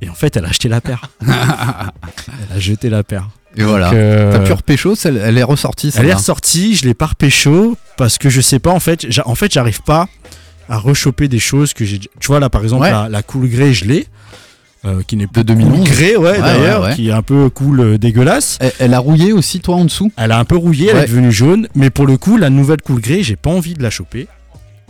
Et 0.00 0.08
en 0.08 0.14
fait, 0.14 0.36
elle 0.36 0.44
a 0.44 0.48
acheté 0.48 0.68
la 0.68 0.80
paire. 0.80 1.02
elle 1.26 2.56
a 2.56 2.58
jeté 2.60 2.90
la 2.90 3.02
paire. 3.02 3.28
Et 3.56 3.62
voilà. 3.64 3.92
Euh, 3.92 4.32
T'as 4.32 4.38
pu 4.40 4.52
repécho, 4.52 4.94
elle 5.04 5.36
est 5.38 5.42
ressortie. 5.42 5.92
elle 5.96 6.06
est 6.08 6.14
ressortie, 6.14 6.74
je 6.74 6.84
l'ai 6.86 6.94
pas 6.94 7.06
repécho 7.06 7.76
parce 7.98 8.16
que 8.18 8.30
je 8.30 8.40
sais 8.40 8.58
pas 8.58 8.70
en 8.70 8.80
fait, 8.80 9.06
j'a- 9.10 9.28
en 9.28 9.34
fait 9.34 9.52
j'arrive 9.52 9.82
pas 9.82 10.08
à 10.70 10.78
rechoper 10.78 11.28
des 11.28 11.38
choses 11.38 11.74
que 11.74 11.84
j'ai. 11.84 11.98
Tu 11.98 12.26
vois 12.28 12.40
là 12.40 12.48
par 12.48 12.62
exemple 12.62 12.82
Ouais. 12.84 12.90
la, 12.90 13.08
la 13.10 13.22
cool 13.22 13.48
grey 13.50 13.74
je 13.74 13.84
l'ai, 13.84 14.06
euh, 14.86 15.02
qui 15.06 15.16
n'est 15.18 15.26
De 15.26 15.30
plus 15.30 15.44
2011. 15.44 15.78
cool 15.80 15.88
grey 15.90 16.16
ouais, 16.16 16.30
Ouais, 16.30 16.40
d'ailleurs, 16.40 16.80
ouais, 16.82 16.88
ouais. 16.88 16.94
qui 16.94 17.10
est 17.10 17.12
un 17.12 17.20
peu 17.22 17.50
cool 17.50 17.80
euh, 17.80 17.98
dégueulasse. 17.98 18.56
Elle, 18.60 18.72
elle 18.78 18.94
a 18.94 18.98
rouillé 19.00 19.34
aussi, 19.34 19.60
toi, 19.60 19.74
en 19.76 19.84
dessous? 19.84 20.10
Elle 20.16 20.32
a 20.32 20.38
un 20.38 20.44
peu 20.46 20.56
rouillé, 20.56 20.88
elle 20.88 20.96
est 21.04 21.06
devenue 21.08 21.30
jaune, 21.30 21.68
mais 21.74 21.90
pour 21.90 22.06
le 22.06 22.16
coup 22.16 22.38
la 22.38 22.48
nouvelle 22.48 22.80
cool 22.80 23.02
grey 23.02 23.22
j'ai 23.22 23.36
pas 23.36 23.50
envie 23.50 23.74
de 23.74 23.82
la 23.82 23.90
choper 23.90 24.28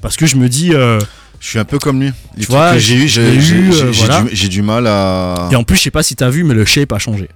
parce 0.00 0.16
que 0.16 0.26
je 0.26 0.36
me 0.36 0.48
dis 0.48 0.72
euh, 0.72 1.00
Je 1.42 1.48
suis 1.48 1.58
un 1.58 1.64
peu 1.64 1.78
comme 1.78 2.00
lui. 2.00 2.06
Les 2.06 2.12
Tu 2.12 2.40
trucs 2.42 2.50
vois, 2.50 2.72
que 2.72 2.78
j'ai 2.78 2.94
eu, 2.94 3.08
j'ai 3.08 3.32
j'ai 3.34 3.40
j'ai- 3.40 3.54
eu, 3.56 3.72
j'ai- 3.72 3.82
euh, 3.82 3.92
j'ai 3.92 4.06
voilà. 4.06 4.22
du, 4.22 4.28
j'ai 4.32 4.48
du 4.48 4.62
mal 4.62 4.86
à. 4.86 5.48
et 5.50 5.56
en 5.56 5.64
plus 5.64 5.76
je 5.76 5.82
sais 5.82 5.90
pas 5.90 6.02
si 6.04 6.14
t'as 6.14 6.30
vu 6.30 6.44
mais 6.44 6.54
le 6.54 6.64
shape 6.64 6.92
a 6.92 6.98
changé. 6.98 7.28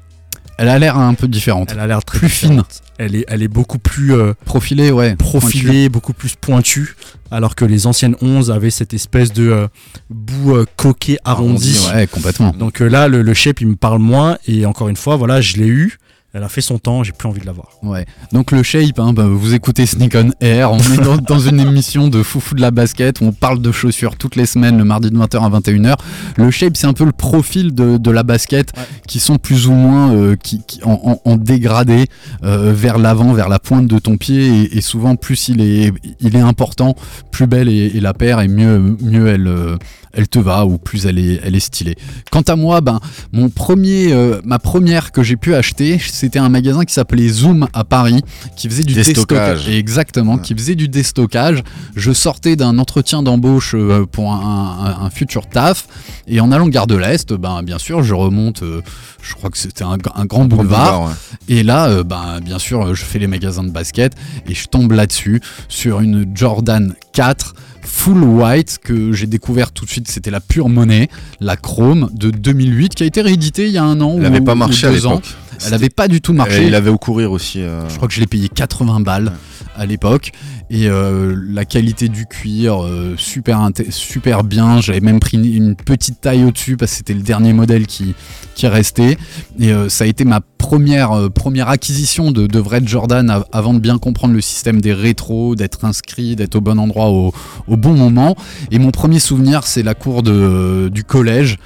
Elle 0.58 0.68
a 0.70 0.78
l'air 0.78 0.96
un 0.96 1.12
peu 1.12 1.28
différente. 1.28 1.68
Elle 1.72 1.80
a 1.80 1.86
l'air 1.86 2.02
très 2.02 2.18
Plus 2.20 2.28
différente. 2.28 2.80
Elle 2.98 3.14
est 3.16 3.24
elle 3.28 3.42
est 3.42 3.48
beaucoup 3.48 3.78
plus 3.78 4.14
euh, 4.14 4.32
Profilée, 4.46 4.90
ouais. 4.90 5.14
profilé, 5.16 5.90
beaucoup 5.90 6.14
plus 6.14 6.34
pointu, 6.40 6.94
alors 7.30 7.54
que 7.56 7.66
les 7.66 7.86
anciennes 7.86 8.16
11 8.22 8.50
avaient 8.50 8.70
cette 8.70 8.94
espèce 8.94 9.32
de 9.34 9.50
euh, 9.50 9.68
bout 10.08 10.54
euh, 10.54 10.64
coquet 10.76 11.18
arrondi. 11.24 11.76
Arrondi, 11.76 11.94
Ouais, 11.98 12.06
complètement. 12.06 12.52
Donc 12.58 12.80
euh, 12.80 12.88
là, 12.88 13.08
le, 13.08 13.20
le 13.20 13.34
shape, 13.34 13.60
il 13.60 13.66
me 13.66 13.76
parle 13.76 13.98
moins, 13.98 14.38
et 14.46 14.64
encore 14.64 14.88
une 14.88 14.96
fois, 14.96 15.16
voilà, 15.16 15.42
je 15.42 15.56
l'ai 15.58 15.66
eu, 15.66 15.98
elle 16.36 16.42
a 16.44 16.48
fait 16.50 16.60
son 16.60 16.78
temps, 16.78 17.02
j'ai 17.02 17.12
plus 17.12 17.28
envie 17.28 17.40
de 17.40 17.46
la 17.46 17.52
voir. 17.52 17.68
Ouais. 17.82 18.04
Donc 18.32 18.52
le 18.52 18.62
shape, 18.62 18.98
hein, 18.98 19.12
bah, 19.14 19.24
vous 19.26 19.54
écoutez 19.54 19.86
Sneak 19.86 20.14
on 20.16 20.30
Air, 20.40 20.70
on 20.70 20.78
est 20.78 21.02
dans, 21.02 21.16
dans 21.16 21.38
une 21.38 21.58
émission 21.60 22.08
de 22.08 22.22
foufou 22.22 22.54
de 22.54 22.60
la 22.60 22.70
basket, 22.70 23.20
où 23.20 23.24
on 23.24 23.32
parle 23.32 23.60
de 23.62 23.72
chaussures 23.72 24.16
toutes 24.16 24.36
les 24.36 24.44
semaines, 24.46 24.76
le 24.76 24.84
mardi 24.84 25.10
de 25.10 25.16
20h 25.16 25.40
à 25.42 25.48
21h. 25.60 25.94
Le 26.36 26.50
shape, 26.50 26.76
c'est 26.76 26.86
un 26.86 26.92
peu 26.92 27.04
le 27.04 27.12
profil 27.12 27.74
de, 27.74 27.96
de 27.96 28.10
la 28.10 28.22
basket, 28.22 28.72
qui 29.08 29.18
sont 29.18 29.36
plus 29.38 29.66
ou 29.68 29.72
moins 29.72 30.12
euh, 30.12 30.36
qui, 30.36 30.60
qui- 30.66 30.80
en, 30.84 31.00
en- 31.24 31.30
en 31.30 31.36
dégradé 31.36 32.06
euh, 32.44 32.72
vers 32.74 32.98
l'avant, 32.98 33.32
vers 33.32 33.48
la 33.48 33.58
pointe 33.58 33.86
de 33.86 33.98
ton 33.98 34.16
pied, 34.18 34.46
et, 34.64 34.76
et 34.76 34.80
souvent 34.82 35.16
plus 35.16 35.48
il 35.48 35.60
est, 35.62 35.92
il 36.20 36.36
est 36.36 36.40
important, 36.40 36.94
plus 37.30 37.46
belle 37.46 37.68
est, 37.70 37.96
est 37.96 38.00
la 38.00 38.12
paire, 38.12 38.40
et 38.40 38.48
mieux, 38.48 38.96
mieux 39.00 39.28
elle, 39.28 39.46
euh, 39.46 39.76
elle 40.16 40.28
te 40.28 40.38
va, 40.38 40.64
ou 40.66 40.78
plus 40.78 41.06
elle 41.06 41.18
est, 41.18 41.40
elle 41.44 41.54
est 41.54 41.60
stylée. 41.60 41.94
Quant 42.32 42.40
à 42.42 42.56
moi, 42.56 42.80
ben, 42.80 42.98
mon 43.32 43.48
premier, 43.50 44.12
euh, 44.12 44.40
ma 44.44 44.58
première 44.58 45.12
que 45.12 45.22
j'ai 45.22 45.36
pu 45.36 45.54
acheter, 45.54 45.98
c'était 45.98 46.38
un 46.38 46.48
magasin 46.48 46.84
qui 46.84 46.92
s'appelait 46.94 47.28
Zoom 47.28 47.68
à 47.74 47.84
Paris, 47.84 48.20
qui 48.56 48.68
faisait 48.68 48.82
du 48.84 48.94
Déstockage. 48.94 49.58
déstockage. 49.58 49.68
Exactement, 49.76 50.34
Ouais. 50.36 50.40
qui 50.42 50.54
faisait 50.54 50.74
du 50.74 50.88
déstockage. 50.88 51.62
Je 51.94 52.12
sortais 52.12 52.56
d'un 52.56 52.78
entretien 52.78 53.22
d'embauche 53.22 53.74
euh, 53.74 54.06
pour 54.10 54.32
un, 54.32 54.96
un- 55.00 55.04
un 55.06 55.10
futur 55.10 55.46
taf, 55.46 55.86
et 56.26 56.40
en 56.40 56.50
allant 56.50 56.68
gare 56.68 56.86
de 56.86 56.96
l'Est, 56.96 57.32
ben, 57.34 57.62
bien 57.62 57.78
sûr, 57.78 58.02
je 58.02 58.14
remonte, 58.14 58.62
euh, 58.62 58.80
je 59.22 59.34
crois 59.34 59.50
que 59.50 59.58
c'était 59.58 59.84
un, 59.84 59.98
un 60.14 60.24
grand 60.24 60.46
boulevard, 60.46 61.02
ouais. 61.04 61.12
et 61.48 61.62
là, 61.62 62.02
ben, 62.02 62.40
bien 62.42 62.58
sûr, 62.58 62.94
je 62.94 63.04
fais 63.04 63.18
les 63.18 63.26
magasins 63.26 63.64
de 63.64 63.70
basket, 63.70 64.14
et 64.48 64.54
je 64.54 64.66
tombe 64.66 64.92
là-dessus, 64.92 65.40
sur 65.68 66.00
une 66.00 66.26
Jordan 66.34 66.94
4 67.12 67.54
full 67.96 68.22
white 68.22 68.78
que 68.82 69.12
j'ai 69.12 69.26
découvert 69.26 69.72
tout 69.72 69.84
de 69.86 69.90
suite, 69.90 70.06
c'était 70.08 70.30
la 70.30 70.40
pure 70.40 70.68
monnaie, 70.68 71.08
la 71.40 71.56
Chrome 71.56 72.10
de 72.12 72.30
2008 72.30 72.94
qui 72.94 73.02
a 73.02 73.06
été 73.06 73.22
rééditée 73.22 73.66
il 73.66 73.72
y 73.72 73.78
a 73.78 73.84
un 73.84 74.00
an 74.00 74.10
Elle 74.12 74.18
ou, 74.18 74.22
n'avait 74.22 74.40
pas 74.42 74.52
ou 74.52 74.56
marché 74.56 74.86
à 74.86 74.90
deux 74.92 75.06
ans. 75.06 75.20
Elle 75.66 75.72
avait 75.72 75.88
pas 75.88 76.06
du 76.06 76.20
tout 76.20 76.34
marché. 76.34 76.66
Il 76.66 76.74
avait 76.74 76.90
au 76.90 76.98
courir 76.98 77.32
aussi. 77.32 77.62
euh, 77.62 77.88
Je 77.88 77.96
crois 77.96 78.06
que 78.06 78.12
je 78.14 78.20
l'ai 78.20 78.26
payé 78.26 78.50
80 78.50 79.00
balles 79.00 79.32
à 79.74 79.86
l'époque. 79.86 80.32
Et 80.68 80.88
euh, 80.88 81.36
la 81.48 81.64
qualité 81.64 82.08
du 82.08 82.26
cuir, 82.26 82.82
euh, 82.82 83.14
super, 83.16 83.70
super 83.88 84.42
bien. 84.42 84.80
J'avais 84.80 85.00
même 85.00 85.20
pris 85.20 85.36
une, 85.36 85.76
petite 85.76 86.20
taille 86.20 86.42
au-dessus 86.44 86.76
parce 86.76 86.90
que 86.90 86.96
c'était 86.98 87.14
le 87.14 87.22
dernier 87.22 87.52
modèle 87.52 87.86
qui, 87.86 88.14
qui 88.56 88.66
restait. 88.66 89.16
Et 89.60 89.72
euh, 89.72 89.88
ça 89.88 90.04
a 90.04 90.06
été 90.08 90.24
ma 90.24 90.40
première, 90.40 91.30
première 91.32 91.68
acquisition 91.68 92.32
de, 92.32 92.58
vrai 92.58 92.80
Jordan 92.84 93.30
av- 93.30 93.44
avant 93.52 93.74
de 93.74 93.78
bien 93.78 93.98
comprendre 93.98 94.34
le 94.34 94.40
système 94.40 94.80
des 94.80 94.92
rétros, 94.92 95.54
d'être 95.54 95.84
inscrit, 95.84 96.34
d'être 96.34 96.56
au 96.56 96.60
bon 96.60 96.80
endroit 96.80 97.10
au, 97.10 97.32
bon 97.68 97.94
moment. 97.94 98.34
Et 98.72 98.80
mon 98.80 98.90
premier 98.90 99.20
souvenir, 99.20 99.64
c'est 99.64 99.84
la 99.84 99.94
cour 99.94 100.24
du 100.24 101.04
collège, 101.04 101.58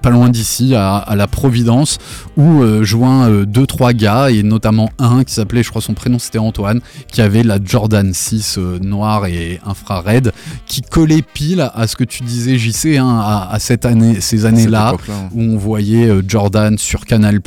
pas 0.00 0.08
loin 0.08 0.30
d'ici, 0.30 0.74
à, 0.74 1.14
la 1.14 1.26
Providence, 1.26 1.98
où 2.38 2.62
euh, 2.62 2.82
joint 2.84 3.28
deux, 3.44 3.66
trois 3.66 3.92
gars, 3.92 4.30
et 4.30 4.42
notamment 4.42 4.88
un 4.98 5.24
qui 5.24 5.34
s'appelait, 5.34 5.62
je 5.62 5.68
crois 5.68 5.82
son 5.82 5.94
prénom 5.94 6.18
c'était 6.18 6.38
Antoine, 6.38 6.80
qui 7.12 7.20
avait 7.20 7.42
la 7.42 7.58
Jordan 7.62 8.14
6 8.14 8.37
euh, 8.58 8.78
noire 8.78 9.26
et 9.26 9.60
infrared, 9.64 10.32
qui 10.66 10.82
collait 10.82 11.22
pile 11.22 11.68
à 11.74 11.86
ce 11.86 11.96
que 11.96 12.04
tu 12.04 12.22
disais, 12.22 12.58
JC, 12.58 12.96
hein, 12.98 13.18
à, 13.20 13.48
à 13.52 13.58
cette 13.58 13.84
année, 13.84 14.20
ces 14.20 14.44
années-là 14.46 14.94
hein. 15.08 15.28
où 15.34 15.40
on 15.42 15.56
voyait 15.56 16.08
euh, 16.08 16.22
Jordan 16.26 16.76
sur 16.78 17.04
Canal 17.04 17.40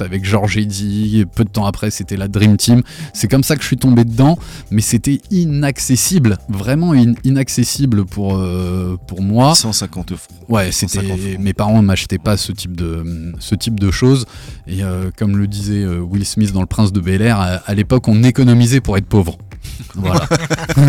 avec 0.00 0.24
Georges 0.24 0.56
Eddy. 0.56 1.24
Peu 1.34 1.44
de 1.44 1.48
temps 1.50 1.66
après, 1.66 1.90
c'était 1.90 2.16
la 2.16 2.28
Dream 2.28 2.56
Team. 2.56 2.82
C'est 3.12 3.28
comme 3.28 3.42
ça 3.42 3.56
que 3.56 3.62
je 3.62 3.66
suis 3.66 3.76
tombé 3.76 4.04
dedans, 4.04 4.38
mais 4.70 4.80
c'était 4.82 5.20
inaccessible, 5.30 6.38
vraiment 6.48 6.92
in- 6.92 7.14
inaccessible 7.24 8.04
pour, 8.04 8.36
euh, 8.36 8.96
pour 9.06 9.22
moi. 9.22 9.54
150 9.54 10.14
francs. 10.16 10.38
Ouais, 10.48 10.70
150 10.72 11.16
c'était 11.18 11.38
mes 11.38 11.52
parents 11.52 11.82
ne 11.82 11.86
m'achetaient 11.86 12.18
pas 12.18 12.36
ce 12.36 12.52
type 12.52 12.76
de 12.76 13.32
ce 13.38 13.54
type 13.54 13.78
de 13.80 13.90
choses 13.90 14.26
et 14.66 14.82
euh, 14.82 15.10
comme 15.16 15.36
le 15.36 15.46
disait 15.46 15.84
Will 15.86 16.24
Smith 16.24 16.52
dans 16.52 16.60
Le 16.60 16.66
Prince 16.66 16.92
de 16.92 17.00
Bel 17.00 17.20
Air, 17.22 17.38
à, 17.40 17.46
à 17.66 17.74
l'époque 17.74 18.08
on 18.08 18.22
économisait 18.22 18.80
pour 18.80 18.96
être 18.96 19.06
pauvre. 19.06 19.36
Voilà. 19.94 20.28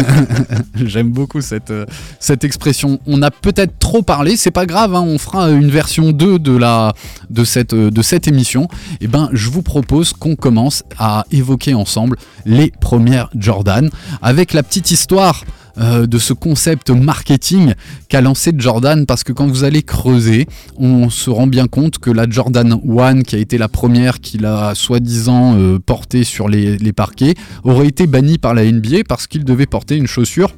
J'aime 0.75 1.09
beaucoup 1.09 1.41
cette 1.41 1.71
euh, 1.71 1.85
cette 2.19 2.43
expression. 2.43 2.99
On 3.07 3.21
a 3.21 3.31
peut-être 3.31 3.77
trop 3.79 4.01
parlé, 4.01 4.37
c'est 4.37 4.51
pas 4.51 4.65
grave, 4.65 4.93
hein, 4.93 5.01
on 5.01 5.17
fera 5.17 5.49
une 5.49 5.69
version 5.69 6.11
2 6.11 6.39
de 6.39 6.55
la 6.55 6.93
de 7.29 7.43
cette 7.43 7.73
euh, 7.73 7.89
de 7.91 8.01
cette 8.01 8.27
émission. 8.27 8.67
Et 9.01 9.07
ben, 9.07 9.29
je 9.33 9.49
vous 9.49 9.61
propose 9.61 10.13
qu'on 10.13 10.35
commence 10.35 10.83
à 10.97 11.25
évoquer 11.31 11.73
ensemble 11.73 12.17
les 12.45 12.71
premières 12.81 13.29
Jordan 13.35 13.89
avec 14.21 14.53
la 14.53 14.63
petite 14.63 14.91
histoire 14.91 15.43
euh, 15.77 16.07
de 16.07 16.17
ce 16.17 16.33
concept 16.33 16.89
marketing 16.89 17.73
qu'a 18.09 18.21
lancé 18.21 18.51
Jordan 18.57 19.05
parce 19.05 19.23
que 19.23 19.31
quand 19.33 19.47
vous 19.47 19.63
allez 19.63 19.83
creuser, 19.83 20.47
on 20.77 21.09
se 21.09 21.29
rend 21.29 21.47
bien 21.47 21.67
compte 21.67 21.99
que 21.99 22.09
la 22.09 22.29
Jordan 22.29 22.79
1 22.97 23.21
qui 23.21 23.35
a 23.35 23.39
été 23.39 23.57
la 23.57 23.67
première 23.69 24.19
qu'il 24.19 24.45
a 24.45 24.73
soi-disant 24.75 25.57
euh, 25.57 25.79
portée 25.79 26.23
sur 26.23 26.49
les, 26.49 26.77
les 26.77 26.93
parquets 26.93 27.35
aurait 27.63 27.87
été 27.87 28.07
bannie 28.07 28.37
par 28.37 28.53
la 28.53 28.69
NBA 28.69 28.99
parce 29.07 29.27
qu'il 29.27 29.45
devait 29.45 29.65
porter 29.67 29.95
une 29.95 30.07
chaussure 30.07 30.53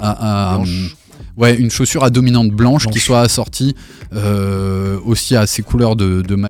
à, 0.00 0.58
ouais 1.36 1.54
une 1.56 1.70
chaussure 1.70 2.04
à 2.04 2.10
dominante 2.10 2.50
blanche, 2.50 2.86
qui 2.86 2.98
soit 3.00 3.20
assortie 3.20 3.74
euh, 4.14 4.98
aussi 5.04 5.36
à 5.36 5.46
ses 5.46 5.62
couleurs 5.62 5.96
de, 5.96 6.22
de 6.22 6.34
ma- 6.34 6.48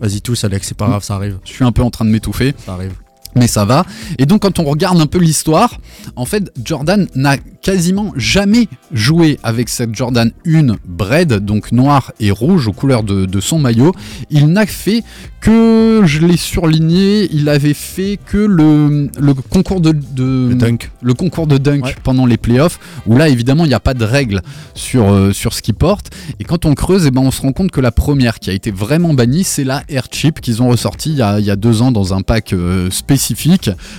Vas-y 0.00 0.20
tous 0.20 0.44
Alex, 0.44 0.68
c'est 0.68 0.76
pas 0.76 0.88
grave, 0.88 1.02
ça 1.04 1.14
arrive, 1.14 1.38
je 1.44 1.50
suis 1.52 1.64
un 1.64 1.72
peu 1.72 1.82
en 1.82 1.90
train 1.90 2.04
de 2.04 2.10
m'étouffer. 2.10 2.54
Ça 2.66 2.74
arrive. 2.74 2.92
Mais 3.36 3.46
ça 3.46 3.64
va. 3.64 3.84
Et 4.18 4.26
donc 4.26 4.42
quand 4.42 4.58
on 4.58 4.64
regarde 4.64 5.00
un 5.00 5.06
peu 5.06 5.18
l'histoire, 5.18 5.78
en 6.16 6.24
fait 6.24 6.50
Jordan 6.64 7.06
n'a 7.14 7.36
quasiment 7.62 8.12
jamais 8.16 8.68
joué 8.92 9.38
avec 9.42 9.68
cette 9.68 9.94
Jordan 9.94 10.30
1 10.46 10.76
Bread, 10.86 11.32
donc 11.44 11.72
noire 11.72 12.12
et 12.20 12.30
rouge 12.30 12.68
aux 12.68 12.72
couleurs 12.72 13.02
de, 13.02 13.26
de 13.26 13.40
son 13.40 13.58
maillot. 13.58 13.92
Il 14.30 14.46
n'a 14.48 14.66
fait 14.66 15.02
que, 15.40 16.02
je 16.04 16.20
l'ai 16.26 16.36
surligné, 16.36 17.28
il 17.32 17.48
avait 17.48 17.74
fait 17.74 18.18
que 18.24 18.36
le, 18.38 19.08
le 19.18 19.34
concours 19.34 19.80
de, 19.80 19.92
de- 19.92 20.48
Le 20.50 20.54
dunk. 20.54 20.90
le 21.02 21.14
concours 21.14 21.46
de 21.46 21.56
dunk 21.58 21.84
Ouais. 21.84 21.94
pendant 22.02 22.24
les 22.26 22.36
playoffs, 22.38 22.78
où 23.06 23.16
là 23.16 23.28
évidemment 23.28 23.64
il 23.64 23.68
n'y 23.68 23.74
a 23.74 23.80
pas 23.80 23.94
de 23.94 24.04
règles 24.04 24.40
sur, 24.74 25.12
euh, 25.12 25.32
sur 25.32 25.52
ce 25.52 25.60
qu'ils 25.62 25.74
portent. 25.74 26.10
Et 26.40 26.44
quand 26.44 26.64
on 26.66 26.74
creuse, 26.74 27.06
eh 27.06 27.10
ben, 27.10 27.20
on 27.20 27.30
se 27.30 27.42
rend 27.42 27.52
compte 27.52 27.70
que 27.70 27.80
la 27.80 27.92
première 27.92 28.38
qui 28.40 28.50
a 28.50 28.54
été 28.54 28.70
vraiment 28.70 29.12
bannie, 29.14 29.44
c'est 29.44 29.62
la 29.64 29.82
Air 29.88 30.06
Chip 30.10 30.40
qu'ils 30.40 30.62
ont 30.62 30.68
ressorti 30.68 31.10
il 31.10 31.16
y, 31.18 31.22
a, 31.22 31.38
il 31.38 31.44
y 31.44 31.50
a 31.50 31.56
deux 31.56 31.82
ans 31.82 31.92
dans 31.92 32.14
un 32.14 32.22
pack 32.22 32.52
euh, 32.52 32.88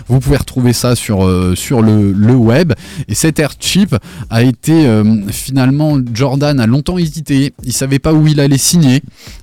Vous 0.08 0.20
pouvez 0.20 0.38
retrouver 0.38 0.74
ça 0.74 0.96
sur, 0.96 1.26
euh, 1.26 1.56
sur 1.56 1.82
le, 1.82 2.12
le 2.12 2.34
web. 2.34 2.74
Et 3.08 3.16
cette 3.16 3.40
Air 3.40 3.54
Chip 3.60 3.96
a 4.30 4.44
été 4.44 4.88
euh, 4.88 5.04
finalement, 5.30 5.98
Jordan 6.14 6.60
a 6.60 6.68
longtemps 6.68 6.98
hésité. 6.98 7.54
Il 7.64 7.74
savait 7.74 8.00
pas 8.00 8.14
où 8.14 8.28
il 8.28 8.40
allait 8.40 8.58
signer. 8.58 9.02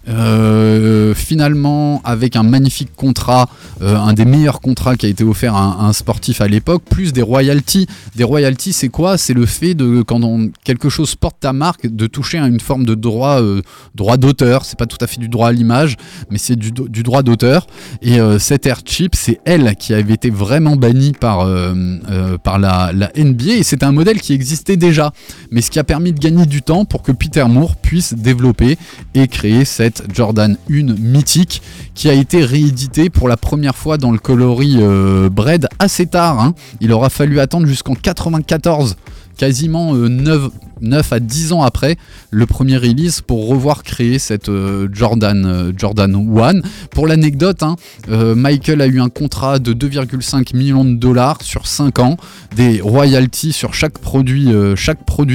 Euh, 0.09 1.15
finalement, 1.15 2.01
avec 2.05 2.37
un 2.37 2.43
magnifique 2.43 2.95
contrat, 2.97 3.49
un 3.81 4.13
des 4.13 4.25
meilleurs 4.25 4.61
contrats 4.61 4.97
qui 4.97 5.07
a 5.07 5.09
été 5.09 5.25
offert 5.25 5.55
à 5.55 5.85
un, 5.87 5.93
sportif 5.93 6.41
à 6.41 6.49
l'époque, 6.49 6.83
plus 6.89 7.13
des 7.13 7.23
royalties. 7.23 7.87
Des 8.17 8.25
royalties, 8.25 8.73
c'est 8.73 8.89
quoi? 8.89 9.19
C'est 9.19 9.35
le 9.35 9.47
fait 9.47 9.75
de, 9.75 10.03
quand 10.03 10.23
on- 10.23 10.51
quelque 10.65 10.89
chose 10.89 11.15
porte 11.15 11.37
ta 11.41 11.53
marque, 11.53 11.87
de 11.87 12.07
toucher 12.07 12.39
à 12.39 12.47
une 12.47 12.61
forme 12.61 12.85
de 12.85 12.95
droit, 12.95 13.41
droit 13.95 14.17
d'auteur. 14.17 14.65
C'est 14.65 14.79
pas 14.79 14.87
tout 14.87 14.99
à 15.01 15.07
fait 15.07 15.19
du 15.21 15.29
droit 15.29 15.49
à 15.49 15.53
l'image, 15.53 15.97
mais 16.31 16.39
c'est 16.39 16.57
du, 16.57 16.73
droit 16.73 17.23
d'auteur. 17.23 17.67
Et 18.03 18.19
cette 18.39 18.67
Air 18.67 18.81
Chip, 18.85 19.15
c'est 19.15 19.41
elle 19.45 19.74
qui 19.75 19.95
avait 19.95 20.15
été 20.15 20.31
vraiment 20.31 20.77
bannie 20.77 21.13
par, 21.13 21.41
euh, 21.41 21.75
euh, 22.11 22.39
par 22.39 22.59
la, 22.59 22.93
NBA. 23.17 23.55
Et 23.55 23.63
c'est 23.63 23.83
un 23.83 23.93
modèle 23.93 24.21
qui 24.21 24.33
existait 24.33 24.77
déjà, 24.77 25.13
mais 25.51 25.61
ce 25.61 25.71
qui 25.71 25.79
a 25.79 25.85
permis 25.85 26.13
de 26.13 26.19
gagner 26.19 26.47
du 26.47 26.63
temps 26.63 26.85
pour 26.85 27.03
que 27.03 27.13
Peter 27.13 27.45
Moore 27.45 27.77
puisse 27.77 28.15
développer 28.15 28.79
et 29.15 29.29
créer 29.29 29.65
cette 29.65 30.05
Jordan 30.15 30.57
1 30.71 30.95
mythique 30.99 31.63
qui 31.95 32.09
a 32.09 32.13
été 32.13 32.45
réédité 32.45 33.11
pour 33.11 33.29
la 33.29 33.37
première 33.37 33.77
fois 33.77 33.99
dans 33.99 34.13
le 34.13 34.19
coloris 34.19 34.77
euh, 34.79 35.29
Bread 35.29 35.69
assez 35.79 36.07
tard. 36.07 36.41
hein. 36.41 36.55
Il 36.81 36.93
aura 36.93 37.11
fallu 37.11 37.41
attendre 37.41 37.67
jusqu'en 37.67 37.95
94, 37.95 38.97
quasiment 39.37 39.95
euh, 39.95 40.09
9, 40.09 40.51
9 40.81 41.13
à 41.13 41.21
10 41.21 41.53
ans 41.53 41.63
après 41.63 41.97
le 42.31 42.47
premier 42.47 42.77
release 42.77 43.21
pour 43.21 43.49
revoir 43.49 43.83
créer 43.83 44.19
cette 44.19 44.49
euh, 44.49 44.89
Jordan, 44.93 45.45
euh, 45.47 45.73
Jordan 45.77 46.15
1. 46.15 46.61
Pour 46.91 47.07
l'anecdote, 47.07 47.63
hein, 47.63 47.77
euh, 48.09 48.35
Michael 48.35 48.81
a 48.81 48.87
eu 48.87 49.01
un 49.01 49.09
contrat 49.09 49.59
de 49.59 49.73
2,5 49.73 50.57
millions 50.57 50.85
de 50.85 50.95
dollars 50.95 51.39
sur 51.43 51.67
5 51.67 51.99
ans, 51.99 52.17
des 52.57 52.81
royalties 52.81 53.53
sur 53.53 53.75
chaque 53.75 53.99
produit, 53.99 54.53
euh, 54.53 54.75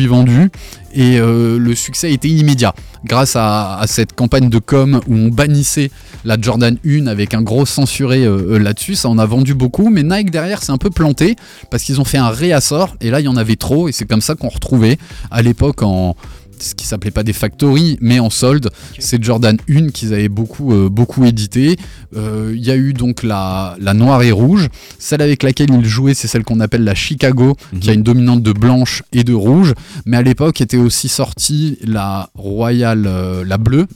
vendu. 0.08 0.50
Et 0.94 1.20
euh, 1.20 1.60
le 1.60 1.76
succès 1.76 2.12
été 2.12 2.30
immédiat 2.30 2.74
grâce 3.06 3.36
à, 3.36 3.82
cette 3.86 4.14
campagne 4.14 4.50
de 4.50 4.60
com 4.60 5.00
où 5.08 5.14
on 5.14 5.30
bannissait 5.30 5.92
la 6.26 6.40
Jordan 6.40 6.78
1 6.86 7.08
avec 7.08 7.34
un 7.34 7.42
gros 7.42 7.66
censuré 7.66 8.26
euh, 8.26 8.56
euh, 8.56 8.60
là-dessus. 8.60 8.96
Ça 8.96 9.08
en 9.10 9.18
a 9.18 9.26
vendu 9.26 9.54
beaucoup, 9.54 9.90
mais 9.90 10.04
Nike 10.04 10.32
derrière 10.32 10.64
s'est 10.64 10.72
un 10.72 10.78
peu 10.78 10.90
planté 10.90 11.36
parce 11.70 11.84
qu'ils 11.84 12.02
ont 12.02 12.06
fait 12.06 12.18
un 12.18 12.30
réassort 12.30 12.96
et 13.02 13.12
là 13.12 13.20
il 13.20 13.26
y 13.26 13.30
en 13.30 13.38
avait 13.38 13.56
trop 13.56 13.88
et 13.88 13.92
c'est 13.92 14.06
comme 14.06 14.22
ça 14.22 14.36
qu'on 14.36 14.50
retrouvait 14.50 14.98
à 15.32 15.42
l'époque 15.42 15.82
en 15.82 16.16
ce 16.64 16.76
qui 16.76 16.86
s'appelait 16.86 17.12
pas 17.12 17.24
des 17.24 17.34
factories 17.34 17.98
mais 18.02 18.20
en 18.20 18.30
solde. 18.30 18.70
C'est 18.98 19.24
Jordan 19.24 19.58
1 19.70 19.90
qu'ils 19.90 20.14
avaient 20.14 20.30
beaucoup 20.30 20.74
euh, 20.74 20.90
beaucoup 20.90 21.26
édité. 21.26 21.78
Euh, 22.16 22.54
il 22.56 22.66
y 22.66 22.72
a 22.72 22.76
eu 22.76 22.94
donc 22.94 23.24
la, 23.24 23.76
la 23.80 23.94
noire 23.94 24.22
et 24.24 24.32
rouge. 24.32 24.68
Celle 24.98 25.22
avec 25.22 25.44
laquelle 25.44 25.70
ils 25.72 25.86
jouaient 25.86 26.14
c'est 26.14 26.28
celle 26.28 26.44
qu'on 26.44 26.60
appelle 26.60 26.84
la 26.84 26.96
Chicago 26.96 27.56
qui 27.80 27.90
a 27.90 27.94
une 27.94 28.04
dominante 28.04 28.44
de 28.44 28.52
blanche 28.52 29.04
et 29.14 29.24
de 29.24 29.34
rouge. 29.34 29.74
Mais 30.06 30.18
à 30.18 30.22
l'époque 30.22 30.62
était 30.62 30.78
aussi 30.78 31.10
sortie 31.10 31.78
la 31.84 32.30
Royal 32.36 33.06
euh, 33.08 33.44
la 33.46 33.58
bleue. 33.58 33.88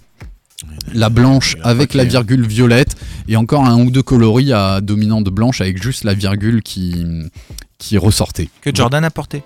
La 0.93 1.09
blanche 1.09 1.57
avec 1.63 1.93
la 1.93 2.05
virgule 2.05 2.47
violette. 2.47 2.95
Et 3.27 3.35
encore 3.35 3.65
un 3.65 3.81
ou 3.81 3.91
deux 3.91 4.03
coloris 4.03 4.53
à 4.53 4.79
dominante 4.79 5.25
blanche 5.25 5.59
avec 5.59 5.81
juste 5.81 6.05
la 6.05 6.13
virgule 6.13 6.61
qui, 6.61 7.05
qui 7.77 7.97
ressortait. 7.97 8.49
Que 8.61 8.73
Jordan 8.73 9.03
a 9.03 9.09
porté. 9.09 9.43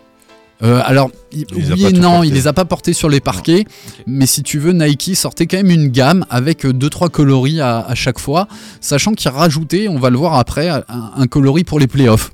Euh, 0.64 0.82
alors, 0.86 1.12
il- 1.32 1.46
Il 1.56 1.74
oui 1.74 1.86
et 1.86 1.92
non, 1.94 2.24
il 2.24 2.34
les 2.34 2.48
a 2.48 2.54
pas 2.54 2.66
portés 2.66 2.94
sur 2.94 3.10
les 3.10 3.20
parquets, 3.20 3.66
mais 4.08 4.26
si 4.26 4.42
tu 4.42 4.58
veux, 4.58 4.72
Nike 4.74 5.16
sortait 5.16 5.46
quand 5.46 5.58
même 5.58 5.70
une 5.70 5.90
gamme 5.90 6.26
avec 6.32 6.66
2-3 6.66 7.10
coloris 7.10 7.62
à, 7.62 7.80
à 7.80 7.94
chaque 7.94 8.18
fois, 8.20 8.48
sachant 8.82 9.14
qu'il 9.14 9.30
rajoutait, 9.30 9.88
on 9.88 10.00
va 10.00 10.10
le 10.10 10.18
voir 10.18 10.34
après, 10.36 10.68
un, 10.70 10.84
un 11.16 11.28
coloris 11.28 11.64
pour 11.64 11.80
les 11.80 11.86
playoffs. 11.88 12.32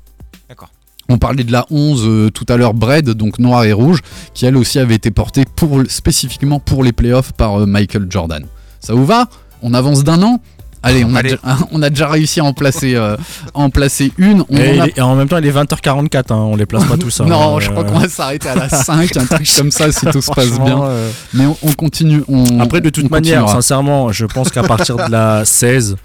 D'accord. 0.48 0.70
On 1.10 1.18
parlait 1.18 1.44
de 1.44 1.52
la 1.52 1.66
11 1.70 2.02
euh, 2.06 2.30
tout 2.30 2.46
à 2.48 2.56
l'heure, 2.56 2.72
Bread, 2.72 3.10
donc 3.10 3.38
noir 3.38 3.64
et 3.64 3.74
rouge, 3.74 4.00
qui 4.32 4.46
elle 4.46 4.56
aussi 4.56 4.78
avait 4.78 4.94
été 4.94 5.10
portée 5.10 5.44
pour, 5.56 5.82
spécifiquement 5.88 6.60
pour 6.60 6.82
les 6.82 6.92
playoffs 6.92 7.32
par 7.32 7.60
euh, 7.60 7.66
Michael 7.66 8.06
Jordan. 8.08 8.46
Ça 8.80 8.94
vous 8.94 9.04
va? 9.04 9.28
On 9.60 9.74
avance 9.74 10.02
d'un 10.02 10.22
an? 10.22 10.40
Allez, 10.86 11.04
on 11.04 11.14
a, 11.14 11.20
Allez. 11.20 11.30
déjà, 11.30 11.40
on 11.72 11.82
a 11.82 11.88
déjà 11.90 12.08
réussi 12.08 12.40
à 12.40 12.44
en 12.44 12.52
placer, 12.52 12.94
euh, 12.94 13.16
à 13.16 13.58
en 13.58 13.70
placer 13.70 14.12
une. 14.18 14.44
On 14.50 14.56
Et, 14.56 14.60
en 14.78 14.82
a 14.82 14.86
il 14.86 14.90
est- 14.90 14.98
et 14.98 15.00
en 15.00 15.16
même 15.16 15.28
temps, 15.28 15.38
il 15.38 15.46
est 15.46 15.50
20h44, 15.50 16.32
hein, 16.32 16.36
on 16.36 16.56
les 16.56 16.66
place 16.66 16.84
pas 16.84 16.96
tous. 16.98 17.20
hein. 17.20 17.24
non, 17.26 17.58
je 17.58 17.70
crois 17.70 17.82
Euh, 17.84 17.86
qu'on 17.88 17.98
va 17.98 18.08
s'arrêter 18.08 18.48
à 18.50 18.54
la 18.54 18.68
5, 18.68 19.16
un 19.16 19.24
truc 19.26 19.48
comme 19.56 19.70
ça 19.70 19.90
si 19.90 20.04
tout 20.06 20.20
se 20.20 20.30
passe 20.30 20.50
bien. 20.60 20.82
euh, 20.84 21.10
Mais 21.32 21.46
on, 21.46 21.56
on 21.62 21.72
continue. 21.72 22.22
on- 22.28 22.60
Après, 22.60 22.80
de 22.80 22.90
toute 22.90 23.10
manière, 23.10 23.40
continuera. 23.40 23.62
sincèrement, 23.62 24.12
je 24.12 24.26
pense 24.26 24.50
qu'à 24.50 24.62
partir 24.62 24.96
de 24.96 25.10
la 25.10 25.44
16, 25.46 25.96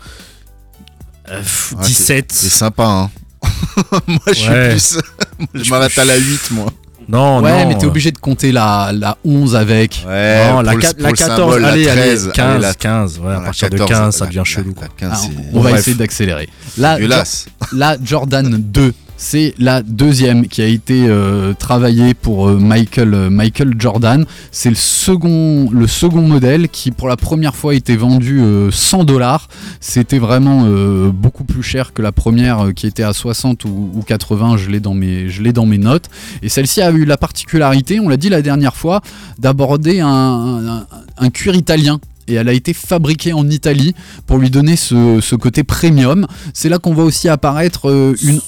euh, 1.30 1.38
pff, 1.40 1.74
Ah, 1.78 1.82
c'est- 1.84 1.88
17, 1.90 2.32
C'est 2.32 2.50
sympa, 2.50 2.86
hein. 2.86 3.10
moi, 4.08 4.20
je 4.28 4.34
suis 4.34 4.50
plus. 4.50 4.98
je 5.54 5.70
m'arrête 5.70 5.98
à 5.98 6.06
la 6.06 6.18
8, 6.18 6.52
moi. 6.52 6.68
Non, 7.12 7.42
ouais, 7.42 7.64
non. 7.64 7.70
mais 7.70 7.78
t'es 7.78 7.86
obligé 7.88 8.12
de 8.12 8.18
compter 8.20 8.52
la, 8.52 8.92
la 8.94 9.18
11 9.26 9.56
avec. 9.56 10.06
Ouais, 10.08 10.48
Non, 10.52 10.62
la, 10.62 10.72
pour 10.72 10.80
le- 10.80 10.86
quat- 10.88 10.94
pour 10.94 11.04
la 11.04 11.10
le 11.10 11.16
14, 11.18 11.38
symbole, 11.40 11.62
la 11.64 11.68
allez, 11.70 11.86
13, 11.86 12.24
allez, 12.26 12.32
15, 12.34 12.52
allez, 12.52 12.62
la- 12.62 12.74
15, 12.76 13.20
ouais, 13.20 13.34
à 13.36 13.40
partir 13.42 13.70
14, 13.70 13.90
de 13.90 13.94
15, 13.96 14.16
ça 14.16 14.26
devient 14.28 14.38
la- 14.38 14.44
chelou. 14.44 14.76
la 14.80 14.88
15, 14.90 15.12
Ah, 15.12 15.42
on 15.54 15.60
va 15.62 15.72
essayer 15.72 15.98
d'accélérer. 15.98 16.50
La, 16.78 16.96
dégueulasse. 16.96 17.48
la 17.74 17.98
Jordan 18.04 18.48
2, 18.58 18.94
c'est 19.22 19.54
la 19.60 19.84
deuxième 19.84 20.48
qui 20.48 20.62
a 20.62 20.66
été 20.66 21.06
euh, 21.06 21.54
travaillée 21.54 22.14
pour 22.14 22.48
euh, 22.48 22.58
Michael, 22.58 23.14
euh, 23.14 23.30
Michael 23.30 23.76
Jordan. 23.78 24.26
C'est 24.50 24.70
le 24.70 24.78
second, 24.78 25.70
le 25.72 25.88
second 25.88 26.22
modèle 26.22 26.70
qui, 26.70 26.92
pour 26.92 27.10
la 27.10 27.18
première 27.18 27.54
fois, 27.54 27.74
a 27.74 27.76
été 27.76 27.98
vendu 27.98 28.40
euh, 28.40 28.72
100 28.72 29.04
dollars. 29.04 29.50
C'était 29.82 30.20
vraiment 30.20 30.68
beaucoup 31.12 31.44
plus 31.44 31.64
cher 31.64 31.92
que 31.92 32.02
la 32.02 32.14
première 32.14 32.70
qui 32.74 32.88
était 32.88 33.04
à 33.04 33.12
60 33.12 33.66
ou, 33.66 33.92
ou 33.94 34.02
80. 34.04 34.56
Je 34.56 34.70
l'ai 34.70 34.80
dans 34.80 34.96
mes, 35.66 35.78
notes. 35.78 36.10
Et 36.42 36.48
celle-ci 36.48 36.82
a 36.82 36.90
eu 36.92 37.04
la 37.04 37.18
particularité, 37.18 38.00
on 38.00 38.08
l'a 38.08 38.18
dit 38.18 38.30
la 38.30 38.42
dernière 38.42 38.76
fois, 38.76 39.02
d'aborder 39.38 40.00
un, 40.00 40.86
cuir 41.34 41.56
italien. 41.56 42.00
Et 42.30 42.36
elle 42.36 42.48
a 42.48 42.54
été 42.54 42.74
fabriquée 42.74 43.34
en 43.34 43.50
Italie 43.50 43.96
pour 44.28 44.38
lui 44.38 44.50
donner 44.50 44.78
ce, 44.78 45.20
ce 45.20 45.36
côté 45.36 45.64
premium. 45.64 46.26
C'est 46.54 46.70
là 46.70 46.78
qu'on 46.78 46.94
voit 46.94 47.04
aussi 47.04 47.28
apparaître 47.28 48.16
une, 48.24 48.40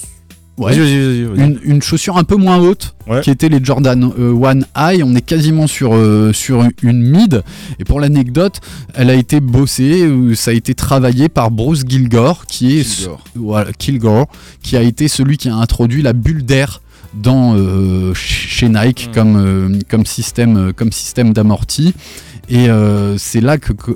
Ouais. 0.64 0.76
Une, 0.76 1.58
une 1.62 1.82
chaussure 1.82 2.16
un 2.16 2.24
peu 2.24 2.36
moins 2.36 2.58
haute 2.58 2.94
Ouais. 3.08 3.20
qui 3.20 3.30
était 3.30 3.48
les 3.48 3.58
Jordan 3.62 4.12
euh, 4.18 4.32
One 4.32 4.64
High. 4.76 5.02
On 5.04 5.14
est 5.16 5.20
quasiment 5.26 5.66
sur, 5.66 5.92
euh, 5.94 6.32
sur 6.32 6.62
une 6.82 7.02
mid. 7.02 7.42
Et 7.80 7.84
pour 7.84 7.98
l'anecdote, 8.00 8.60
elle 8.94 9.10
a 9.10 9.14
été 9.14 9.40
bossée, 9.40 10.08
ça 10.36 10.52
a 10.52 10.54
été 10.54 10.74
travaillé 10.74 11.28
par 11.28 11.50
Bruce 11.50 11.82
Gilgore, 11.86 12.46
qui 12.46 12.78
est 12.78 12.84
Kilgore. 12.84 13.24
voilà, 13.34 13.72
Kilgore, 13.72 14.26
qui 14.62 14.76
a 14.76 14.82
été 14.82 15.08
celui 15.08 15.36
qui 15.36 15.48
a 15.48 15.56
introduit 15.56 16.02
la 16.02 16.12
bulle 16.12 16.44
d'air 16.44 16.80
dans 17.14 17.56
euh, 17.56 18.14
ch- 18.14 18.46
chez 18.48 18.68
Nike 18.68 19.08
Mm. 19.10 19.14
comme, 19.14 19.36
euh, 19.36 19.78
comme 19.90 20.06
système, 20.06 20.72
comme 20.74 20.92
système 20.92 21.32
d'amorti. 21.32 21.94
Et 22.48 22.68
euh, 22.68 23.18
c'est 23.18 23.40
là 23.40 23.58
que, 23.58 23.72
que, 23.72 23.90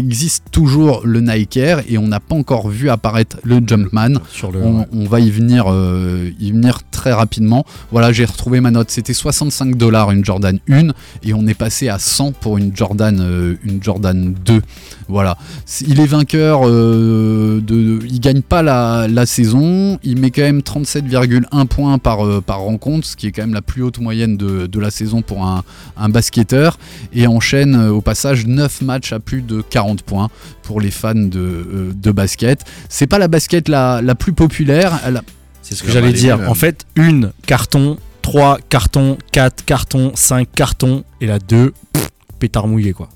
qu'existe 0.00 0.44
toujours 0.50 1.02
le 1.04 1.20
Nike 1.20 1.56
Air 1.56 1.82
et 1.88 1.98
on 1.98 2.06
n'a 2.08 2.20
pas 2.20 2.34
encore 2.34 2.68
vu 2.68 2.90
apparaître 2.90 3.38
le 3.44 3.60
Jumpman. 3.64 4.14
Sur 4.30 4.50
le. 4.50 4.60
On, 4.62 4.86
on 4.92 5.04
va 5.04 5.20
y 5.20 5.30
venir, 5.30 5.66
euh, 5.68 6.30
y 6.40 6.50
venir 6.50 6.80
très 6.90 7.12
rapidement. 7.12 7.64
Voilà, 7.92 8.12
j'ai 8.12 8.24
retrouvé 8.24 8.60
ma 8.60 8.70
note. 8.70 8.90
C'était 8.90 9.14
65 9.14 9.76
dollars 9.76 10.10
une 10.10 10.24
Jordan 10.24 10.58
1 10.68 10.88
et 11.22 11.34
on 11.34 11.46
est 11.46 11.54
passé 11.54 11.88
à 11.88 11.98
100 11.98 12.32
pour 12.32 12.58
une 12.58 12.74
Jordan, 12.74 13.18
euh, 13.20 13.56
une 13.64 13.82
Jordan 13.82 14.34
2. 14.44 14.62
Voilà. 15.08 15.36
Il 15.86 16.00
est 16.00 16.06
vainqueur. 16.06 16.62
euh, 16.64 17.60
de, 17.60 18.00
il 18.06 18.20
gagne 18.20 18.42
pas 18.42 18.62
la, 18.62 19.06
la 19.08 19.26
saison. 19.26 19.98
Il 20.02 20.18
met 20.18 20.30
quand 20.30 20.42
même 20.42 20.60
37,1 20.60 21.66
points 21.66 21.98
par, 21.98 22.26
euh, 22.26 22.40
par 22.40 22.60
rencontre, 22.60 23.06
ce 23.06 23.16
qui 23.16 23.26
est 23.26 23.32
quand 23.32 23.42
même 23.42 23.54
la 23.54 23.62
plus 23.62 23.82
haute 23.82 23.98
moyenne 24.00 24.36
de, 24.36 24.66
de 24.66 24.80
la 24.80 24.90
saison 24.90 25.22
pour 25.22 25.44
un, 25.46 25.62
un 25.96 26.08
basketteur. 26.08 26.78
Et 27.12 27.26
enchaîne 27.26 27.76
au 27.76 28.00
passage 28.00 28.46
9 28.46 28.80
matchs 28.82 29.12
à 29.12 29.20
plus 29.20 29.42
de 29.42 29.60
40 29.62 29.83
points 30.02 30.28
pour 30.62 30.80
les 30.80 30.90
fans 30.90 31.14
de, 31.14 31.38
euh, 31.38 31.92
de 31.94 32.10
basket. 32.10 32.64
C'est 32.88 33.06
pas 33.06 33.18
la 33.18 33.28
basket 33.28 33.68
la, 33.68 34.00
la 34.02 34.14
plus 34.14 34.32
populaire. 34.32 34.98
Elle 35.06 35.18
a- 35.18 35.22
C'est 35.62 35.74
ce 35.74 35.82
que 35.82 35.90
j'allais 35.92 36.12
dire. 36.12 36.38
En 36.48 36.54
fait, 36.54 36.84
une 36.96 37.32
carton, 37.46 37.96
trois 38.22 38.58
cartons, 38.68 39.18
quatre 39.32 39.64
cartons, 39.64 40.12
cinq 40.14 40.48
cartons, 40.54 41.04
et 41.20 41.26
la 41.26 41.38
deux, 41.38 41.72
pff, 41.92 42.08
pétard 42.38 42.66
mouillé 42.66 42.92
quoi. 42.92 43.08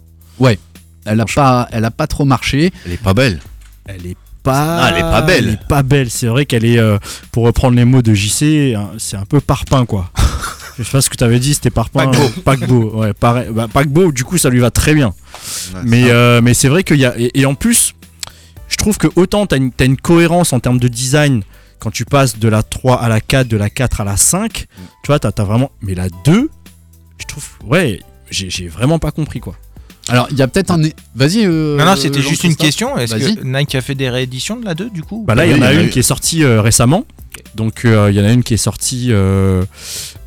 Elle 1.04 1.20
a 1.20 1.24
pas, 1.24 1.68
elle 1.72 1.84
a 1.86 1.90
pas 1.90 2.06
trop 2.06 2.24
marché. 2.26 2.70
Elle 2.84 2.92
est 2.92 3.02
pas 3.02 3.14
belle. 3.14 3.40
Elle 3.86 4.06
est 4.06 4.16
pas. 4.42 4.84
Ah, 4.84 4.90
elle 4.90 4.98
est 4.98 5.00
pas 5.00 5.22
belle. 5.22 5.44
Elle 5.48 5.54
est 5.54 5.68
pas 5.68 5.82
belle. 5.82 6.10
C'est 6.10 6.26
vrai 6.26 6.44
qu'elle 6.44 6.64
est, 6.66 6.78
euh, 6.78 6.98
pour 7.32 7.44
reprendre 7.44 7.76
les 7.76 7.84
mots 7.86 8.02
de 8.02 8.12
JC, 8.12 8.74
hein, 8.76 8.90
c'est 8.98 9.16
un 9.16 9.24
peu 9.24 9.40
parpaing 9.40 9.86
quoi. 9.86 10.10
Je 10.78 10.84
sais 10.84 10.90
pas 10.90 11.00
ce 11.00 11.10
que 11.10 11.16
tu 11.16 11.24
avais 11.24 11.40
dit, 11.40 11.54
c'était 11.54 11.70
parpaing. 11.70 12.06
Paquebot. 12.10 12.22
euh, 12.24 12.42
Paquebot, 12.44 13.00
ouais, 13.00 13.12
pareil. 13.12 13.48
Bah, 13.50 13.66
paquebot, 13.72 14.12
du 14.12 14.24
coup, 14.24 14.38
ça 14.38 14.48
lui 14.48 14.60
va 14.60 14.70
très 14.70 14.94
bien. 14.94 15.08
Ouais, 15.74 15.80
Mais, 15.84 16.10
euh, 16.10 16.40
mais 16.42 16.54
c'est 16.54 16.68
vrai 16.68 16.84
qu'il 16.84 16.98
y 16.98 17.04
a. 17.04 17.18
Et, 17.18 17.40
et 17.40 17.46
en 17.46 17.54
plus, 17.54 17.94
je 18.68 18.76
trouve 18.76 18.96
que 18.98 19.08
autant 19.16 19.46
tu 19.46 19.54
as, 19.54 19.58
une 19.58 19.72
t'as 19.72 19.86
une 19.86 19.96
cohérence 19.96 20.52
en 20.52 20.60
termes 20.60 20.78
de 20.78 20.88
design 20.88 21.42
quand 21.80 21.90
tu 21.90 22.04
passes 22.04 22.38
de 22.38 22.48
la 22.48 22.62
3 22.62 23.00
à 23.02 23.08
la 23.08 23.20
4, 23.20 23.48
de 23.48 23.56
la 23.56 23.70
4 23.70 24.00
à 24.02 24.04
la 24.04 24.16
5. 24.16 24.52
Tu 24.52 24.66
vois, 25.08 25.18
t'as 25.18 25.30
as 25.36 25.44
vraiment. 25.44 25.70
Mais 25.82 25.94
la 25.94 26.08
2, 26.24 26.48
je 27.18 27.26
trouve. 27.26 27.44
Ouais, 27.66 28.00
j'ai 28.30 28.68
vraiment 28.68 28.98
pas 29.00 29.10
compris 29.10 29.40
quoi. 29.40 29.56
Alors, 30.10 30.26
il 30.30 30.38
y 30.38 30.42
a 30.42 30.48
peut-être 30.48 30.70
un. 30.70 30.80
Vas-y. 31.14 31.44
euh, 31.44 31.76
Non, 31.76 31.84
non, 31.84 31.96
c'était 31.96 32.22
juste 32.22 32.44
une 32.44 32.56
question. 32.56 32.96
Est-ce 32.96 33.14
que 33.16 33.44
Nike 33.44 33.74
a 33.74 33.80
fait 33.82 33.94
des 33.94 34.08
rééditions 34.08 34.56
de 34.56 34.64
la 34.64 34.74
2 34.74 34.90
du 34.90 35.02
coup? 35.02 35.24
Bah 35.26 35.34
là, 35.34 35.44
il 35.44 35.52
y 35.52 35.54
en 35.54 35.60
a 35.62 35.72
il 35.72 35.74
y 35.74 35.78
en 35.78 35.80
a 35.80 35.82
une 35.84 35.90
qui 35.90 35.98
est 35.98 36.02
sortie 36.02 36.44
euh, 36.44 36.62
récemment. 36.62 37.04
Donc, 37.58 37.84
euh, 37.84 38.08
il 38.10 38.16
y 38.16 38.20
en 38.20 38.24
a 38.24 38.32
une 38.32 38.42
qui 38.44 38.54
est 38.54 38.56
sortie. 38.56 39.08
euh, 39.10 39.64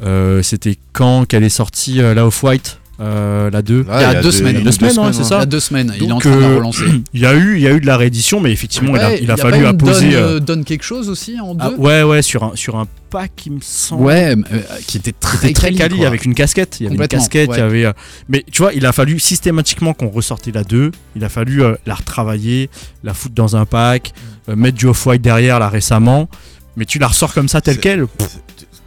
euh, 0.05 0.43
C'était 0.43 0.77
quand 0.93 1.25
qu'elle 1.25 1.43
est 1.43 1.49
sortie, 1.49 2.01
euh, 2.01 2.13
la 2.13 2.25
Off-White 2.27 2.77
euh, 2.99 3.49
La 3.49 3.61
2 3.63 3.79
Ouais, 3.79 3.85
il 3.95 4.01
y 4.01 4.03
a 4.03 4.21
deux 4.21 4.31
semaines, 4.31 4.55
il 4.57 4.59
y 4.59 4.61
a 4.61 4.65
deux 4.65 4.71
semaines, 4.73 4.99
ouais, 4.99 5.13
c'est 5.13 5.19
Il 5.19 5.23
y 5.23 5.27
ça. 5.27 5.39
a 5.39 5.45
deux 5.47 5.59
semaines. 5.59 5.91
il 5.99 6.07
est 6.07 6.11
en 6.11 6.19
train 6.19 6.35
de 6.35 6.39
la 6.41 6.47
euh, 6.49 6.55
relancer. 6.57 6.83
Il 7.15 7.19
y, 7.21 7.25
a 7.25 7.33
eu, 7.33 7.55
il 7.55 7.61
y 7.61 7.67
a 7.67 7.71
eu 7.71 7.79
de 7.79 7.85
la 7.87 7.97
réédition, 7.97 8.39
mais 8.41 8.51
effectivement, 8.51 8.95
il 8.95 9.01
a, 9.01 9.15
il 9.15 9.31
a 9.31 9.35
y 9.35 9.37
fallu 9.37 9.51
pas 9.53 9.57
une 9.57 9.65
apposer. 9.65 10.11
Donne, 10.11 10.15
euh, 10.21 10.35
euh, 10.35 10.39
donne 10.39 10.63
quelque 10.65 10.83
chose 10.83 11.09
aussi 11.09 11.39
en 11.39 11.55
deux. 11.55 11.65
ah, 11.65 11.71
ouais, 11.79 12.03
ouais, 12.03 12.21
sur 12.21 12.43
un, 12.43 12.51
sur 12.55 12.75
un 12.75 12.85
pack, 13.09 13.31
il 13.47 13.53
me 13.53 13.59
semble. 13.61 14.03
Ouais, 14.03 14.35
euh, 14.35 14.59
qui 14.85 14.97
était 14.97 15.13
très, 15.13 15.51
très 15.53 15.71
quali, 15.71 16.05
avec 16.05 16.25
une 16.25 16.35
casquette. 16.35 16.77
Il 16.79 16.83
y 16.83 16.87
avait 16.87 16.95
une 16.97 17.07
casquette, 17.07 17.49
il 17.53 17.57
y 17.57 17.61
ouais. 17.61 17.65
avait. 17.65 17.85
euh, 17.85 17.93
Mais 18.29 18.43
tu 18.51 18.61
vois, 18.61 18.73
il 18.73 18.85
a 18.85 18.91
fallu 18.91 19.17
systématiquement 19.19 19.93
qu'on 19.93 20.09
ressortait 20.09 20.51
la 20.51 20.63
2. 20.63 20.91
Il 21.15 21.23
a 21.23 21.29
fallu 21.29 21.63
euh, 21.63 21.75
la 21.87 21.95
retravailler, 21.95 22.69
la 23.03 23.13
foutre 23.15 23.33
dans 23.33 23.55
un 23.55 23.65
pack, 23.65 24.13
euh, 24.49 24.55
mettre 24.55 24.77
du 24.77 24.85
off-white 24.85 25.21
derrière 25.23 25.57
là 25.59 25.69
récemment. 25.69 26.29
Mais 26.75 26.85
tu 26.85 26.99
la 26.99 27.07
ressors 27.07 27.33
comme 27.33 27.47
ça 27.47 27.61
telle 27.61 27.79
quelle. 27.79 28.05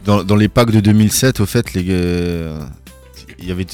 Dans, 0.05 0.23
dans 0.23 0.35
les 0.35 0.47
packs 0.49 0.71
de 0.71 0.79
2007, 0.79 1.39
au 1.39 1.45
fait, 1.45 1.73
les 1.73 1.83
gars, 1.83 2.67
il 3.39 3.47
y 3.47 3.51
avait, 3.51 3.65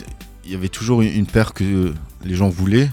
il 0.46 0.52
y 0.52 0.56
avait 0.56 0.70
toujours 0.70 1.02
une, 1.02 1.14
une 1.14 1.26
paire 1.26 1.54
que 1.54 1.94
les 2.26 2.36
gens 2.36 2.50
voulaient. 2.50 2.90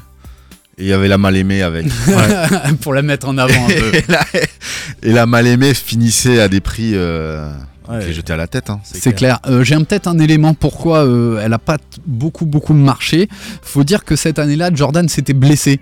Et 0.76 0.82
il 0.84 0.86
y 0.86 0.92
avait 0.92 1.08
la 1.08 1.18
mal 1.18 1.36
aimée 1.36 1.62
avec. 1.62 1.86
Pour 2.82 2.94
la 2.94 3.02
mettre 3.02 3.28
en 3.28 3.36
avant 3.38 3.64
un 3.64 3.68
peu. 3.68 3.94
et, 3.96 4.04
la, 4.08 4.24
et 5.02 5.12
la 5.12 5.26
mal 5.26 5.46
aimée 5.46 5.74
finissait 5.74 6.40
à 6.40 6.48
des 6.48 6.60
prix 6.60 6.92
euh, 6.94 7.52
Ouais. 7.88 8.04
qui 8.12 8.32
à 8.32 8.36
la 8.36 8.46
tête. 8.46 8.68
hein, 8.68 8.80
C'est 8.84 9.14
clair. 9.14 9.38
Euh, 9.46 9.64
J'ai 9.64 9.74
peut-être 9.76 10.08
un 10.08 10.18
élément 10.18 10.52
pourquoi 10.52 11.06
euh, 11.06 11.40
elle 11.42 11.54
a 11.54 11.58
pas 11.58 11.78
beaucoup 12.06 12.44
beaucoup 12.44 12.74
marché. 12.74 13.28
Faut 13.62 13.82
dire 13.82 14.04
que 14.04 14.14
cette 14.14 14.38
année-là, 14.38 14.70
Jordan 14.74 15.08
s'était 15.08 15.32
blessé 15.32 15.80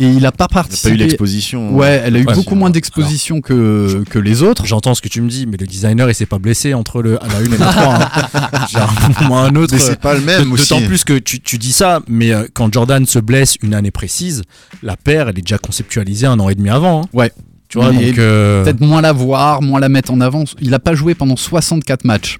et 0.00 0.06
il 0.10 0.24
a 0.26 0.32
pas 0.32 0.46
Il 0.50 0.54
n'y 0.54 0.60
a 0.60 0.60
pas 0.60 0.60
eu 0.60 0.64
participé. 0.64 0.96
l'exposition. 0.96 1.74
Ouais, 1.76 2.02
elle 2.04 2.16
a 2.16 2.18
eu 2.18 2.24
Ouais, 2.26 2.34
beaucoup 2.34 2.54
moins 2.54 2.66
alors. 2.68 2.72
d'exposition 2.72 3.40
que, 3.40 4.02
que 4.10 4.18
les 4.18 4.42
autres. 4.42 4.66
J'entends 4.66 4.94
ce 4.94 5.02
que 5.02 5.08
tu 5.08 5.20
me 5.20 5.28
dis, 5.28 5.46
mais 5.46 5.56
le 5.58 5.66
designer 5.66 6.08
il 6.10 6.14
s'est 6.14 6.26
pas 6.26 6.38
blessé 6.38 6.74
entre 6.74 7.02
le, 7.02 7.12
la 7.12 7.36
1 7.38 7.44
et 7.44 7.58
la 7.58 7.66
3. 7.66 7.94
hein. 7.94 8.66
J'ai 8.70 8.78
un 8.78 9.22
moment 9.22 9.40
un 9.42 9.54
autre. 9.56 9.74
Mais 9.74 9.80
c'est 9.80 10.00
pas 10.00 10.14
le 10.14 10.20
même 10.22 10.50
aussi. 10.52 10.68
D'autant 10.74 10.86
plus 10.86 11.04
que 11.04 11.18
tu, 11.18 11.40
tu 11.40 11.58
dis 11.58 11.72
ça, 11.72 12.00
mais 12.08 12.32
euh, 12.32 12.46
quand 12.52 12.72
Jordan 12.72 13.04
se 13.06 13.18
blesse 13.18 13.56
une 13.62 13.74
année 13.74 13.90
précise, 13.90 14.42
la 14.82 14.96
paire 14.96 15.28
elle 15.28 15.38
est 15.38 15.42
déjà 15.42 15.58
conceptualisée 15.58 16.26
un 16.26 16.40
an 16.40 16.48
et 16.48 16.54
demi 16.54 16.70
avant. 16.70 17.02
hein. 17.02 17.06
Ouais. 17.12 17.30
Tu 17.68 17.78
vois, 17.78 17.92
Mais 17.92 18.08
donc. 18.10 18.18
euh, 18.18 18.64
Peut-être 18.64 18.80
moins 18.80 19.00
la 19.00 19.12
voir, 19.12 19.62
moins 19.62 19.78
la 19.78 19.88
mettre 19.88 20.10
en 20.12 20.20
avant. 20.20 20.42
Il 20.60 20.74
a 20.74 20.80
pas 20.80 20.94
joué 20.96 21.14
pendant 21.14 21.36
64 21.36 22.04
matchs 22.04 22.38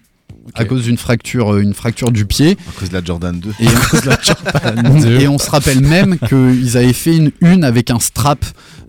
à 0.54 0.64
cause 0.64 0.84
d'une 0.84 0.96
fracture, 0.98 1.54
euh, 1.54 1.60
une 1.62 1.74
fracture 1.74 2.10
du 2.10 2.24
pied. 2.26 2.56
À 2.68 2.78
cause 2.78 2.88
de 2.90 2.94
la 2.94 3.04
Jordan 3.04 3.38
2. 3.38 3.50
Et, 3.60 3.64
et 5.22 5.28
on 5.28 5.38
se 5.38 5.50
rappelle 5.50 5.80
même 5.80 6.18
qu'ils 6.28 6.76
avaient 6.76 6.92
fait 6.92 7.16
une 7.16 7.30
une 7.40 7.64
avec 7.64 7.90
un 7.90 7.98
strap 8.00 8.44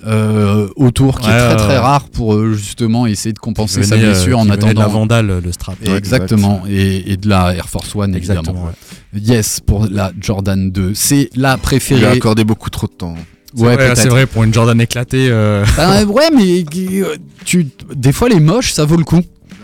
euh, 0.07 0.68
autour 0.76 1.20
qui 1.20 1.28
Ouais, 1.30 1.34
est 1.36 1.38
très 1.39 1.49
ouais, 1.51 1.55
très 1.57 1.78
rare 1.78 2.09
pour 2.09 2.34
euh, 2.34 2.53
justement 2.53 3.05
essayer 3.05 3.34
de 3.34 3.39
compenser 3.39 3.82
qui 3.82 3.88
sa 3.88 3.95
venait, 3.95 4.07
euh, 4.07 4.12
blessure 4.14 4.39
en 4.39 4.43
venait 4.45 4.57
de 4.57 4.62
la 4.64 4.70
attendant. 4.72 4.89
Vandale, 4.89 5.39
le 5.43 5.51
strap. 5.51 5.76
Et 5.86 5.91
exactement, 5.91 6.64
et, 6.68 7.12
et 7.12 7.18
de 7.18 7.30
la 7.30 7.53
Air 7.53 7.70
Force 7.70 7.95
One 7.95 8.16
évidemment. 8.16 8.39
Exactement. 8.41 8.66
ouais. 8.66 9.20
Yes 9.22 9.59
pour 9.59 9.88
la 9.91 10.12
Jordan 10.20 10.72
2, 10.72 10.93
c'est 10.95 11.30
la 11.36 11.39
Il 11.39 11.45
a 11.53 11.57
préférée. 11.57 12.05
accordé 12.18 12.43
beaucoup 12.43 12.70
trop 12.70 12.88
de 12.88 12.93
temps. 12.93 13.16
Ouais, 13.57 13.76
c'est 13.95 14.07
vrai, 14.07 14.26
pour 14.28 14.43
une 14.45 14.53
Jordan 14.53 14.80
éclatée. 14.80 15.28
euh, 15.30 15.66
Ah, 15.78 16.03
ouais, 16.05 16.30
mais 16.34 16.64
tu, 17.43 17.68
des 17.93 18.14
fois 18.14 18.30
les 18.30 18.39
moches, 18.39 18.72
ça 18.72 18.86
vaut 18.86 18.95
le 18.95 19.03
coup. 19.03 19.22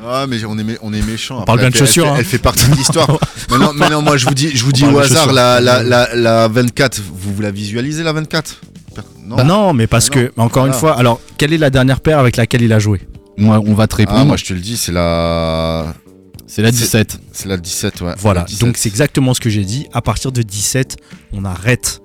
Ah 0.10 0.26
mais 0.28 0.44
on 0.46 0.58
est, 0.58 0.64
mé- 0.64 0.78
on 0.82 0.94
est 0.94 1.02
méchant. 1.02 1.40
On 1.42 1.46
parle 1.46 1.60
bien 1.60 1.70
de 1.70 1.76
elle 1.76 1.80
chaussures, 1.80 2.06
Elle, 2.06 2.10
fait- 2.12 2.16
hein. 2.16 2.20
elle 2.20 2.26
fait 2.26 2.38
partie 2.38 2.68
de 2.70 2.76
l'histoire. 2.76 3.20
mais, 3.52 3.58
non, 3.58 3.72
mais 3.74 3.90
non, 3.90 4.02
moi 4.02 4.18
je 4.18 4.26
vous 4.26 4.34
dis, 4.34 4.56
je 4.56 4.64
vous 4.64 4.72
dis 4.72 4.86
au 4.86 4.98
hasard, 5.00 5.32
la, 5.34 5.60
la, 5.60 5.84
la, 5.84 6.10
la 6.16 6.48
24, 6.48 7.02
vous, 7.14 7.34
vous 7.34 7.42
la 7.42 7.52
visualisez 7.52 8.04
la 8.04 8.14
24 8.14 8.62
Non. 9.26 9.36
Bah 9.36 9.44
non, 9.44 9.74
mais 9.74 9.88
parce 9.88 10.08
Ah 10.12 10.14
que, 10.16 10.32
encore 10.38 10.66
une 10.66 10.74
Ah. 10.74 10.78
fois, 10.78 10.98
alors, 10.98 11.20
quelle 11.38 11.54
est 11.54 11.58
la 11.58 11.70
dernière 11.70 12.00
paire 12.02 12.20
avec 12.20 12.38
laquelle 12.38 12.62
il 12.62 12.72
a 12.74 12.80
joué? 12.80 13.02
Moi, 13.38 13.62
on 13.66 13.74
va 13.74 13.88
te 13.88 13.96
répondre. 13.98 14.20
Ah, 14.22 14.26
moi 14.26 14.38
je 14.38 14.46
te 14.46 14.54
le 14.54 14.60
dis, 14.60 14.78
c'est 14.78 14.92
la. 14.92 15.94
c'est 16.48 16.62
la 16.64 16.72
17. 16.72 17.20
C'est 17.34 17.48
la 17.48 17.58
17, 17.58 18.02
ouais. 18.02 18.14
Voilà, 18.18 18.40
La 18.42 18.46
17. 18.48 18.62
donc 18.66 18.78
c'est 18.78 18.90
exactement 18.90 19.34
ce 19.36 19.40
que 19.42 19.50
j'ai 19.50 19.64
dit. 19.64 19.88
À 19.94 20.02
partir 20.02 20.32
de 20.32 20.42
17, 20.42 20.98
on 21.34 21.46
arrête 21.46 22.02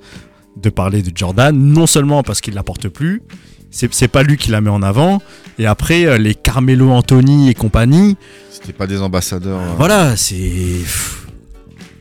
de 0.57 0.71
parler 0.71 1.03
de 1.03 1.11
Jordan, 1.17 1.57
non 1.57 1.87
seulement 1.87 2.23
parce 2.23 2.41
qu'il 2.41 2.55
la 2.55 2.63
porte 2.63 2.89
plus, 2.89 3.23
c'est 3.71 3.93
c'est 3.95 4.09
pas 4.09 4.23
lui 4.23 4.37
qui 4.37 4.51
la 4.51 4.61
met 4.61 4.71
en 4.71 4.83
avant, 4.83 5.21
et 5.59 5.67
après, 5.67 6.05
euh, 6.07 6.19
les 6.19 6.35
Carmelo 6.35 6.91
Anthony 6.91 7.49
et 7.49 7.55
compagnie, 7.55 8.17
C'était 8.51 8.73
pas 8.73 8.87
des 8.87 9.01
ambassadeurs. 9.01 9.61
euh. 9.61 9.75
voilà, 9.77 10.17
c'est. 10.17 10.81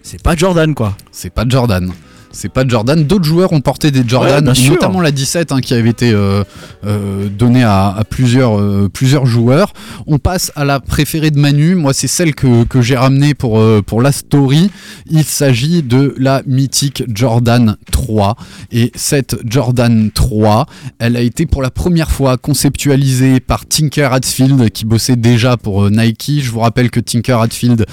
C'est 0.03 0.21
pas 0.21 0.35
Jordan 0.35 0.73
quoi. 0.75 0.97
C'est 1.11 1.29
pas 1.29 1.45
Jordan. 1.47 1.91
C'est 2.31 2.49
pas 2.49 2.67
Jordan. 2.67 3.03
D'autres 3.03 3.25
joueurs 3.25 3.51
ont 3.53 3.61
porté 3.61 3.91
des 3.91 4.03
Jordan, 4.07 4.47
Ouais, 4.47 4.69
notamment 4.69 5.01
la 5.01 5.11
17 5.11 5.51
hein, 5.51 5.59
qui 5.61 5.73
avait 5.73 5.89
été 5.89 6.11
euh, 6.11 6.43
euh, 6.85 7.27
donnée 7.29 7.63
à, 7.63 7.89
à 7.89 8.03
plusieurs, 8.03 8.59
euh, 8.59 8.89
plusieurs 8.91 9.25
joueurs. 9.25 9.73
On 10.07 10.17
passe 10.17 10.51
à 10.55 10.65
la 10.65 10.79
préférée 10.79 11.31
de 11.31 11.39
Manu. 11.39 11.75
Moi, 11.75 11.93
c'est 11.93 12.07
celle 12.07 12.33
que, 12.33 12.63
que 12.63 12.81
j'ai 12.81 12.95
ramenée 12.95 13.33
pour, 13.33 13.61
pour 13.83 14.01
la 14.01 14.11
story. 14.11 14.71
Il 15.09 15.23
s'agit 15.23 15.83
de 15.83 16.15
la 16.17 16.41
mythique 16.45 17.03
Jordan 17.13 17.77
3. 17.91 18.35
Et 18.71 18.91
cette 18.95 19.37
Jordan 19.45 20.11
3, 20.13 20.65
elle 20.99 21.17
a 21.17 21.21
été 21.21 21.45
pour 21.45 21.61
la 21.61 21.69
première 21.69 22.11
fois 22.11 22.37
conceptualisée 22.37 23.39
par 23.39 23.65
Tinker 23.65 24.09
Hatfield 24.13 24.69
qui 24.71 24.85
bossait 24.85 25.15
déjà 25.15 25.57
pour 25.57 25.89
Nike. 25.89 26.39
Je 26.41 26.51
vous 26.51 26.59
rappelle 26.59 26.89
que 26.89 26.99
Tinker 26.99 27.41
Hatfield 27.41 27.85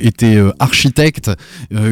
était 0.00 0.38
architecte, 0.58 1.30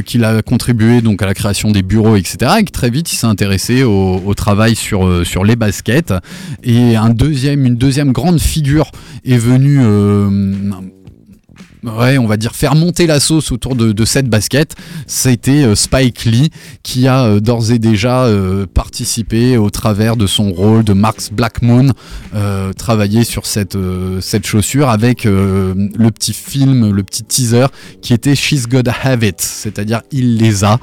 qu'il 0.06 0.24
a 0.24 0.42
contribué 0.42 1.00
donc 1.00 1.22
à 1.22 1.26
la 1.26 1.34
création 1.34 1.49
des 1.72 1.82
bureaux, 1.82 2.16
etc. 2.16 2.52
Et 2.60 2.64
que 2.64 2.70
très 2.70 2.90
vite 2.90 3.12
il 3.12 3.16
s'est 3.16 3.26
intéressé 3.26 3.82
au, 3.82 4.20
au 4.24 4.34
travail 4.34 4.74
sur, 4.74 5.06
euh, 5.06 5.24
sur 5.24 5.44
les 5.44 5.56
baskets. 5.56 6.14
Et 6.62 6.96
un 6.96 7.10
deuxième, 7.10 7.66
une 7.66 7.76
deuxième 7.76 8.12
grande 8.12 8.40
figure 8.40 8.90
est 9.24 9.38
venue. 9.38 9.80
Ouais, 11.82 12.18
on 12.18 12.26
va 12.26 12.36
dire 12.36 12.54
faire 12.54 12.74
monter 12.74 13.06
la 13.06 13.20
sauce 13.20 13.52
autour 13.52 13.74
de, 13.74 14.04
cette 14.04 14.28
basket, 14.28 14.76
c'était 15.06 15.64
euh, 15.64 15.74
Spike 15.74 16.26
Lee 16.26 16.50
qui 16.82 17.08
a 17.08 17.24
euh, 17.24 17.40
d'ores 17.40 17.70
et 17.70 17.78
déjà 17.78 18.24
euh, 18.24 18.66
participé 18.66 19.56
au 19.56 19.70
travers 19.70 20.16
de 20.16 20.26
son 20.26 20.52
rôle 20.52 20.84
de 20.84 20.92
Marx 20.92 21.30
Blackmoon, 21.32 21.92
euh, 22.34 22.74
travaillé 22.74 23.24
sur 23.24 23.46
cette, 23.46 23.78
chaussure 24.44 24.90
avec 24.90 25.24
le 25.24 26.10
petit 26.10 26.34
film, 26.34 26.92
le 26.92 27.02
petit 27.02 27.22
teaser 27.24 27.66
qui 28.02 28.12
était 28.12 28.34
She's 28.34 28.66
Gotta 28.66 28.94
Have 29.02 29.24
It, 29.24 29.40
c'est-à-dire 29.40 30.02
il 30.12 30.36
les 30.36 30.64
a, 30.64 30.78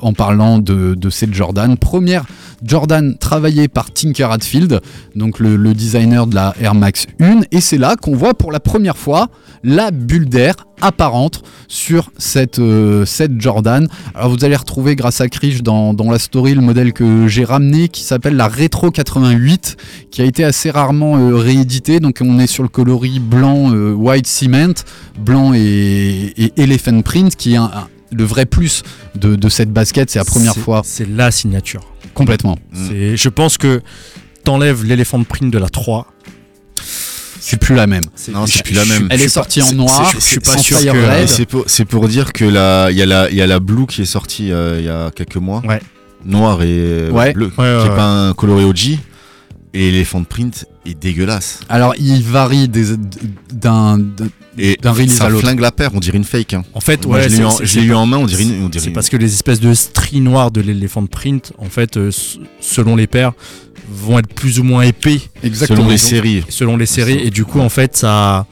en 0.00 0.12
parlant 0.12 0.58
de, 0.58 0.94
de 0.94 1.10
cette 1.10 1.34
Jordan. 1.34 1.76
Première 1.76 2.24
Jordan 2.64 3.16
travaillée 3.18 3.68
par 3.68 3.92
Tinker 3.92 4.30
Hatfield, 4.30 4.80
donc 5.16 5.38
le, 5.38 5.56
le 5.56 5.74
designer 5.74 6.26
de 6.26 6.34
la 6.34 6.54
Air 6.60 6.74
Max 6.74 7.06
1, 7.20 7.42
et 7.50 7.60
c'est 7.60 7.78
là 7.78 7.96
qu'on 7.96 8.14
voit 8.14 8.34
pour 8.34 8.52
la 8.52 8.60
première 8.60 8.96
fois 8.96 9.28
la 9.64 9.90
bulle 10.12 10.28
d'air 10.28 10.54
apparente 10.82 11.42
sur 11.68 12.10
cette, 12.18 12.58
euh, 12.58 13.06
cette 13.06 13.40
Jordan. 13.40 13.88
Alors 14.14 14.28
vous 14.30 14.44
allez 14.44 14.56
retrouver 14.56 14.94
grâce 14.94 15.22
à 15.22 15.28
Krish 15.28 15.62
dans, 15.62 15.94
dans 15.94 16.10
la 16.10 16.18
story 16.18 16.54
le 16.54 16.60
modèle 16.60 16.92
que 16.92 17.28
j'ai 17.28 17.44
ramené 17.44 17.88
qui 17.88 18.02
s'appelle 18.02 18.36
la 18.36 18.46
Retro 18.48 18.90
88 18.90 19.76
qui 20.10 20.20
a 20.20 20.26
été 20.26 20.44
assez 20.44 20.70
rarement 20.70 21.16
euh, 21.16 21.36
réédité. 21.36 21.98
Donc 21.98 22.18
on 22.20 22.38
est 22.38 22.46
sur 22.46 22.62
le 22.62 22.68
coloris 22.68 23.20
blanc 23.20 23.72
euh, 23.72 23.92
white 23.94 24.26
cement, 24.26 24.74
blanc 25.18 25.54
et, 25.54 26.32
et 26.36 26.52
elephant 26.58 27.00
print 27.00 27.34
qui 27.34 27.54
est 27.54 27.56
un- 27.56 27.64
un- 27.72 27.88
le 28.14 28.24
vrai 28.24 28.44
plus 28.44 28.82
de, 29.14 29.34
de 29.36 29.48
cette 29.48 29.72
basket. 29.72 30.10
C'est 30.10 30.18
la 30.18 30.26
première 30.26 30.54
fois 30.54 30.82
C'est 30.84 31.08
la 31.08 31.30
signature. 31.30 31.80
complètement. 32.12 32.58
Je 32.74 33.28
pense 33.30 33.56
que 33.56 33.80
t'enlèves 34.44 34.84
l'éléphant 34.84 35.22
print 35.22 35.50
de 35.50 35.56
la 35.58 35.70
3. 35.70 36.06
C'est 37.44 37.56
plus 37.60 37.74
la 37.74 37.88
même. 37.88 38.04
Non, 38.32 38.46
je- 38.46 38.52
c'est 38.52 38.62
plus 38.62 38.74
la 38.74 38.84
même. 38.84 39.08
Elle 39.10 39.20
est 39.20 39.28
sortie 39.28 39.60
en 39.62 39.72
noir. 39.72 40.10
Je 40.14 40.20
suis 40.20 40.38
pas 40.38 40.56
sûr 40.58 40.78
que. 40.78 41.26
c'est 41.66 41.84
pour, 41.84 42.06
dire 42.08 42.32
que 42.32 42.44
la, 42.44 42.90
il 42.92 42.96
y 42.96 43.02
a 43.02 43.06
la, 43.06 43.28
il 43.30 43.36
y 43.36 43.42
a 43.42 43.46
la 43.48 43.58
blue 43.58 43.86
qui 43.86 44.02
est 44.02 44.04
sortie 44.06 44.52
euh, 44.52 44.76
il 44.78 44.84
y 44.86 44.88
a 44.88 45.10
quelques 45.10 45.36
mois. 45.36 45.60
Ouais. 45.66 45.80
Noir 46.24 46.62
et 46.62 46.66
euh, 46.68 47.10
Ouais. 47.10 47.32
bleu. 47.32 47.46
Ouais, 47.46 47.52
qui 47.54 47.60
ouais, 47.62 47.68
est 47.68 47.82
ouais. 47.90 47.96
pas 47.96 48.06
un 48.28 48.32
coloré 48.34 48.64
OG. 48.64 48.98
Et 49.74 49.90
l'éléphant 49.90 50.22
print 50.22 50.66
est 50.86 50.94
dégueulasse. 50.94 51.60
Alors 51.68 51.94
il 51.98 52.22
varie 52.22 52.68
des- 52.68 52.96
d'un 53.52 53.98
d'un- 53.98 54.28
Et 54.58 54.76
D'un 54.82 54.92
release 54.92 55.14
ça 55.14 55.24
à 55.24 55.28
l'autre. 55.30 55.44
flingue 55.44 55.60
la 55.60 55.72
paire, 55.72 55.92
on 55.94 55.98
dirait 55.98 56.18
une 56.18 56.24
fake. 56.24 56.52
Hein. 56.52 56.62
En 56.74 56.80
fait, 56.80 57.06
Moi, 57.06 57.16
ouais, 57.16 57.22
je 57.22 57.28
l'ai 57.30 57.36
c'est- 57.66 57.80
eu, 57.80 57.94
en- 57.94 58.04
eu 58.04 58.08
main, 58.10 58.18
on 58.18 58.26
dirait 58.26 58.42
une. 58.42 58.70
C'est 58.74 58.84
une- 58.88 58.92
parce 58.92 59.08
que 59.08 59.16
les 59.16 59.32
espèces 59.32 59.60
de 59.60 59.72
stries 59.72 60.20
noirs 60.20 60.50
de 60.50 60.60
l'éléphant 60.60 61.06
print, 61.06 61.54
en 61.56 61.70
fait, 61.70 61.96
euh, 61.96 62.10
selon 62.60 62.94
les 62.94 63.06
paires, 63.06 63.32
vont 63.92 64.18
être 64.18 64.32
plus 64.32 64.58
ou 64.58 64.64
moins 64.64 64.82
épais 64.82 65.20
exactement. 65.42 65.78
selon 65.80 65.90
les 65.90 65.98
séries. 65.98 66.44
selon 66.48 66.76
les 66.76 66.86
séries. 66.86 67.20
Et 67.24 67.30
du 67.30 67.44
coup, 67.44 67.60
en 67.60 67.68
fait, 67.68 67.96
ça, 67.96 68.46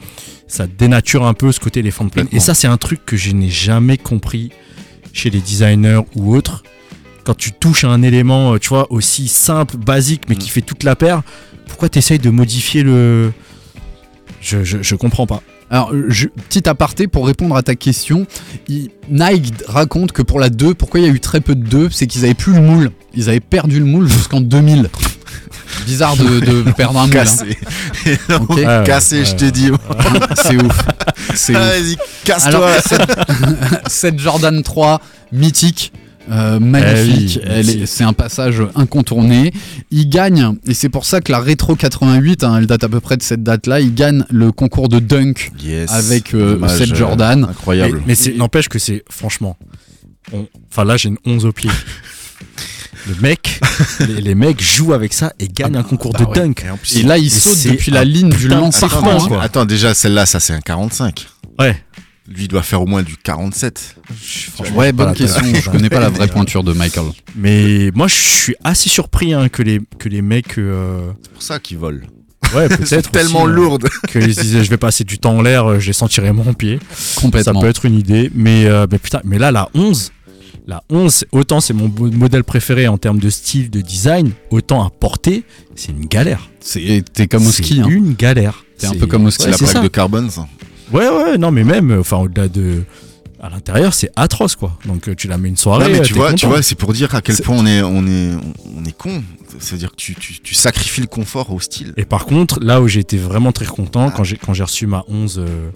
ça 0.47 0.67
dénature 0.67 1.25
un 1.25 1.33
peu 1.33 1.51
ce 1.51 1.59
côté 1.59 1.79
éléphant 1.79 2.05
print. 2.07 2.17
Et 2.17 2.21
Complètement. 2.25 2.39
ça, 2.45 2.53
c'est 2.53 2.67
un 2.67 2.77
truc 2.77 3.05
que 3.05 3.17
je 3.17 3.31
n'ai 3.31 3.49
jamais 3.49 3.97
compris 3.97 4.51
chez 5.13 5.29
les 5.29 5.39
designers 5.39 6.01
ou 6.15 6.35
autres. 6.35 6.63
Quand 7.23 7.35
tu 7.35 7.51
touches 7.51 7.83
à 7.83 7.89
un 7.89 8.01
élément, 8.01 8.53
euh, 8.53 8.57
tu 8.59 8.69
vois, 8.69 8.91
aussi 8.91 9.27
simple, 9.27 9.77
basique, 9.77 10.23
mais 10.29 10.35
Mm. 10.35 10.39
qui 10.39 10.49
fait 10.49 10.61
toute 10.61 10.83
la 10.83 10.95
paire, 10.95 11.21
pourquoi 11.67 11.87
tu 11.89 11.99
essayes 11.99 12.19
de 12.19 12.29
modifier 12.29 12.83
le. 12.83 13.31
Je, 14.41 14.63
je, 14.63 14.79
je 14.81 14.95
comprends 14.95 15.27
pas. 15.27 15.43
Alors, 15.69 15.91
je- 16.09 16.27
petit 16.49 16.67
aparté 16.67 17.07
pour 17.07 17.25
répondre 17.27 17.55
à 17.55 17.61
ta 17.63 17.75
question, 17.75 18.25
il- 18.67 18.89
Nike 19.09 19.53
raconte 19.67 20.11
que 20.11 20.21
pour 20.23 20.39
la 20.39 20.49
2, 20.49 20.73
pourquoi 20.73 20.99
il 20.99 21.05
y 21.05 21.09
a 21.09 21.11
eu 21.13 21.19
très 21.19 21.41
peu 21.41 21.53
de 21.55 21.63
2, 21.63 21.89
c'est 21.91 22.07
qu'ils 22.07 22.25
avaient 22.25 22.33
plus 22.33 22.53
le 22.53 22.59
moule. 22.61 22.91
Ils 23.13 23.29
avaient 23.29 23.39
perdu 23.39 23.79
le 23.79 23.85
moule 23.85 24.07
jusqu'en 24.09 24.41
2000. 24.41 24.89
Bizarre 25.85 26.15
de, 26.17 26.39
de 26.39 26.71
perdre 26.77 26.99
un 26.99 27.07
moule. 27.07 27.17
hein. 27.17 27.21
Cassé. 27.23 27.57
Ouais, 28.49 28.83
Cassé, 28.85 29.25
je 29.25 29.31
ouais, 29.31 29.37
te 29.37 29.45
ouais. 29.45 29.51
dis. 29.51 29.71
C'est 30.35 30.55
ouf. 30.61 30.85
C'est 31.35 31.53
ouf. 31.55 31.59
Vas-y, 31.59 31.97
casse-toi. 32.23 32.71
cette, 32.81 33.11
cette 33.87 34.19
Jordan 34.19 34.61
3 34.63 35.01
mythique, 35.31 35.91
euh, 36.31 36.59
magnifique, 36.59 37.39
Eh 37.45 37.61
oui, 37.65 37.83
c'est 37.85 38.03
un 38.03 38.13
passage 38.13 38.61
incontourné. 38.75 39.51
Il 39.89 40.07
gagne, 40.09 40.55
et 40.67 40.73
c'est 40.73 40.89
pour 40.89 41.05
ça 41.05 41.19
que 41.21 41.31
la 41.31 41.39
rétro 41.39 41.75
88, 41.75 42.43
hein, 42.43 42.57
elle 42.57 42.67
date 42.67 42.83
à 42.83 42.89
peu 42.89 42.99
près 42.99 43.17
de 43.17 43.23
cette 43.23 43.43
date-là, 43.43 43.79
il 43.81 43.93
gagne 43.93 44.23
le 44.29 44.51
concours 44.51 44.87
de 44.89 44.99
dunk 44.99 45.51
Yes. 45.63 45.91
avec 45.91 46.33
euh, 46.33 46.59
cette 46.67 46.91
euh, 46.91 46.95
Jordan. 46.95 47.41
Mais, 47.41 47.47
Incroyable. 47.49 48.01
mais 48.05 48.15
c'est- 48.15 48.33
n'empêche 48.37 48.69
que 48.69 48.79
c'est, 48.79 49.03
franchement. 49.09 49.57
Enfin, 50.71 50.85
là, 50.85 50.95
j'ai 50.97 51.09
une 51.09 51.17
11 51.25 51.45
au 51.45 51.51
pied. 51.51 51.69
Le 53.07 53.15
mec, 53.21 53.59
les, 53.99 54.21
les 54.21 54.35
mecs 54.35 54.61
jouent 54.61 54.93
avec 54.93 55.13
ça 55.13 55.33
et 55.39 55.47
gagnent 55.47 55.77
un 55.77 55.83
concours 55.83 56.13
bah 56.13 56.19
de 56.19 56.25
ouais. 56.25 56.35
dunk. 56.35 56.63
Et 56.65 56.69
en 56.69 56.77
plus, 56.77 56.97
Et 56.97 57.03
là, 57.03 57.17
il 57.17 57.25
Et 57.27 57.29
saute 57.29 57.53
c'est 57.55 57.71
depuis 57.71 57.91
la 57.91 58.03
ligne 58.03 58.29
du 58.29 58.51
hein. 58.53 58.69
quoi. 59.27 59.41
Attends, 59.41 59.65
déjà, 59.65 59.93
celle-là, 59.93 60.25
ça 60.25 60.39
c'est 60.39 60.53
un 60.53 60.61
45. 60.61 61.27
Ouais. 61.59 61.81
Lui 62.27 62.43
il 62.43 62.47
doit 62.47 62.61
faire 62.63 62.81
au 62.81 62.85
moins 62.85 63.03
du 63.03 63.17
47. 63.17 63.95
Franchement, 64.53 64.77
Ouais, 64.77 64.85
j'ai 64.87 64.91
bonne 64.93 65.13
question. 65.13 65.43
Je 65.53 65.69
connais 65.69 65.89
pas 65.89 65.99
la 65.99 66.09
vraie 66.09 66.27
pointure 66.29 66.63
de 66.63 66.71
Michael. 66.73 67.07
Mais 67.35 67.91
moi, 67.93 68.07
je 68.07 68.15
suis 68.15 68.55
assez 68.63 68.87
surpris 68.89 69.33
hein, 69.33 69.49
que, 69.49 69.63
les, 69.63 69.81
que 69.99 70.07
les 70.07 70.21
mecs. 70.21 70.57
euh, 70.57 71.11
C'est 71.23 71.31
pour 71.31 71.41
ça 71.41 71.59
qu'il 71.59 71.77
vole. 71.79 72.05
ouais, 72.55 72.69
peut-être. 72.77 73.11
tellement 73.11 73.41
aussi, 73.43 73.51
euh, 73.51 73.55
lourde. 73.55 73.89
Qu'ils 74.09 74.33
se 74.33 74.41
disaient, 74.41 74.63
je 74.63 74.69
vais 74.69 74.77
passer 74.77 75.03
du 75.03 75.17
temps 75.19 75.35
en 75.37 75.41
l'air, 75.41 75.65
euh, 75.69 75.79
je 75.79 75.87
les 75.87 75.93
sentirai 75.93 76.31
mon 76.31 76.53
pied. 76.53 76.79
Ça 76.93 77.19
Complètement. 77.21 77.59
peut 77.61 77.67
être 77.67 77.83
une 77.85 77.97
idée. 77.99 78.31
Mais, 78.33 78.65
euh, 78.65 78.85
mais 78.89 78.99
putain, 78.99 79.19
mais 79.25 79.37
là, 79.39 79.51
la 79.51 79.67
11. 79.73 80.11
La 80.71 80.83
11, 80.89 81.13
c'est- 81.13 81.27
autant 81.33 81.59
c'est 81.59 81.73
mon 81.73 81.91
modèle 82.13 82.45
préféré 82.45 82.87
en 82.87 82.97
termes 82.97 83.19
de 83.19 83.29
style, 83.29 83.69
de 83.69 83.81
design, 83.81 84.31
autant 84.51 84.85
à 84.85 84.89
porter, 84.89 85.43
c'est 85.75 85.91
une 85.91 86.05
galère. 86.05 86.47
C'est- 86.61 87.03
T'es 87.11 87.27
comme 87.27 87.45
au 87.45 87.51
C'est 87.51 87.61
ski. 87.63 87.81
Hein. 87.81 87.89
une 87.89 88.13
galère. 88.13 88.63
T'es 88.77 88.87
un 88.87 88.93
peu 88.93 89.05
comme 89.05 89.25
au 89.25 89.31
ski. 89.31 89.43
C'est 89.43 89.49
la 89.51 89.57
c'est 89.57 89.65
plaque 89.65 89.75
ça. 89.75 89.81
de 89.83 89.87
carbone, 89.89 90.29
ça. 90.29 90.47
Ouais, 90.93 91.09
ouais, 91.09 91.37
non, 91.37 91.51
mais 91.51 91.65
même, 91.65 91.91
enfin, 91.99 92.19
au-delà 92.19 92.47
de. 92.47 92.83
À 93.41 93.49
l'intérieur, 93.49 93.93
c'est 93.93 94.11
atroce, 94.15 94.55
quoi. 94.55 94.77
Donc, 94.85 95.09
euh, 95.09 95.15
tu 95.15 95.27
la 95.27 95.37
mets 95.37 95.49
une 95.49 95.57
soirée. 95.57 95.91
Mais 95.91 95.99
euh, 95.99 96.03
tu 96.03 96.13
vois, 96.13 96.31
tu 96.35 96.45
vois, 96.45 96.61
c'est 96.61 96.75
pour 96.75 96.93
dire 96.93 97.13
à 97.15 97.21
quel 97.21 97.35
C'est- 97.35 97.43
point 97.43 97.57
on 97.57 97.65
est, 97.65 97.81
on 97.81 98.07
est, 98.07 98.31
on 98.77 98.85
est 98.85 98.95
con. 98.97 99.21
C'est-à-dire 99.59 99.91
que 99.91 99.95
tu, 99.97 100.15
tu, 100.15 100.39
tu 100.39 100.55
sacrifies 100.55 101.01
le 101.01 101.07
confort 101.07 101.51
au 101.51 101.59
style. 101.59 101.93
Et 101.97 102.05
par 102.05 102.25
contre, 102.25 102.59
là 102.61 102.81
où 102.81 102.87
j'ai 102.87 103.01
été 103.01 103.17
vraiment 103.17 103.51
très 103.51 103.65
content, 103.65 104.09
quand 104.09 104.23
j'ai 104.23 104.37
quand 104.37 104.53
j'ai 104.53 104.63
reçu 104.63 104.87
ma 104.87 105.03
11, 105.09 105.37
euh, 105.39 105.69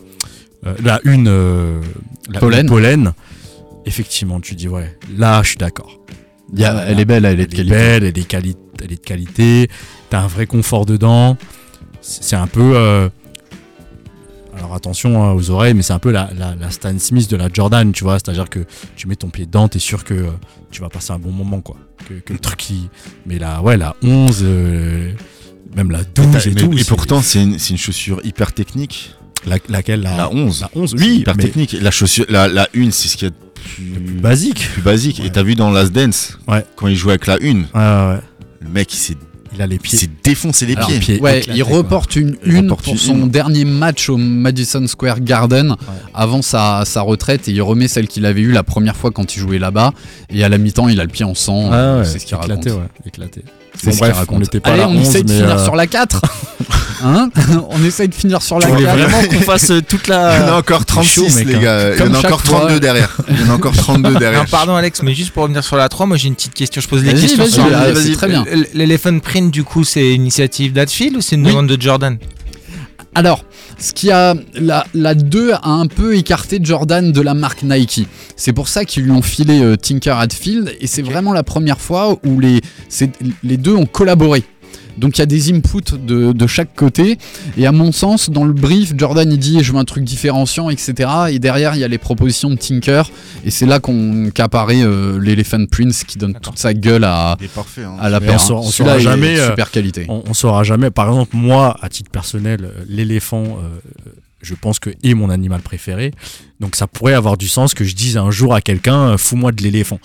euh, 0.68 0.74
la 0.84 1.02
une, 1.04 1.28
euh, 1.28 1.82
la 2.30 2.40
Pollen. 2.40 2.62
une 2.62 2.70
pollen, 2.70 3.14
effectivement, 3.86 4.40
tu 4.40 4.56
dis, 4.56 4.68
ouais, 4.68 4.98
là, 5.18 5.42
je 5.44 5.50
suis 5.50 5.58
d'accord. 5.58 6.00
Elle 6.58 7.00
est 7.00 7.06
belle, 7.06 7.26
elle 7.26 7.40
est 7.40 7.48
de 7.48 7.54
Elle 7.54 7.68
est 7.68 7.70
qualité. 7.70 7.70
belle, 7.76 8.04
elle 8.04 8.18
est, 8.20 8.28
quali- 8.30 8.56
elle 8.84 8.92
est 8.92 8.96
de 8.96 9.02
qualité, 9.02 9.70
t'as 10.10 10.22
un 10.22 10.28
vrai 10.28 10.46
confort 10.46 10.86
dedans. 10.86 11.38
C'est 12.02 12.36
un 12.36 12.48
peu. 12.48 12.74
euh, 12.76 13.10
alors 14.58 14.74
attention 14.74 15.24
hein, 15.24 15.34
aux 15.34 15.50
oreilles, 15.50 15.74
mais 15.74 15.82
c'est 15.82 15.94
un 15.94 16.00
peu 16.00 16.12
la, 16.12 16.30
la, 16.38 16.56
la 16.56 16.70
Stan 16.72 16.98
Smith 16.98 17.30
de 17.30 17.36
la 17.36 17.50
Jordan, 17.52 17.92
tu 17.92 18.04
vois. 18.04 18.20
C'est-à-dire 18.20 18.50
que 18.50 18.60
tu 18.96 19.08
mets 19.08 19.16
ton 19.16 19.30
pied 19.30 19.46
dedans, 19.46 19.68
t'es 19.68 19.80
sûr 19.80 20.04
que 20.04 20.14
euh, 20.14 20.30
tu 20.72 20.82
vas 20.82 20.90
passer 20.90 21.12
un 21.14 21.20
bon 21.20 21.32
moment, 21.32 21.62
quoi. 21.62 21.78
Que, 22.08 22.14
que 22.16 22.32
le 22.34 22.40
truc 22.40 22.58
qui. 22.58 22.90
Mais 23.26 23.38
la, 23.40 23.62
ouais, 23.62 23.76
la 23.76 23.96
11, 24.04 24.40
euh, 24.44 25.12
même 25.76 25.90
la 25.92 26.04
12 26.04 26.48
et, 26.48 26.52
Mais- 26.52 26.62
tout. 26.62 26.74
et 26.78 26.84
pourtant, 26.86 27.22
c'est 27.22 27.42
une, 27.44 27.60
c'est 27.60 27.72
une 27.72 27.78
chaussure 27.78 28.22
hyper 28.24 28.54
technique. 28.54 29.16
La- 29.46 29.58
laquelle 29.70 30.02
la, 30.02 30.16
La 30.18 30.32
11. 30.32 30.62
La 30.62 30.70
11, 30.76 30.96
C'est 30.98 31.04
oui, 31.04 31.18
hyper 31.20 31.36
mais 31.38 31.44
technique. 31.44 31.76
La 31.82 31.92
chaussure, 31.92 32.26
la, 32.30 32.48
la 32.48 32.68
une, 32.74 32.92
c'est 32.92 33.08
ce 33.08 33.18
qu'il 33.18 33.28
y 33.28 33.32
a 33.32 33.32
de 33.32 33.36
plus, 33.54 34.22
basique. 34.22 34.68
plus 34.74 34.82
basique. 34.82 35.20
Ouais. 35.20 35.28
Et 35.28 35.32
t'as 35.32 35.44
vu 35.44 35.56
dans 35.56 35.72
Last 35.72 35.92
Dance, 35.94 36.38
Ouais. 36.48 36.66
quand 36.76 36.88
il 36.88 36.96
jouait 36.96 37.14
avec 37.14 37.28
la 37.28 37.38
une, 37.42 37.62
Ouais, 37.74 37.82
ouais, 37.82 38.08
ouais. 38.16 38.20
le 38.62 38.70
mec, 38.70 38.94
il 38.94 38.98
s'est, 38.98 39.16
Il 39.56 39.62
a 39.62 39.68
les 39.68 39.76
il 39.76 39.80
pieds. 39.80 39.98
s'est 39.98 40.10
défoncé 40.24 40.66
les 40.66 40.76
Alors, 40.76 40.88
pieds. 40.90 41.00
pieds 41.00 41.20
Ouais, 41.22 41.42
il 41.54 41.64
quoi. 41.64 41.78
reporte 41.78 42.16
une 42.18 42.36
Il 42.46 42.52
une 42.54 42.64
reporte 42.66 42.84
pour 42.84 42.94
une 42.94 43.00
son 43.00 43.26
dernier 43.28 43.64
match 43.64 44.10
au 44.10 44.18
Madison 44.18 44.86
Square 44.86 45.22
Garden 45.22 45.76
avant 46.14 46.42
sa, 46.42 46.84
sa 46.86 47.02
retraite 47.02 47.48
et 47.48 47.52
il 47.52 47.62
remet 47.62 47.88
celle 47.88 48.08
qu'il 48.10 48.26
avait 48.26 48.42
eue 48.42 48.52
la 48.52 48.64
première 48.64 48.98
fois 48.98 49.12
quand 49.12 49.36
il 49.36 49.40
jouait 49.40 49.60
là-bas 49.60 49.94
et 50.30 50.44
à 50.44 50.50
la 50.50 50.58
mi-temps 50.58 50.90
il 50.90 51.00
a 51.00 51.04
le 51.04 51.10
pied 51.10 51.24
en 51.24 51.36
sang. 51.36 51.70
Ah 51.72 52.00
ouais, 52.00 52.06
c'est 52.06 52.20
ce 52.20 52.26
qu'il 52.26 52.36
raconte. 52.36 52.52
éclaté, 52.68 52.72
ouais, 52.72 52.88
éclaté. 53.06 53.44
C'est 53.78 53.88
Bon, 53.88 53.92
ce 53.94 53.98
bref, 54.00 54.12
qu'il 54.12 54.20
raconte. 54.20 54.36
on 54.36 54.40
n'était 54.40 54.60
pas 54.60 54.70
Allez, 54.72 54.80
la 54.82 54.88
on 54.90 54.96
11, 54.98 55.08
essaie 55.08 55.24
de 55.24 55.32
finir 55.32 55.60
euh, 55.60 55.64
sur 55.64 55.76
la 55.76 55.88
4. 55.88 56.22
Hein 57.04 57.30
On 57.70 57.84
essaye 57.84 58.08
de 58.08 58.16
finir 58.16 58.42
sur 58.42 58.58
la 58.58 58.66
Tu 58.68 58.72
voulais 58.74 58.86
carte. 58.86 58.98
vraiment 59.00 59.28
qu'on 59.28 59.40
fasse 59.44 59.70
euh, 59.70 59.82
toute 59.82 60.08
Il 60.08 60.12
y 60.12 60.16
en 60.16 60.18
a 60.18 60.40
la. 60.40 60.56
encore 60.58 60.82
C'est 60.88 61.04
chaud, 61.04 61.22
36, 61.26 61.36
mec, 61.36 61.48
les 61.48 61.56
hein. 61.56 61.60
gars. 61.60 61.94
Il 61.94 62.00
y 62.00 62.04
en 62.04 62.14
a 62.14 62.18
encore 62.20 62.42
fois. 62.42 62.60
32 62.62 62.80
derrière. 62.80 63.18
Il 63.30 63.42
y 63.42 63.44
en 63.44 63.50
a 63.52 63.54
encore 63.56 63.74
32 63.76 64.16
derrière. 64.20 64.40
Non, 64.40 64.46
pardon 64.50 64.76
Alex, 64.76 65.04
mais 65.04 65.14
juste 65.14 65.32
pour 65.32 65.44
revenir 65.44 65.64
sur 65.64 65.76
la 65.76 65.88
3, 65.90 66.06
moi 66.08 66.18
j'ai 66.18 66.30
une 66.30 66.36
petite 66.36 66.54
question. 66.54 66.82
Je 66.82 66.88
pose 66.88 67.04
les 67.04 67.14
questions. 67.14 67.38
vas-y, 67.44 67.52
sur- 67.52 67.68
vas-y, 67.70 68.12
très 68.14 68.28
bien. 68.28 68.46
L'Elephant 68.74 69.20
Print, 69.20 69.52
du 69.52 69.64
coup, 69.66 69.84
c'est 69.84 70.16
une 70.16 70.22
initiative 70.22 70.72
d'Adfield 70.74 71.18
ou 71.18 71.22
c'est 71.22 71.36
une 71.36 71.44
demande 71.44 71.68
de 71.68 71.80
Jordan? 71.80 72.18
Alors, 73.16 73.46
ce 73.80 73.94
qui 73.94 74.12
a 74.12 74.36
la, 74.56 74.86
la 74.94 75.16
2 75.16 75.54
a 75.54 75.70
un 75.70 75.88
peu 75.88 76.16
écarté 76.18 76.60
Jordan 76.62 77.12
de 77.14 77.22
la 77.22 77.34
marque 77.34 77.64
Nike. 77.64 78.08
C'est 78.36 78.52
pour 78.54 78.68
ça 78.68 78.84
qu'ils 78.86 79.04
lui 79.04 79.12
ont 79.12 79.22
filé 79.22 79.62
euh, 79.62 79.78
Tinker 79.78 80.16
Hatfield 80.20 80.74
et 80.82 80.88
c'est 80.88 81.02
vraiment 81.02 81.32
la 81.32 81.44
première 81.44 81.80
fois 81.80 82.20
où 82.26 82.40
les, 82.42 82.60
c'est- 82.90 83.12
les 83.44 83.56
deux 83.58 83.74
ont 83.74 83.86
collaboré. 83.86 84.44
Donc 84.98 85.18
il 85.18 85.22
y 85.22 85.24
a 85.24 85.26
des 85.26 85.52
inputs 85.54 85.98
de, 85.98 86.32
de 86.32 86.48
chaque 86.48 86.74
côté 86.76 87.18
et 87.58 87.66
à 87.68 87.72
mon 87.72 87.92
sens 87.92 88.30
dans 88.30 88.46
le 88.46 88.54
brief 88.54 88.94
Jordan 88.98 89.30
il 89.32 89.38
dit 89.38 89.62
je 89.64 89.72
veux 89.74 89.78
un 89.78 89.84
truc 89.86 90.04
différenciant 90.04 90.70
etc 90.70 91.10
et 91.32 91.40
derrière 91.40 91.76
il 91.76 91.80
y 91.82 91.84
a 91.84 91.88
les 91.88 91.98
propositions 91.98 92.50
de 92.50 92.56
Tinker 92.56 93.04
et 93.44 93.52
c'est 93.52 93.66
là 93.66 93.80
qu'on 93.80 94.30
qu'apparaît 94.34 94.82
euh, 94.84 95.20
l'Elephant 95.20 95.66
Prince 95.70 96.04
qui 96.06 96.18
donne 96.18 96.34
toute 96.36 96.58
sa 96.58 96.74
gueule 96.74 97.04
à, 97.04 97.36
Il 97.40 97.46
est 97.46 97.48
parfait. 97.50 97.84
hein. 97.84 97.96
à 98.00 98.10
la 98.10 98.20
paire. 98.22 98.36
on 98.36 98.38
saura- 98.40 98.62
on 98.62 98.72
Celui-là 98.72 99.00
saura 99.00 99.14
est 99.14 99.18
jamais, 99.18 99.40
euh, 99.40 99.50
super 99.50 99.72
qualité. 99.72 100.06
On, 100.10 100.24
on 100.28 100.34
saura 100.34 100.64
jamais. 100.64 100.92
Par 100.92 101.08
exemple, 101.10 101.36
moi, 101.36 101.76
à 101.82 101.90
titre 101.90 102.10
personnel, 102.12 102.66
euh, 102.66 102.84
l'éléphant, 102.88 103.44
euh, 103.44 104.10
je 104.42 104.54
pense 104.56 104.80
que 104.80 104.92
est 105.04 105.14
mon 105.14 105.30
animal 105.30 105.62
préféré. 105.62 106.12
Donc 106.60 106.76
ça 106.76 106.88
pourrait 106.88 107.14
avoir 107.14 107.36
du 107.38 107.48
sens 107.48 107.74
que 107.74 107.84
je 107.84 107.96
dise 107.96 108.18
un 108.18 108.32
jour 108.32 108.54
à 108.54 108.62
quelqu'un, 108.62 109.18
fous-moi 109.18 109.52
de 109.52 109.62
l'éléphant. 109.62 110.00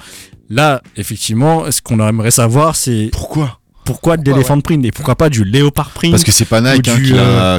Là, 0.48 0.82
effectivement, 0.96 1.70
ce 1.70 1.80
qu'on 1.80 2.00
aimerait 2.06 2.32
savoir, 2.32 2.74
c'est 2.74 3.10
Pourquoi? 3.12 3.59
Pourquoi 3.92 4.16
de 4.16 4.30
l'éléphant 4.30 4.60
print 4.60 4.84
et 4.84 4.92
pourquoi 4.92 5.16
pas 5.16 5.28
du 5.30 5.44
léopard 5.44 5.90
print. 5.90 6.12
Parce 6.12 6.24
que 6.24 6.32
c'est 6.32 6.44
pas 6.44 6.60
Nike 6.60 6.88
hein, 6.88 6.94
du, 6.96 7.12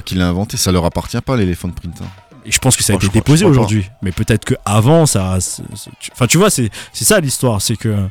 qui 0.05 0.15
l'a 0.15 0.27
inventé. 0.27 0.57
Ça 0.57 0.71
leur 0.71 0.85
appartient 0.85 1.19
pas, 1.21 1.35
l'éléphant 1.35 1.69
print. 1.69 1.93
hein. 2.01 2.05
Et 2.45 2.51
je 2.51 2.57
pense 2.57 2.75
que 2.75 2.83
ça 2.83 2.93
a 2.93 2.95
Oh, 2.95 2.99
été 2.99 3.09
déposé 3.09 3.45
aujourd'hui. 3.45 3.85
Mais 4.01 4.11
peut-être 4.11 4.45
que 4.45 4.55
avant 4.65 5.05
ça. 5.05 5.37
Enfin, 6.13 6.27
tu 6.27 6.37
vois, 6.37 6.49
c'est 6.49 6.71
ça 6.93 7.19
l'histoire. 7.19 7.61
C'est 7.61 7.75
que 7.75 7.89
euh, 7.89 8.07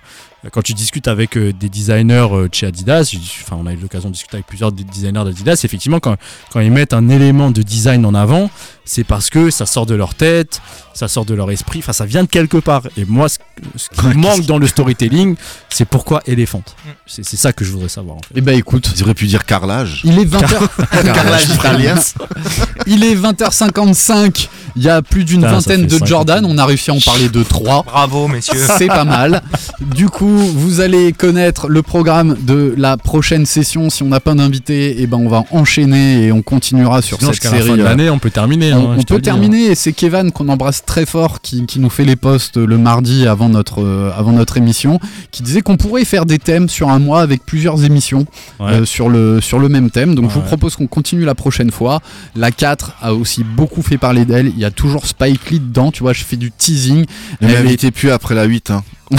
quand 0.52 0.62
tu 0.62 0.72
discutes 0.72 1.08
avec 1.08 1.36
euh, 1.36 1.52
des 1.52 1.68
designers 1.68 2.28
euh, 2.32 2.48
de 2.48 2.54
chez 2.54 2.66
Adidas, 2.66 3.12
enfin, 3.42 3.56
on 3.60 3.66
a 3.66 3.72
eu 3.72 3.76
l'occasion 3.76 4.08
de 4.08 4.14
discuter 4.14 4.36
avec 4.36 4.46
plusieurs 4.46 4.70
des 4.70 4.84
designers 4.84 5.24
d'Adidas. 5.24 5.60
Effectivement, 5.64 5.98
quand, 5.98 6.16
quand 6.52 6.60
ils 6.60 6.70
mettent 6.70 6.92
un 6.94 7.08
élément 7.08 7.50
de 7.50 7.62
design 7.62 8.06
en 8.06 8.14
avant, 8.14 8.50
c'est 8.84 9.02
parce 9.04 9.30
que 9.30 9.50
ça 9.50 9.66
sort 9.66 9.86
de 9.86 9.96
leur 9.96 10.14
tête, 10.14 10.62
ça 11.00 11.08
sort 11.08 11.24
de 11.24 11.32
leur 11.32 11.50
esprit. 11.50 11.78
Enfin, 11.78 11.94
ça 11.94 12.04
vient 12.04 12.24
de 12.24 12.28
quelque 12.28 12.58
part. 12.58 12.82
Et 12.98 13.06
moi, 13.06 13.30
ce, 13.30 13.38
ce 13.74 13.88
qui 13.88 14.06
me 14.06 14.12
manque 14.14 14.44
dans 14.44 14.58
le 14.58 14.66
storytelling, 14.66 15.34
c'est 15.70 15.86
pourquoi 15.86 16.20
Elephant. 16.26 16.62
C'est 17.06 17.24
c'est 17.24 17.38
ça 17.38 17.54
que 17.54 17.64
je 17.64 17.72
voudrais 17.72 17.88
savoir. 17.88 18.16
En 18.16 18.20
fait. 18.20 18.36
Et 18.38 18.42
bah 18.42 18.52
écoute, 18.52 18.92
auraient 19.02 19.14
pu 19.14 19.26
dire 19.26 19.46
carrelage. 19.46 20.02
il 20.04 20.18
est 20.18 20.26
20h. 20.26 20.68
Carrelage 21.04 21.48
italien. 21.48 21.94
Il 22.86 23.04
est 23.04 23.14
20h55. 23.14 24.48
Il 24.76 24.82
y 24.82 24.88
a 24.88 25.02
plus 25.02 25.24
d'une 25.24 25.42
vingtaine 25.42 25.86
de 25.86 26.04
Jordan. 26.04 26.44
On 26.44 26.56
a 26.58 26.64
réussi 26.64 26.90
à 26.90 26.94
en 26.94 27.00
parler 27.00 27.28
de 27.28 27.42
3. 27.42 27.82
Bravo, 27.84 28.28
messieurs. 28.28 28.60
C'est 28.78 28.86
pas 28.86 29.04
mal. 29.04 29.42
Du 29.94 30.08
coup, 30.08 30.36
vous 30.36 30.80
allez 30.80 31.12
connaître 31.12 31.68
le 31.68 31.82
programme 31.82 32.36
de 32.40 32.74
la 32.76 32.96
prochaine 32.96 33.44
session. 33.44 33.90
Si 33.90 34.02
on 34.02 34.08
n'a 34.08 34.20
pas 34.20 34.34
d'invité, 34.34 35.02
et 35.02 35.06
ben 35.06 35.18
on 35.18 35.28
va 35.28 35.44
enchaîner 35.50 36.24
et 36.24 36.32
on 36.32 36.42
continuera 36.42 37.02
sur 37.02 37.18
Sinon, 37.18 37.32
cette 37.32 37.42
série. 37.42 37.76
de 37.76 37.80
euh, 37.80 37.84
l'année, 37.84 38.08
on 38.08 38.18
peut 38.18 38.30
terminer. 38.30 38.72
on, 38.72 38.92
hein, 38.92 38.96
on 38.98 39.02
peut 39.02 39.16
hein. 39.16 39.20
terminer 39.20 39.66
et 39.66 39.74
c'est 39.74 39.92
Kevin 39.92 40.32
qu'on 40.32 40.48
embrasse 40.48 40.82
très 40.90 41.06
fort 41.06 41.40
qui, 41.40 41.66
qui 41.66 41.78
nous 41.78 41.88
fait 41.88 42.04
les 42.04 42.16
posts 42.16 42.56
le 42.56 42.76
mardi 42.76 43.24
avant 43.28 43.48
notre, 43.48 43.80
euh, 43.80 44.10
avant 44.16 44.32
notre 44.32 44.56
émission 44.56 44.98
qui 45.30 45.44
disait 45.44 45.60
qu'on 45.62 45.76
pourrait 45.76 46.04
faire 46.04 46.26
des 46.26 46.40
thèmes 46.40 46.68
sur 46.68 46.88
un 46.90 46.98
mois 46.98 47.20
avec 47.20 47.46
plusieurs 47.46 47.84
émissions 47.84 48.26
Ouais. 48.58 48.72
euh, 48.72 48.84
sur, 48.84 49.08
le, 49.08 49.40
sur 49.40 49.60
le 49.60 49.68
même 49.68 49.90
thème. 49.90 50.16
Donc 50.16 50.30
je 50.30 50.34
vous 50.34 50.40
propose 50.42 50.74
qu'on 50.74 50.88
continue 50.88 51.24
la 51.24 51.36
prochaine 51.36 51.70
fois. 51.70 52.00
La 52.34 52.50
4 52.50 52.94
a 53.02 53.14
aussi 53.14 53.44
beaucoup 53.44 53.82
fait 53.82 53.98
parler 53.98 54.24
d'elle. 54.24 54.48
Il 54.48 54.58
y 54.58 54.64
a 54.64 54.72
toujours 54.72 55.06
Spike 55.06 55.50
Lee 55.50 55.60
dedans. 55.60 55.92
Tu 55.92 56.02
vois, 56.02 56.12
je 56.12 56.24
fais 56.24 56.36
du 56.36 56.50
teasing. 56.50 57.04
Ne 57.40 57.48
Elle 57.48 57.50
est- 57.54 57.62
m'invitez 57.62 57.90
plus 57.92 58.10
après 58.10 58.34
la 58.34 58.42
8. 58.44 58.72
hein. 58.72 58.82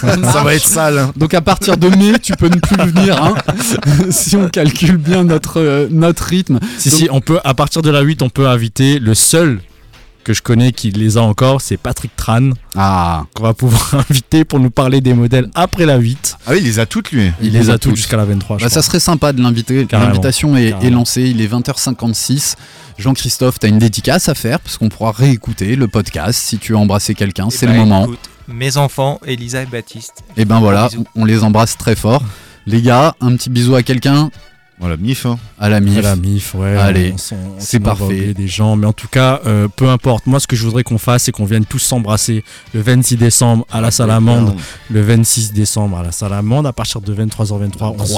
Ça 0.00 0.16
Ça 0.32 0.42
va 0.44 0.54
être 0.54 0.66
sale. 0.66 0.98
hein. 0.98 1.12
Donc 1.16 1.32
à 1.34 1.40
partir 1.40 1.76
de 1.78 1.88
mai, 1.88 2.18
tu 2.22 2.32
peux 2.34 2.48
ne 2.48 2.56
plus 2.56 2.76
venir 2.92 3.22
hein, 3.22 3.34
si 4.10 4.36
on 4.36 4.48
calcule 4.48 4.96
bien 4.98 5.24
notre, 5.24 5.58
euh, 5.60 5.86
notre 5.90 6.24
rythme. 6.24 6.58
Si, 6.78 6.90
Donc- 6.90 6.98
si, 6.98 7.08
on 7.10 7.20
peut, 7.20 7.38
à 7.44 7.54
partir 7.54 7.80
de 7.82 7.90
la 7.90 8.00
8, 8.02 8.20
on 8.22 8.28
peut 8.30 8.46
inviter 8.48 8.98
le 8.98 9.14
seul 9.14 9.60
que 10.28 10.34
je 10.34 10.42
connais 10.42 10.72
qui 10.72 10.90
les 10.90 11.16
a 11.16 11.22
encore, 11.22 11.62
c'est 11.62 11.78
Patrick 11.78 12.14
Tran, 12.14 12.50
Ah, 12.76 13.24
qu'on 13.34 13.44
va 13.44 13.54
pouvoir 13.54 14.04
inviter 14.10 14.44
pour 14.44 14.60
nous 14.60 14.68
parler 14.68 15.00
des 15.00 15.14
modèles 15.14 15.48
après 15.54 15.86
la 15.86 15.96
8. 15.96 16.36
Ah 16.46 16.50
oui, 16.52 16.58
il 16.60 16.64
les 16.64 16.78
a 16.78 16.84
toutes, 16.84 17.12
lui. 17.12 17.32
Il, 17.40 17.54
les 17.54 17.70
a 17.70 17.78
toutes 17.78 17.96
jusqu'à 17.96 18.18
la 18.18 18.26
23. 18.26 18.58
je 18.58 18.64
Bah, 18.64 18.68
ça 18.68 18.82
serait 18.82 19.00
sympa 19.00 19.32
de 19.32 19.40
l'inviter. 19.40 19.88
L'invitation 19.90 20.54
est, 20.54 20.90
lancée. 20.90 21.22
Il 21.22 21.40
est 21.40 21.50
20h56. 21.50 22.56
Jean-Christophe, 22.98 23.58
t'as 23.58 23.68
une 23.68 23.78
dédicace 23.78 24.28
à 24.28 24.34
faire 24.34 24.60
parce 24.60 24.76
qu'on 24.76 24.90
pourra 24.90 25.12
réécouter 25.12 25.76
le 25.76 25.88
podcast 25.88 26.38
si 26.38 26.58
tu 26.58 26.72
veux 26.72 26.78
embrasser 26.78 27.14
quelqu'un. 27.14 27.46
Eh 27.48 27.56
C'est 27.56 27.66
ben, 27.66 27.72
le 27.72 27.78
moment. 27.78 28.04
écoute, 28.04 28.28
mes 28.48 28.76
enfants, 28.76 29.20
Elisa 29.24 29.62
et 29.62 29.66
Baptiste. 29.66 30.24
Et 30.36 30.44
ben 30.44 30.60
voilà, 30.60 30.90
on 31.16 31.24
les 31.24 31.42
embrasse 31.42 31.78
très 31.78 31.96
fort. 31.96 32.22
Les 32.66 32.82
gars, 32.82 33.14
un 33.22 33.34
petit 33.34 33.48
bisou 33.48 33.76
à 33.76 33.82
quelqu'un, 33.82 34.28
Voilà, 34.80 34.96
mif. 34.96 35.26
hein. 35.26 35.38
à 35.58 35.68
la 35.68 35.80
MIF. 35.80 35.98
À 35.98 36.02
la 36.02 36.16
MIF, 36.16 36.54
ouais. 36.54 36.76
Allez, 36.76 37.14
c'est 37.58 37.80
parfait. 37.80 38.32
des 38.34 38.46
gens, 38.46 38.76
mais 38.76 38.86
en 38.86 38.92
tout 38.92 39.08
cas, 39.08 39.40
euh, 39.44 39.66
peu 39.68 39.88
importe. 39.88 40.26
Moi, 40.26 40.38
ce 40.38 40.46
que 40.46 40.54
je 40.54 40.64
voudrais 40.64 40.84
qu'on 40.84 40.98
fasse, 40.98 41.24
c'est 41.24 41.32
qu'on 41.32 41.44
vienne 41.46 41.64
tous 41.64 41.80
s'embrasser 41.80 42.44
le 42.74 42.80
26 42.80 43.16
décembre 43.16 43.66
à 43.72 43.80
la 43.80 43.90
Salamande, 43.90 44.54
le 44.90 45.02
26 45.02 45.52
décembre 45.52 45.98
à 45.98 46.02
la 46.04 46.12
Salamande, 46.12 46.66
à 46.66 46.72
partir 46.72 47.00
de 47.00 47.12
23h23. 47.14 47.96
On 47.98 48.04
se, 48.06 48.14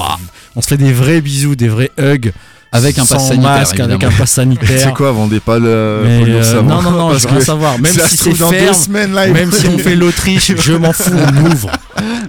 on 0.57 0.61
se 0.61 0.67
fait 0.69 0.77
des 0.77 0.93
vrais 0.93 1.21
bisous, 1.23 1.57
des 1.57 1.69
vrais 1.69 1.91
hugs. 1.99 2.33
Avec 2.73 2.99
un 2.99 3.05
pass 3.05 3.29
sanitaire, 3.29 3.51
masque, 3.51 3.81
avec 3.81 4.05
un 4.05 4.11
pass 4.11 4.31
sanitaire. 4.31 4.81
C'est 4.81 4.95
quoi, 4.95 5.11
vendez 5.11 5.41
pas 5.41 5.59
le. 5.59 6.03
Mais, 6.05 6.23
euh, 6.29 6.63
non, 6.63 6.81
non, 6.81 6.93
non, 6.93 7.09
Parce 7.09 7.23
je 7.23 7.29
veux 7.29 7.35
rien 7.35 7.45
savoir. 7.45 7.79
Même 7.81 7.93
si 7.93 8.17
c'est 8.17 8.35
ferme, 8.35 8.75
semaines, 8.75 9.13
même 9.13 9.51
si 9.51 9.67
on 9.67 9.77
fait 9.77 9.97
l'Autriche, 9.97 10.53
je 10.61 10.73
m'en 10.75 10.93
fous, 10.93 11.11
on 11.13 11.47
ouvre. 11.47 11.71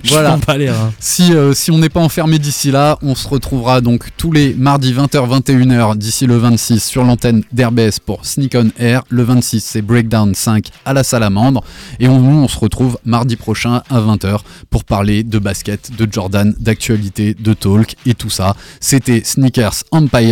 Voilà. 0.09 0.37
Pas 0.43 0.57
les 0.57 0.71
reins. 0.71 0.91
Si, 0.99 1.33
euh, 1.33 1.53
si 1.53 1.69
on 1.69 1.77
n'est 1.77 1.89
pas 1.89 1.99
enfermé 1.99 2.39
d'ici 2.39 2.71
là, 2.71 2.97
on 3.03 3.13
se 3.13 3.27
retrouvera 3.27 3.81
donc 3.81 4.09
tous 4.17 4.31
les 4.31 4.55
mardis 4.55 4.93
20h, 4.93 5.41
21h 5.41 5.95
d'ici 5.95 6.25
le 6.25 6.37
26 6.37 6.83
sur 6.83 7.03
l'antenne 7.03 7.43
d'RBS 7.51 7.99
pour 8.03 8.25
Sneak 8.25 8.55
on 8.55 8.69
Air. 8.79 9.03
Le 9.09 9.21
26, 9.21 9.63
c'est 9.63 9.83
Breakdown 9.83 10.33
5 10.33 10.69
à 10.85 10.93
la 10.93 11.03
Salamandre. 11.03 11.63
Et 11.99 12.07
on, 12.07 12.19
nous, 12.19 12.43
on 12.43 12.47
se 12.47 12.57
retrouve 12.57 12.97
mardi 13.05 13.35
prochain 13.35 13.83
à 13.91 13.99
20h 13.99 14.39
pour 14.71 14.85
parler 14.85 15.23
de 15.23 15.37
basket, 15.37 15.95
de 15.95 16.11
Jordan, 16.11 16.55
d'actualité, 16.59 17.35
de 17.39 17.53
talk 17.53 17.95
et 18.07 18.15
tout 18.15 18.31
ça. 18.31 18.55
C'était 18.79 19.21
Sneakers 19.23 19.83
Empire. 19.91 20.30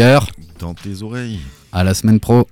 Dans 0.60 0.74
tes 0.74 1.04
oreilles. 1.04 1.40
À 1.74 1.84
la 1.84 1.94
semaine 1.94 2.22
pro. 2.22 2.48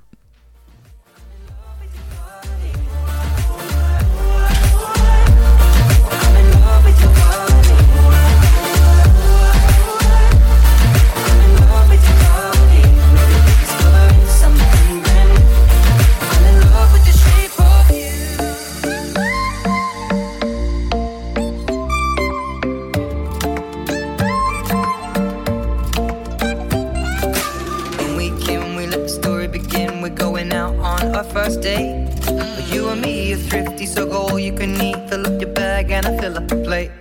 So 33.98 34.06
go 34.06 34.28
all 34.28 34.40
you 34.40 34.54
can 34.54 34.80
eat. 34.80 35.00
Fill 35.10 35.26
up 35.26 35.42
your 35.42 35.54
bag 35.54 35.90
and 35.90 36.06
I 36.06 36.16
fill 36.20 36.38
up 36.38 36.48
the 36.48 36.58
plate. 36.68 36.92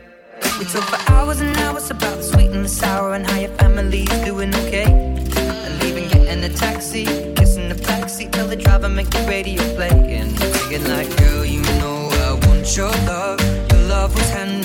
We 0.58 0.64
talk 0.64 0.84
for 0.92 1.12
hours 1.12 1.40
and 1.40 1.54
hours 1.58 1.90
about 1.90 2.16
the 2.16 2.22
sweet 2.22 2.50
and 2.56 2.64
the 2.64 2.68
sour 2.68 3.12
and 3.12 3.26
how 3.26 3.38
your 3.38 3.54
family's 3.60 4.08
doing 4.24 4.54
okay. 4.62 4.88
And 5.64 5.74
leaving, 5.82 6.08
getting 6.08 6.42
a 6.42 6.48
taxi, 6.48 7.04
kissing 7.36 7.68
the 7.68 7.78
backseat, 7.88 8.32
tell 8.32 8.48
the 8.48 8.56
driver 8.56 8.88
make 8.88 9.10
the 9.10 9.22
radio 9.28 9.62
play. 9.74 9.94
And 10.20 10.30
thinking 10.38 10.88
like, 10.88 11.10
girl, 11.18 11.44
you 11.44 11.60
know 11.80 12.08
I 12.28 12.32
want 12.46 12.66
your 12.74 12.94
love. 13.12 13.40
Your 13.70 13.82
love 13.94 14.14
was 14.14 14.30
handmade 14.30 14.55